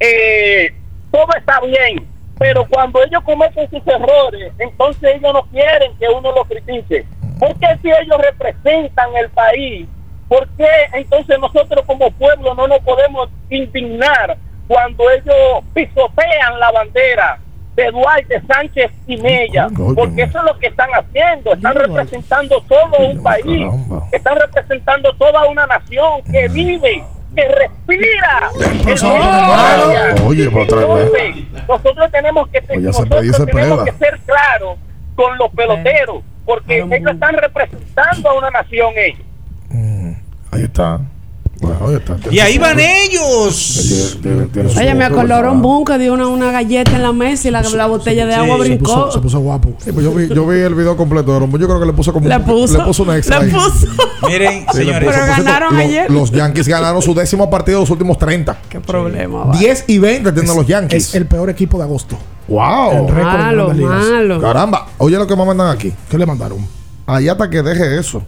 [0.00, 0.72] eh,
[1.10, 2.06] todo está bien.
[2.38, 7.06] Pero cuando ellos cometen sus errores, entonces ellos no quieren que uno lo critique.
[7.38, 9.86] Porque si ellos representan el país,
[10.28, 14.36] ¿por qué entonces nosotros como pueblo no nos podemos indignar
[14.68, 17.38] cuando ellos pisotean la bandera
[17.74, 19.68] de Duarte, Sánchez y Mella?
[19.94, 21.54] Porque eso es lo que están haciendo.
[21.54, 23.66] Están representando todo un país.
[24.12, 27.02] Están representando toda una nación que vive,
[27.36, 28.50] que respira.
[28.86, 31.06] el Oye, Oye, para otra vez.
[31.06, 34.78] entonces, nosotros tenemos que nosotros tenemos que ser claros
[35.14, 39.26] con los peloteros, porque ellos están representando a una nación ellos.
[40.50, 41.00] Ahí está.
[42.30, 44.18] Y ahí van ellos.
[44.76, 47.62] Oye, me acordó un boom que dio una, una galleta en la mesa y la,
[47.62, 49.10] la botella de agua brincó.
[49.10, 49.70] Se puso guapo.
[49.70, 51.58] pues yo, vi, yo vi el video completo de Rombo.
[51.58, 52.78] Yo creo que le puso como Le un- puso.
[52.78, 53.40] le puso un extra.
[53.42, 53.86] Le puso.
[54.26, 55.08] Miren, Sí, le señores.
[55.08, 55.20] puso.
[55.20, 56.10] Pero ganaron los- ayer.
[56.10, 58.58] Los Yankees ganaron su décimo partido de los últimos 30.
[58.68, 59.44] Qué problema.
[59.44, 59.56] va.
[59.58, 61.08] 10 y 20 tienen los Yankees.
[61.08, 62.16] Es el peor equipo de agosto.
[62.48, 62.92] wow.
[62.92, 64.40] El récord en Malo, malo.
[64.40, 64.86] Caramba.
[64.98, 65.92] Oye lo que me mandan aquí.
[66.10, 66.58] ¿Qué le mandaron?
[67.06, 68.22] Allá hasta que deje eso.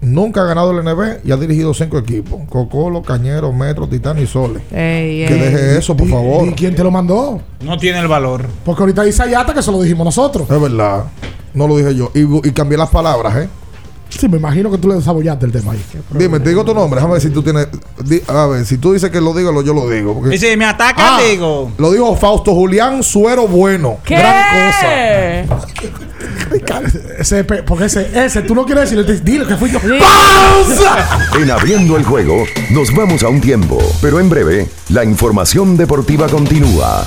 [0.00, 2.40] Nunca ha ganado el NB y ha dirigido cinco equipos.
[2.48, 4.60] Cocolo, Cañero, Metro, Titán y Sole.
[4.70, 6.46] Ey, Que deje eso, por ¿Y- favor.
[6.48, 7.40] ¿Y quién te lo mandó?
[7.64, 8.46] No tiene el valor.
[8.64, 10.48] Porque ahorita dice Ayata que se lo dijimos nosotros.
[10.48, 11.04] Es verdad.
[11.52, 12.10] No lo dije yo.
[12.14, 13.48] Y, y cambié las palabras, ¿eh?
[14.08, 15.84] Sí, me imagino que tú le desabollaste el tema ahí.
[16.10, 16.96] Dime, te digo tu nombre.
[16.98, 17.68] Déjame ver si tú tienes.
[18.04, 20.14] di- a ver, si tú dices que lo digo, lo- yo lo digo.
[20.14, 21.70] porque- Dice, me ataca, Ah, digo.
[21.78, 23.98] Lo dijo Fausto Julián Suero Bueno.
[24.04, 24.16] ¿Qué?
[24.16, 25.58] Gran cosa.
[27.18, 29.78] Ese, porque ese, ese, tú no quieres decirle, dile que fui yo.
[31.40, 36.26] En abriendo el juego, nos vamos a un tiempo, pero en breve, la información deportiva
[36.28, 37.06] continúa.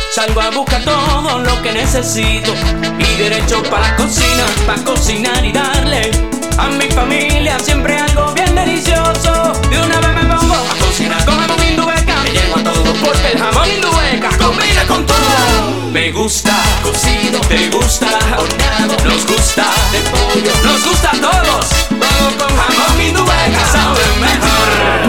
[0.11, 2.53] salgo a buscar todo lo que necesito
[2.99, 6.11] y derecho para la cocina, para cocinar y darle
[6.57, 9.53] a mi familia siempre algo bien delicioso.
[9.69, 13.31] De una vez me pongo a cocinar con jamón indueca, me llevo a todo porque
[13.31, 15.91] el jamón indueca combina con todo.
[15.91, 18.07] Me gusta cocido, te gusta
[18.37, 21.69] horneado, nos gusta de pollo, nos gusta a todos.
[21.87, 24.50] Todo con jamón indueca sabe mejor.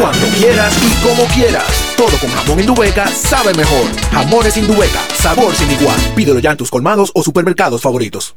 [0.01, 1.65] Cuando quieras y como quieras.
[1.97, 3.87] Todo con jamón Indubeca sabe mejor.
[4.11, 5.99] Jamones Indubeca, sabor sin igual.
[6.15, 8.35] Pídelo ya en tus colmados o supermercados favoritos.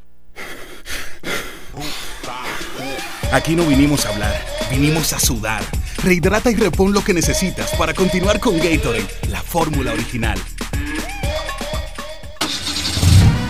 [3.32, 5.62] Aquí no vinimos a hablar, vinimos a sudar.
[6.04, 10.40] Rehidrata y repon lo que necesitas para continuar con Gatorade, la fórmula original.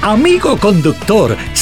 [0.01, 1.35] Amigo conductor,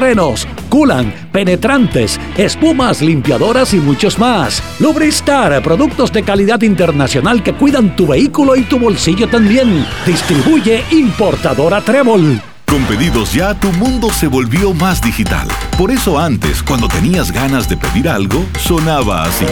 [0.00, 4.62] frenos, culan, penetrantes, espumas, limpiadoras y muchos más.
[4.78, 9.86] Lubristar, productos de calidad internacional que cuidan tu vehículo y tu bolsillo también.
[10.06, 12.40] Distribuye importadora Trébol.
[12.66, 15.46] Con pedidos ya, tu mundo se volvió más digital.
[15.76, 19.44] Por eso antes, cuando tenías ganas de pedir algo, sonaba así.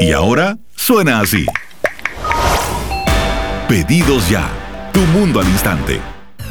[0.00, 1.46] Y ahora suena así.
[3.68, 4.48] Pedidos ya.
[4.92, 6.00] Tu mundo al instante.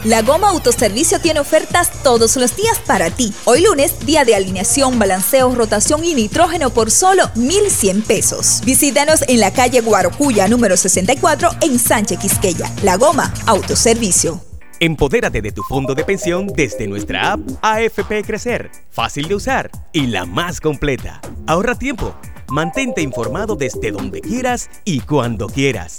[0.05, 3.33] La Goma Autoservicio tiene ofertas todos los días para ti.
[3.43, 8.61] Hoy lunes, día de alineación, balanceo, rotación y nitrógeno por solo 1,100 pesos.
[8.63, 12.71] Visítanos en la calle Guarocuya, número 64, en Sánchez Quisqueya.
[12.81, 14.41] La Goma Autoservicio.
[14.79, 18.71] Empodérate de tu fondo de pensión desde nuestra app AFP Crecer.
[18.91, 21.19] Fácil de usar y la más completa.
[21.45, 22.15] Ahorra tiempo.
[22.47, 25.97] Mantente informado desde donde quieras y cuando quieras.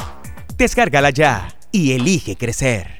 [0.57, 3.00] Descárgala ya y elige crecer.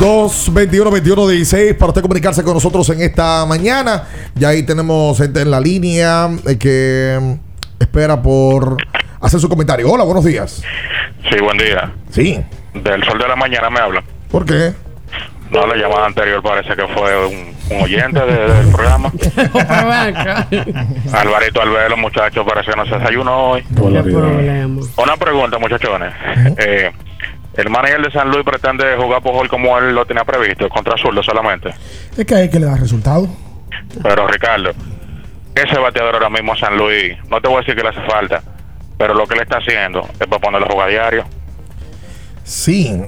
[0.00, 4.04] Dos 21 21 16 para usted comunicarse con nosotros en esta mañana.
[4.34, 8.78] Ya ahí tenemos gente en la línea eh, que mm, espera por
[9.20, 9.90] hacer su comentario.
[9.90, 10.62] Hola, buenos días.
[11.30, 11.92] Sí, buen día.
[12.10, 12.40] Sí.
[12.72, 14.02] Del sol de la mañana me habla.
[14.30, 14.72] ¿Por qué?
[15.50, 19.12] No, la llamada anterior parece que fue un, un oyente de- del programa.
[21.12, 23.64] Alvarito Albelo, muchachos, parece que no se desayunó hoy.
[24.96, 26.14] Una pregunta, muchachones.
[26.56, 26.90] Eh,
[27.54, 31.22] el manager de San Luis pretende jugar por como él lo tenía previsto, contra zurdo
[31.22, 31.70] solamente.
[32.16, 33.28] Es que hay que le da resultado.
[34.02, 34.70] Pero Ricardo,
[35.54, 38.42] ese bateador ahora mismo San Luis, no te voy a decir que le hace falta,
[38.96, 41.24] pero lo que le está haciendo es para ponerlo a jugar diario.
[42.44, 43.02] Sí,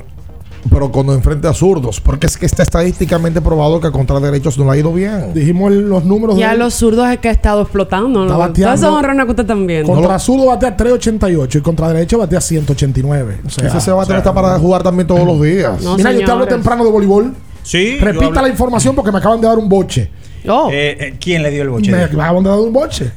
[0.71, 4.65] pero cuando enfrente a zurdos, porque es que está estadísticamente probado que contra derechos no
[4.65, 5.35] le ha ido bien.
[5.35, 8.23] Dijimos el- los números Ya de los zurdos es que ha estado explotando.
[8.23, 8.39] Está ¿no?
[8.39, 9.93] bateando- esos honrones que usted viendo.
[9.93, 13.39] Contra zurdo batea 388 y contra derecho batea 189.
[13.47, 15.81] O sea, Ese se va a tener está para jugar también todos los días.
[15.97, 17.35] Mira, yo te hablo temprano de voleibol.
[17.63, 17.99] Sí.
[18.01, 20.11] Repita la información porque me acaban de dar un boche.
[20.45, 21.91] Eh, eh, ¿Quién le dio el boche?
[21.93, 23.13] Me acaban de dar un boche.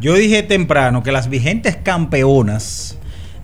[0.00, 2.95] Yo dije temprano que las vigentes campeonas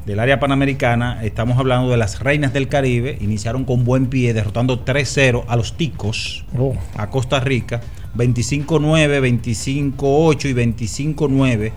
[0.07, 4.85] del área panamericana, estamos hablando de las reinas del Caribe, iniciaron con buen pie, derrotando
[4.85, 6.75] 3-0 a los ticos, Oh.
[6.97, 7.81] a Costa Rica,
[8.17, 11.73] 25-9, 25-8 y 25-9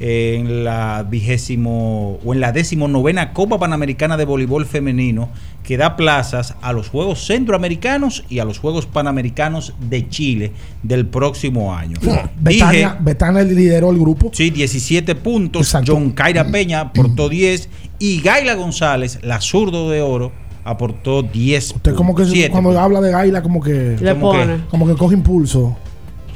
[0.00, 5.28] en la vigésimo o en la decimonovena Copa Panamericana de Voleibol Femenino
[5.62, 10.52] que da plazas a los Juegos Centroamericanos y a los Juegos Panamericanos de Chile
[10.82, 11.96] del próximo año.
[12.00, 14.30] Dije, Betania, Betania lideró el grupo.
[14.32, 15.74] Sí, 17 puntos.
[15.86, 17.68] John Caira Peña aportó 10.
[17.98, 20.30] Y Gaila González, la zurdo de oro,
[20.64, 24.38] aportó 10 Usted como que Siete cuando habla de Gaila como que Le como que-
[24.38, 24.56] pone.
[24.68, 25.76] como que coge impulso.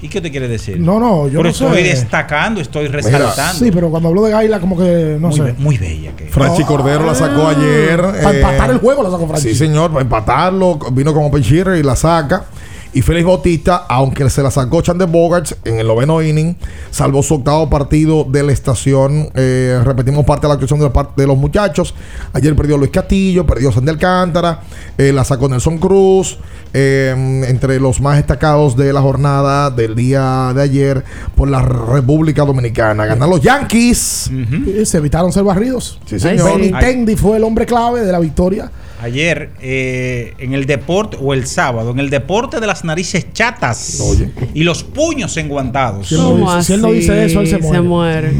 [0.02, 0.80] ¿Y qué te quiere decir?
[0.80, 1.88] No, no, yo Por no eso estoy sé.
[1.90, 3.58] destacando, estoy resaltando.
[3.64, 5.42] Sí, pero cuando hablo de Gaila como que no muy, sé.
[5.42, 6.12] be- muy bella.
[6.16, 8.00] Que Franchi Cordero la sacó ayer.
[8.02, 8.12] Ah.
[8.22, 9.48] Para eh, empatar el juego la sacó Franchi.
[9.50, 10.78] Sí, señor, para empatarlo.
[10.92, 12.44] Vino con Open Shearer y la saca.
[12.92, 16.56] Y Félix Bautista, aunque se la sacó Chandler Bogarts en el noveno inning,
[16.90, 19.30] salvó su octavo partido de la estación.
[19.34, 21.94] Eh, repetimos parte de la actuación de, de los muchachos.
[22.32, 24.60] Ayer perdió Luis Castillo, perdió Sandy Alcántara,
[24.98, 26.38] eh, la sacó Nelson Cruz.
[26.72, 31.04] eh, entre los más destacados de la jornada del día de ayer
[31.34, 33.06] por la República Dominicana.
[33.06, 34.30] Ganan los Yankees.
[34.30, 35.98] Y se evitaron ser barridos.
[36.06, 36.58] Sí, señor.
[36.58, 38.70] Benintendi fue el hombre clave de la victoria
[39.02, 44.02] Ayer, eh, en el deporte, o el sábado, en el deporte de las narices chatas
[44.52, 46.08] y los puños enguantados.
[46.08, 48.32] Si él, no dice, si él no dice eso, él se muere.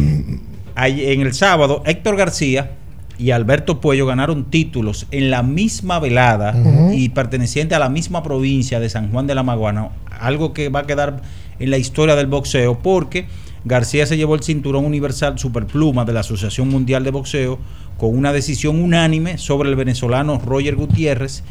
[0.75, 2.73] Ahí, en el sábado, Héctor García
[3.19, 6.55] y Alberto Puello ganaron títulos en la misma velada
[6.95, 9.91] y perteneciente a la misma provincia de San Juan de la Maguana.
[10.19, 11.23] Algo que va a quedar
[11.59, 13.27] en la historia del boxeo porque
[13.65, 17.59] García se llevó el cinturón universal superpluma de la Asociación Mundial de Boxeo
[18.01, 21.45] con una decisión unánime sobre el venezolano Roger Gutiérrez.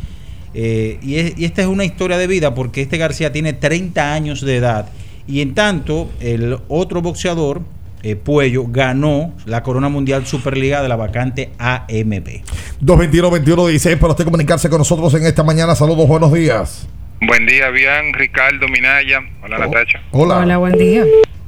[0.55, 4.13] Eh, y, es- y esta es una historia de vida porque este García tiene 30
[4.13, 4.89] años de edad.
[5.27, 7.61] Y en tanto, el otro boxeador,
[8.01, 12.41] eh, Puello, ganó la Corona Mundial Superliga de la vacante AMB.
[12.81, 15.75] 221-21-16 para usted comunicarse con nosotros en esta mañana.
[15.75, 16.87] Saludos, buenos días.
[17.21, 19.19] Buen día, bien, Ricardo Minaya.
[19.43, 19.99] Hola, Natacha.
[20.11, 20.37] Hola.
[20.39, 21.05] Hola, buen día.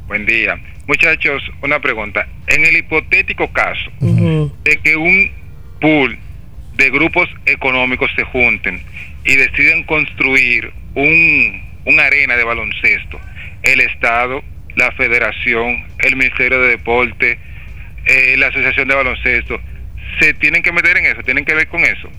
[0.08, 0.56] Buen día.
[0.88, 2.28] Muchachos, una pregunta.
[2.48, 3.90] En el hipotético caso
[4.64, 5.32] de que un
[5.80, 6.18] pool
[6.76, 8.82] de grupos económicos se junten
[9.24, 13.20] y deciden construir un, una arena de baloncesto,
[13.64, 14.42] el Estado,
[14.76, 17.38] la Federación, el Ministerio de Deporte,
[18.06, 19.60] eh, la Asociación de Baloncesto,
[20.20, 22.10] se tienen que meter en eso, tienen que ver con eso.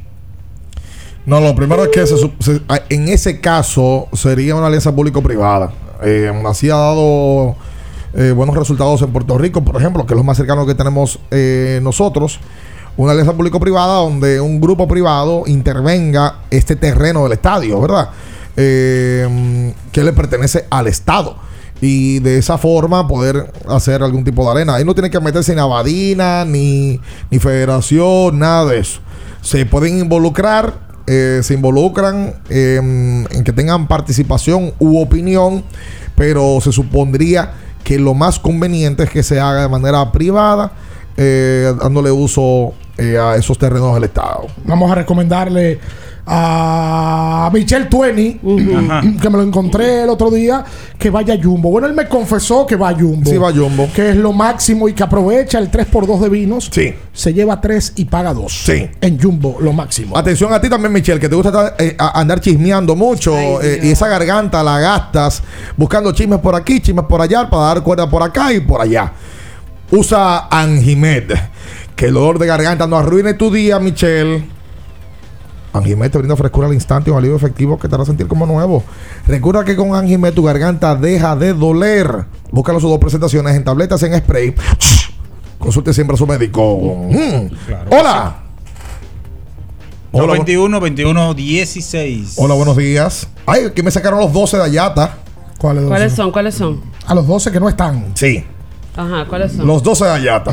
[1.26, 2.60] No, lo primero es que se se-
[2.90, 5.72] en ese caso sería una alianza público-privada.
[6.04, 7.56] Eh, así ha dado
[8.14, 11.18] eh, buenos resultados en Puerto Rico, por ejemplo, que es lo más cercano que tenemos
[11.30, 12.40] eh, nosotros.
[12.96, 18.10] Una alianza público-privada donde un grupo privado intervenga este terreno del estadio, ¿verdad?
[18.56, 21.36] Eh, que le pertenece al Estado.
[21.80, 24.74] Y de esa forma poder hacer algún tipo de arena.
[24.74, 29.00] Ahí no tiene que meterse ni Abadina, ni, ni Federación, nada de eso.
[29.40, 30.74] Se pueden involucrar,
[31.06, 35.64] eh, se involucran eh, en que tengan participación u opinión,
[36.14, 37.52] pero se supondría
[37.84, 40.72] que lo más conveniente es que se haga de manera privada,
[41.16, 44.46] eh, dándole uso eh, a esos terrenos del Estado.
[44.64, 45.80] Vamos a recomendarle
[46.24, 50.64] a Michelle Tueni, que me lo encontré el otro día,
[50.98, 51.70] que vaya a Jumbo.
[51.70, 53.28] Bueno, él me confesó que va a Jumbo.
[53.28, 53.88] Sí, va a Jumbo.
[53.92, 56.70] Que es lo máximo y que aprovecha el 3x2 de vinos.
[56.72, 56.94] Sí.
[57.12, 58.52] Se lleva 3 y paga 2.
[58.52, 58.88] Sí.
[59.00, 60.16] En Jumbo, lo máximo.
[60.16, 63.90] Atención a ti también, Michelle, que te gusta estar, eh, andar chismeando mucho eh, y
[63.90, 65.42] esa garganta la gastas
[65.76, 69.12] buscando chismes por aquí, chismes por allá, para dar cuerda por acá y por allá.
[69.90, 71.32] Usa Anjimed.
[71.96, 74.51] Que el dolor de garganta no arruine tu día, Michelle.
[75.72, 78.46] Anjimed te brinda frescura al instante y un alivio efectivo que te hará sentir como
[78.46, 78.84] nuevo.
[79.26, 82.26] Recuerda que con Anjimed tu garganta deja de doler.
[82.50, 84.54] Búscalo sus dos presentaciones en tabletas y en spray.
[85.58, 86.76] Consulte siempre a su médico.
[86.78, 87.50] Mm.
[87.90, 88.36] Hola.
[90.14, 92.34] Hola, 21 21 16.
[92.36, 93.28] Hola, buenos días.
[93.46, 95.16] Ay, que me sacaron los 12 de Ayata.
[95.56, 96.32] ¿Cuáles ¿Cuáles son?
[96.32, 96.82] ¿Cuáles son?
[97.06, 98.12] A los 12 que no están.
[98.14, 98.44] Sí.
[98.94, 99.66] Ajá, ¿cuáles son?
[99.66, 100.52] Los 12 de Ayata.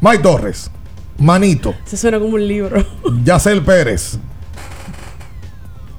[0.00, 0.70] Mike Torres.
[1.20, 1.74] Manito.
[1.84, 2.84] Se suena como un libro.
[3.24, 4.18] Yacel Pérez.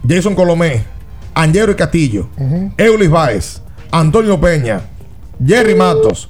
[0.07, 0.83] Jason Colomé.
[1.33, 2.27] Angelo y Castillo.
[2.77, 3.61] Eulis Baez.
[3.91, 4.81] Antonio Peña.
[5.45, 6.27] Jerry Matos.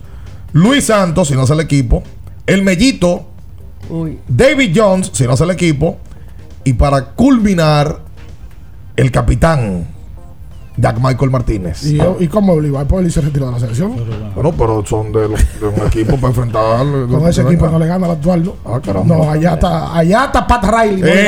[0.53, 2.03] Luis Santos, si no es el equipo.
[2.45, 3.27] El Mellito.
[4.27, 5.97] David Jones, si no es el equipo.
[6.63, 7.99] Y para culminar,
[8.95, 9.88] el capitán.
[10.77, 11.84] Jack Michael Martínez.
[11.85, 12.88] ¿Y, y cómo Olivar?
[12.88, 13.93] Pues él se retiró de la selección.
[14.34, 16.85] Bueno, pero son de, los- de un equipo para enfrentar.
[17.10, 18.56] Con ese equipo no le gana al actual, ¿no?
[18.65, 19.15] Ah, caramba.
[19.18, 21.02] No, allá está, allá está Pat Riley.
[21.02, 21.26] No le Ey.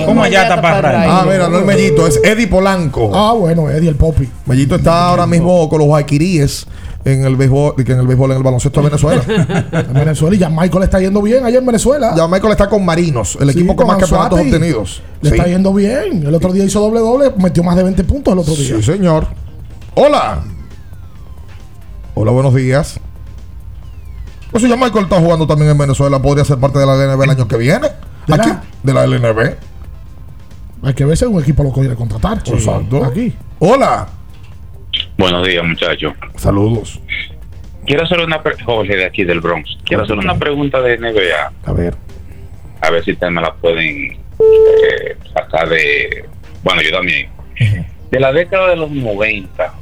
[0.00, 0.06] gana.
[0.06, 1.08] ¿Cómo allá está Pat Riley?
[1.08, 3.10] Ah, mira, no el Mellito, es Eddie Polanco.
[3.14, 4.28] Ah, bueno, Eddie el Popi.
[4.46, 6.66] Mellito está ahora mismo con los Guayquiríes
[7.04, 9.22] en el béisbol, que en el béisbol, en el baloncesto de Venezuela.
[9.72, 12.14] En Venezuela y ya Michael está yendo bien allá en Venezuela.
[12.16, 15.02] ya Michael está con Marinos, el Sí, equipo con más campeonatos obtenidos.
[15.20, 15.36] Le Sí.
[15.36, 16.26] está yendo bien.
[16.26, 18.76] El otro día hizo doble doble, metió más de 20 puntos el otro día.
[18.76, 19.26] Sí, señor.
[19.94, 20.42] Hola.
[22.14, 22.98] Hola, buenos días.
[24.50, 27.22] Pues si ya Michael está jugando también en Venezuela, podría ser parte de la LNB
[27.24, 27.88] el año que viene.
[28.26, 28.62] ¿De Aquí, la?
[28.82, 29.56] de la LNB.
[30.84, 32.40] Hay que ver si un equipo lo quiere contratar.
[32.46, 33.04] Exacto.
[33.04, 33.34] Aquí.
[33.58, 34.06] Hola.
[35.16, 36.14] Buenos días, muchachos.
[36.36, 37.00] Saludos.
[37.86, 39.78] Quiero hacer una Jorge de aquí del Bronx.
[39.84, 41.52] Quiero hacer una pregunta de NBA.
[41.64, 41.94] A ver.
[42.80, 46.24] A ver si ustedes me la pueden eh, sacar de.
[46.62, 47.28] Bueno, yo también.
[48.10, 49.74] De la década de los 90,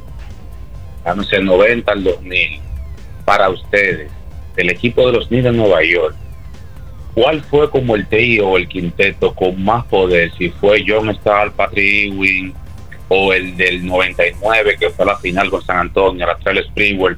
[1.05, 2.59] a no ser 90 al 2000,
[3.25, 4.11] para ustedes,
[4.57, 6.15] el equipo de los Knicks de Nueva York,
[7.13, 10.31] ¿cuál fue como el trío o el quinteto con más poder?
[10.37, 12.53] Si fue John Starr, Patrick Ewing,
[13.15, 17.15] o el del 99, que fue la final con San Antonio, la Trell Sprewell,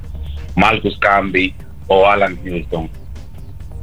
[0.55, 1.55] Marcus Camby
[1.87, 2.89] o Alan Houston.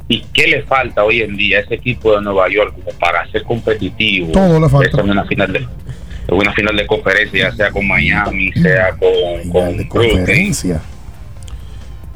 [0.07, 3.43] ¿Y qué le falta hoy en día a ese equipo de Nueva York para ser
[3.43, 4.31] competitivo?
[4.31, 5.01] Todo le falta.
[5.01, 9.49] En una final de, en una final de conferencia, ya sea con Miami, sea con,
[9.49, 9.83] con.
[9.87, 10.81] Conferencia.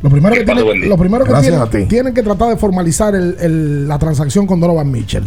[0.03, 3.97] Lo primero que, tienen, lo primero que tienen, que tratar de formalizar el- el- la
[3.97, 5.23] transacción con Donovan Mitchell.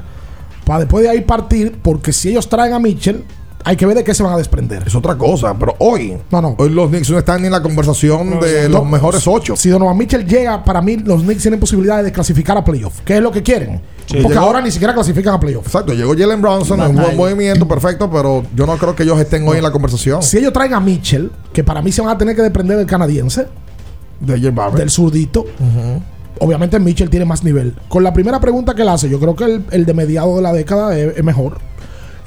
[0.65, 3.25] para después de ahí partir, porque si ellos traen a Mitchell,
[3.65, 4.85] hay que ver de qué se van a desprender.
[4.87, 6.55] Es otra cosa, pero hoy, no, no.
[6.59, 8.79] hoy los Knicks no están en la conversación No, de no.
[8.79, 9.55] los mejores ocho.
[9.57, 13.01] Si Donovan Mitchell llega, para mí los Knicks tienen posibilidades de clasificar a playoff.
[13.05, 13.81] ¿Qué es lo que quieren?
[14.07, 15.67] Sí, Porque llegó- ahora ni siquiera clasifican a playoff.
[15.67, 19.21] Exacto, llegó Jalen Brownson en un buen movimiento, perfecto, pero yo no creo que ellos
[19.21, 20.23] estén hoy en la conversación.
[20.23, 22.87] Si ellos traen a Mitchell, que para mí se van a tener que desprender del
[22.87, 23.47] canadiense,
[24.21, 24.39] de
[24.77, 25.45] del zurdito,
[26.39, 27.75] obviamente Mitchell tiene más nivel.
[27.89, 30.43] Con la primera pregunta que él hace, yo creo que el, el de mediado de
[30.43, 31.59] la década es, es mejor.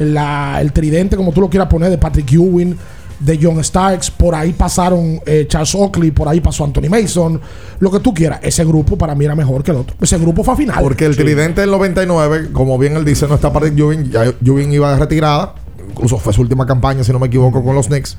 [0.04, 2.76] La- el tridente, como tú lo quieras poner, de Patrick Ewing,
[3.20, 7.40] de John Starks, por ahí pasaron eh, Charles Oakley, por ahí pasó Anthony Mason,
[7.80, 8.40] lo que tú quieras.
[8.44, 9.96] Ese grupo para mí era mejor que el otro.
[10.02, 10.78] Ese grupo fue a final.
[10.82, 14.12] Porque el tridente del 99, como bien él dice, no está para Ewing.
[14.12, 15.56] Ya Ewing iba de retirada.
[15.90, 18.18] Incluso fue su última campaña, si no me equivoco, con los Knicks.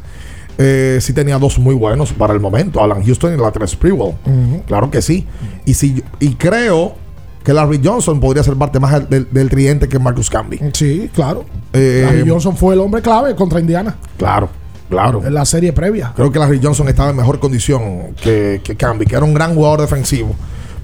[0.57, 2.83] Eh, sí tenía dos muy buenos para el momento.
[2.83, 4.15] Alan Houston y la tres Sprewell.
[4.67, 5.27] Claro que sí.
[5.67, 6.95] Y, si, y creo
[7.45, 10.61] que Larry Johnson podría ser parte más del, del tridente que Marcus Camby.
[10.73, 11.45] Sí, claro.
[11.73, 13.97] Eh, Larry Johnson fue el hombre clave contra Indiana.
[14.17, 14.49] Claro,
[14.89, 15.23] claro.
[15.25, 16.13] En la serie previa.
[16.17, 19.55] Creo que Larry Johnson estaba en mejor condición que, que Camby, que era un gran
[19.55, 20.35] jugador defensivo,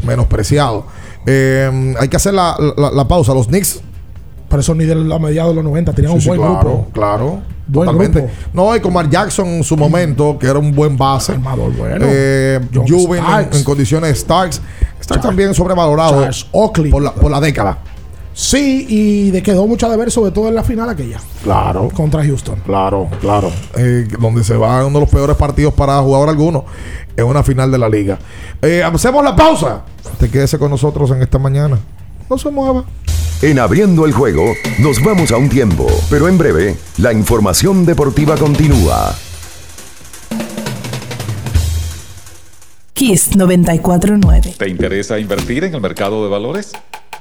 [0.07, 0.87] menospreciado.
[1.27, 3.32] Eh, hay que hacer la, la- la pausa.
[3.35, 3.81] Los Knicks.
[4.49, 6.89] Por eso ni de la mediados de los 90 tenían un sí, buen claro, grupo.
[6.93, 7.41] Claro.
[7.70, 8.28] Buen grupo.
[8.52, 11.34] No, y con Mark Jackson en su momento, que era un buen base.
[11.34, 12.05] bueno.
[12.09, 13.22] Eh, Juven
[13.52, 14.60] en, condiciones Starks.
[15.01, 16.90] Starks también sobrevalorado Oakley.
[16.90, 17.78] por la, por la década.
[18.32, 21.18] Sí, y de quedó mucho de ver, sobre todo en la final aquella.
[21.42, 21.88] Claro.
[21.92, 22.60] Contra Houston.
[22.64, 23.51] Claro, claro.
[23.76, 26.64] Eh, donde se va uno de los peores partidos para jugador alguno
[27.16, 28.18] en una final de la liga.
[28.62, 29.82] Eh, hacemos la pausa.
[30.18, 31.78] Te quédese con nosotros en esta mañana.
[32.31, 32.85] No se mueva.
[33.43, 38.36] En abriendo el juego, nos vamos a un tiempo, pero en breve, la información deportiva
[38.36, 39.16] continúa.
[42.93, 44.55] Kiss 949.
[44.57, 46.73] ¿Te interesa invertir en el mercado de valores?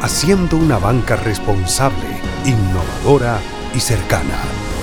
[0.00, 2.08] haciendo una banca responsable,
[2.44, 3.38] innovadora
[3.74, 4.38] y cercana.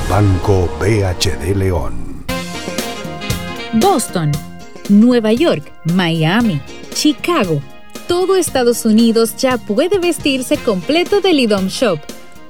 [0.09, 2.25] Banco BHD León.
[3.73, 4.31] Boston,
[4.89, 6.61] Nueva York, Miami,
[6.93, 7.61] Chicago.
[8.07, 11.99] Todo Estados Unidos ya puede vestirse completo del IDOM Shop.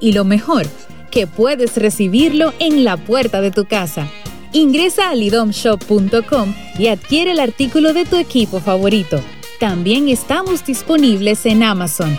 [0.00, 0.66] Y lo mejor,
[1.10, 4.06] que puedes recibirlo en la puerta de tu casa.
[4.52, 9.20] Ingresa a lidomshop.com y adquiere el artículo de tu equipo favorito.
[9.58, 12.18] También estamos disponibles en Amazon.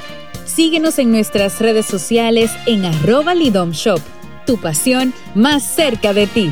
[0.50, 4.02] Síguenos en nuestras redes sociales en arroba lidomshop.
[4.48, 6.52] Tu pasión más cerca de ti.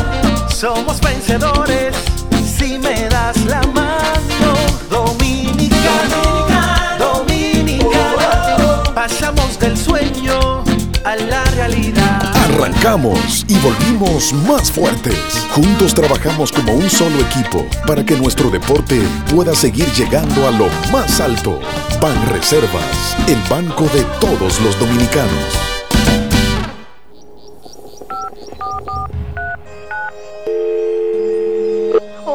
[0.49, 1.95] somos vencedores
[2.45, 3.86] si me das la mano.
[12.77, 15.47] Arrancamos y volvimos más fuertes.
[15.51, 19.01] Juntos trabajamos como un solo equipo para que nuestro deporte
[19.33, 21.59] pueda seguir llegando a lo más alto.
[21.99, 25.76] Ban Reservas, el banco de todos los dominicanos.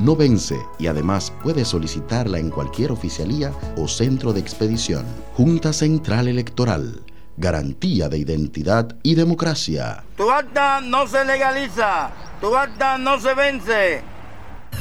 [0.00, 5.04] no vence y además puedes solicitarla en cualquier oficialía o centro de expedición.
[5.34, 7.02] Junta Central Electoral.
[7.36, 10.04] Garantía de identidad y democracia.
[10.16, 12.10] Tu acta no se legaliza,
[12.40, 14.02] tu acta no se vence.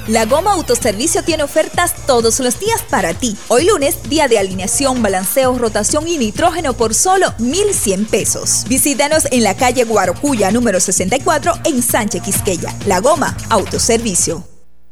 [0.07, 3.37] La Goma Autoservicio tiene ofertas todos los días para ti.
[3.47, 8.65] Hoy lunes, día de alineación, balanceo, rotación y nitrógeno por solo 1,100 pesos.
[8.67, 12.75] Visítanos en la calle Guarocuya, número 64, en Sánchez Quisqueya.
[12.87, 14.48] La Goma Autoservicio.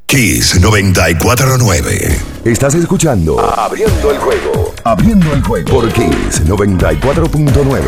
[0.10, 2.18] Kiss 949.
[2.46, 4.74] Estás escuchando Abriendo el juego.
[4.86, 7.82] Abriendo el juego por Kiss 94.9.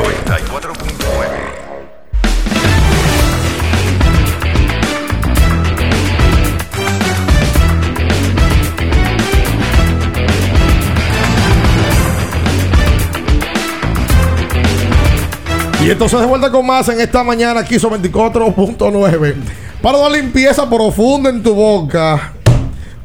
[15.82, 19.69] Y entonces de vuelta con más en esta mañana, son 24.9.
[19.81, 22.34] Para una limpieza profunda en tu boca,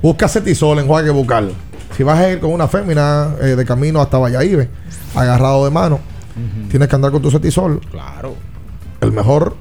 [0.03, 1.53] busca cetisol en Juague Bucal.
[1.97, 4.67] Si vas a ir con una fémina eh, de camino hasta Valladolid,
[5.15, 6.01] agarrado de mano,
[6.69, 7.81] tienes que andar con tu cetisol.
[7.93, 8.35] Claro.
[9.01, 9.55] El mejor,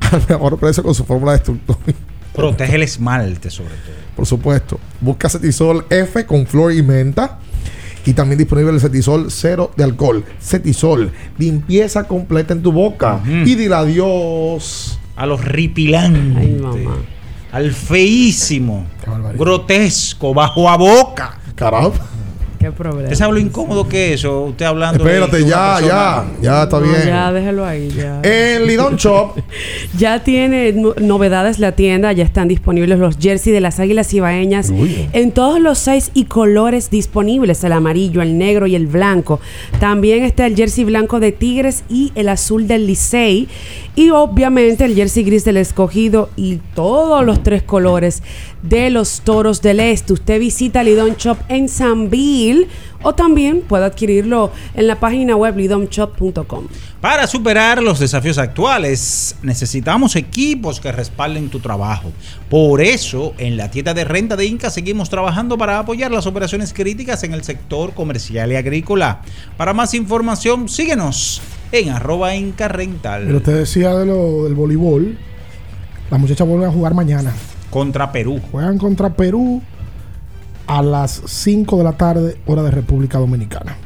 [0.10, 1.78] al mejor precio con su fórmula destructora.
[2.34, 3.94] Protege el esmalte, sobre todo.
[4.16, 4.80] Por supuesto.
[5.02, 7.40] Busca Cetisol F con flor y menta.
[8.06, 10.24] Y también disponible el Cetisol cero de alcohol.
[10.40, 13.20] Cetisol, limpieza completa en tu boca.
[13.26, 14.98] Y dile adiós.
[15.16, 16.48] A los ripilantes.
[17.52, 18.86] Al feísimo.
[19.36, 21.38] Grotesco, bajo a boca.
[21.54, 22.08] Caramba.
[22.58, 23.02] Qué problema.
[23.02, 24.42] ¿Usted sabe lo incómodo que es eso?
[24.42, 26.40] Usted hablando Espérate, de ya, persona- ya.
[26.40, 27.06] Ya está No, bien.
[27.06, 28.20] Ya, déjelo ahí, ya.
[28.22, 29.32] En Lidon Shop.
[29.98, 34.70] Ya tiene no- novedades la tienda, ya están disponibles los jerseys de las Águilas Ibaeñas
[35.12, 39.40] en todos los seis y colores disponibles, el amarillo, el negro y el blanco.
[39.80, 43.48] También está el jersey blanco de Tigres y el azul del Licey
[43.94, 48.22] y obviamente el jersey gris del Escogido y todos los tres colores
[48.62, 50.14] de los Toros del Este.
[50.14, 52.68] Usted visita Lidon Shop en Sanville
[53.02, 56.68] o también puede adquirirlo en la página web lidomshop.com.
[57.00, 62.12] Para superar los desafíos actuales, necesitamos equipos que respalden tu trabajo.
[62.48, 66.72] Por eso, en la tienda de renta de Inca seguimos trabajando para apoyar las operaciones
[66.72, 69.20] críticas en el sector comercial y agrícola.
[69.56, 71.42] Para más información, síguenos
[71.72, 73.24] en arroba Inca Rental.
[73.26, 75.18] Pero usted decía de lo, del voleibol.
[76.10, 77.32] Las muchachas vuelven a jugar mañana.
[77.70, 78.40] Contra Perú.
[78.50, 79.62] Juegan contra Perú
[80.66, 83.76] a las 5 de la tarde, hora de República Dominicana.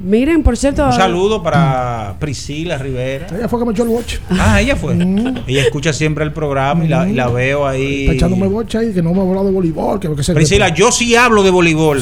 [0.00, 0.84] Miren, por cierto.
[0.86, 3.26] Un saludo para Priscila Rivera.
[3.36, 4.20] Ella fue que me echó el boche.
[4.30, 4.94] Ah, ella fue.
[4.94, 8.02] Ella escucha siempre el programa y la, y la veo ahí.
[8.02, 9.98] Está echándome boche ahí que no me ha hablado de voleibol.
[9.98, 12.00] Que, que se- Priscila, yo sí hablo de voleibol.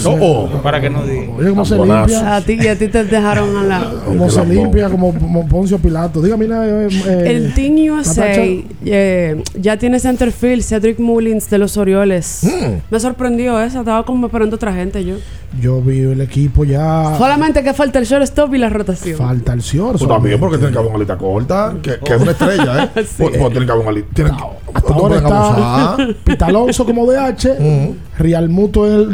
[0.62, 1.32] Para que no diga.
[1.36, 2.36] Oye, cómo se limpia.
[2.36, 3.92] A ti, y a ti te dejaron a la.
[4.06, 6.20] Como se limpia, como, como Poncio Pilato.
[6.22, 12.40] Dígame, eh, eh, El Team USA eh, ya tiene centerfield Cedric Mullins de los Orioles.
[12.42, 12.76] Mm.
[12.90, 13.80] Me sorprendió eso.
[13.80, 15.16] Estaba como esperando otra gente yo.
[15.60, 17.14] Yo vi el equipo ya.
[17.18, 19.16] Solamente que falta el shortstop y la rotación.
[19.16, 19.96] Falta el Cior.
[19.98, 22.90] Tú también, porque tiene que haber una alita corta, que, que es una estrella, ¿eh?
[23.04, 23.14] Sí.
[23.18, 24.08] Pues, pues tiene que haber una alita.
[24.14, 26.00] Tiene, Hasta no ahora pueden abusar.
[26.00, 29.10] está Pita Alonso como DH, Real Muto en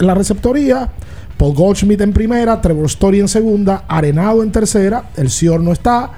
[0.00, 0.88] la receptoría,
[1.36, 6.10] Paul Goldschmidt en primera, Trevor Story en segunda, Arenado en tercera, el Cior no está,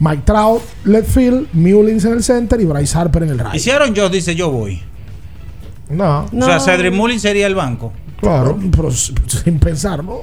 [0.00, 3.54] Mike Trout, left field, Mullins en el center y Bryce Harper en el right.
[3.54, 4.80] Y si Aaron Jones dice yo voy.
[5.88, 6.26] No.
[6.32, 7.92] O sea, Cedric Mullins sería el banco.
[8.20, 10.22] Claro, pero sin pensarlo.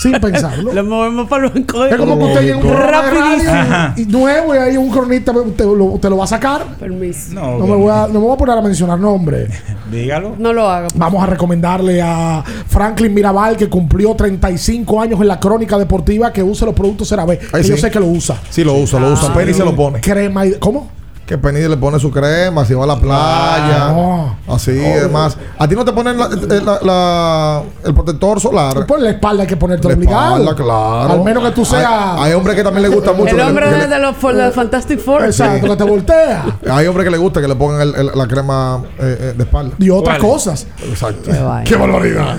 [0.00, 0.72] Sin pensarlo.
[0.74, 1.84] Lo movemos para el banco.
[1.84, 3.94] Es como que usted llega un programa de radio Ajá.
[3.96, 6.64] y, y nuevo y hay un cronista, usted lo, usted lo va a sacar.
[6.78, 7.34] Permiso.
[7.34, 9.50] No, No me, voy a, no me voy a poner a mencionar nombres.
[9.90, 10.34] Dígalo.
[10.38, 10.88] No lo haga.
[10.94, 16.42] Vamos a recomendarle a Franklin Mirabal, que cumplió 35 años en la crónica deportiva, que
[16.42, 17.38] use los productos CeraVe.
[17.52, 17.82] Ay, que Yo sí.
[17.82, 18.40] sé que lo usa.
[18.48, 19.28] Sí, lo usa, lo usa.
[19.30, 20.00] Ah, Penny se lo pone.
[20.00, 20.54] Crema y...
[20.54, 20.88] ¿Cómo?
[21.32, 23.86] Que Penny le pone su crema, si va a la playa.
[24.48, 24.98] Así, Oh.
[24.98, 25.34] además.
[25.58, 28.84] A ti no te ponen la- la- la- el protector solar.
[28.84, 30.36] Por la espalda hay que ponerte La obligado.
[30.36, 31.12] espalda, claro.
[31.14, 31.86] Al menos que tú seas.
[31.90, 33.30] Hay, hay hombres que también les gusta mucho.
[33.30, 34.14] El le- hombre de, le- de los,
[34.54, 35.24] Fantastic Four.
[35.24, 36.44] Exacto, que te voltea.
[36.70, 39.44] hay hombres que les gusta que le pongan el- el- la crema eh, eh, de
[39.44, 39.74] espalda.
[39.78, 40.66] Y otras cosas.
[40.86, 41.30] Exacto.
[41.30, 41.64] Qué.
[41.64, 42.36] Qué barbaridad.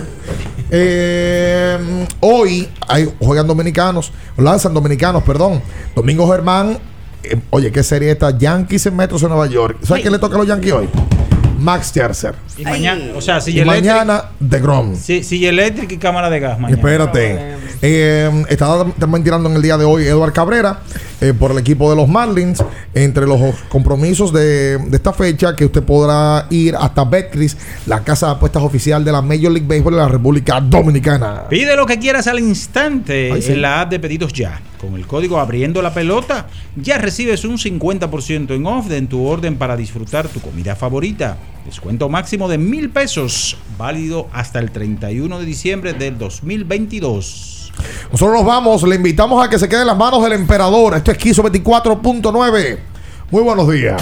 [0.70, 5.64] Eh, hoy hay, juegan dominicanos, lanzan dominicanos, perdón.
[5.96, 6.78] Domingo Germán,
[7.24, 8.38] eh, oye, ¿qué serie esta?
[8.38, 9.78] Yankees en Metros de Nueva York.
[9.84, 10.90] ¿Sabes quién le toca a los Yankees hoy?
[11.60, 12.36] Max Scherzer.
[12.58, 13.94] Y mañana, o sea, Y silla eléctrica.
[13.96, 14.96] mañana, de Grom.
[14.98, 16.76] Sí, silla eléctrica y cámara de gas mañana.
[16.78, 17.40] Espérate.
[17.82, 20.80] Eh, está también tirando en el día de hoy Eduard Cabrera
[21.22, 22.62] eh, por el equipo de los Marlins.
[22.94, 23.40] Entre los
[23.70, 27.56] compromisos de, de esta fecha, que usted podrá ir hasta Betcris,
[27.86, 31.44] la casa de apuestas oficial de la Major League Baseball de la República Dominicana.
[31.50, 33.54] Pide lo que quieras al instante Ay, sí.
[33.54, 34.60] en la app de pedidos ya.
[34.84, 39.56] Con el código abriendo la pelota, ya recibes un 50% en off en tu orden
[39.56, 41.38] para disfrutar tu comida favorita.
[41.64, 47.72] Descuento máximo de mil pesos, válido hasta el 31 de diciembre del 2022.
[48.12, 50.98] Nosotros nos vamos, le invitamos a que se quede en las manos del emperador.
[50.98, 52.80] Esto es Quiso 24.9.
[53.32, 54.02] Muy buenos días.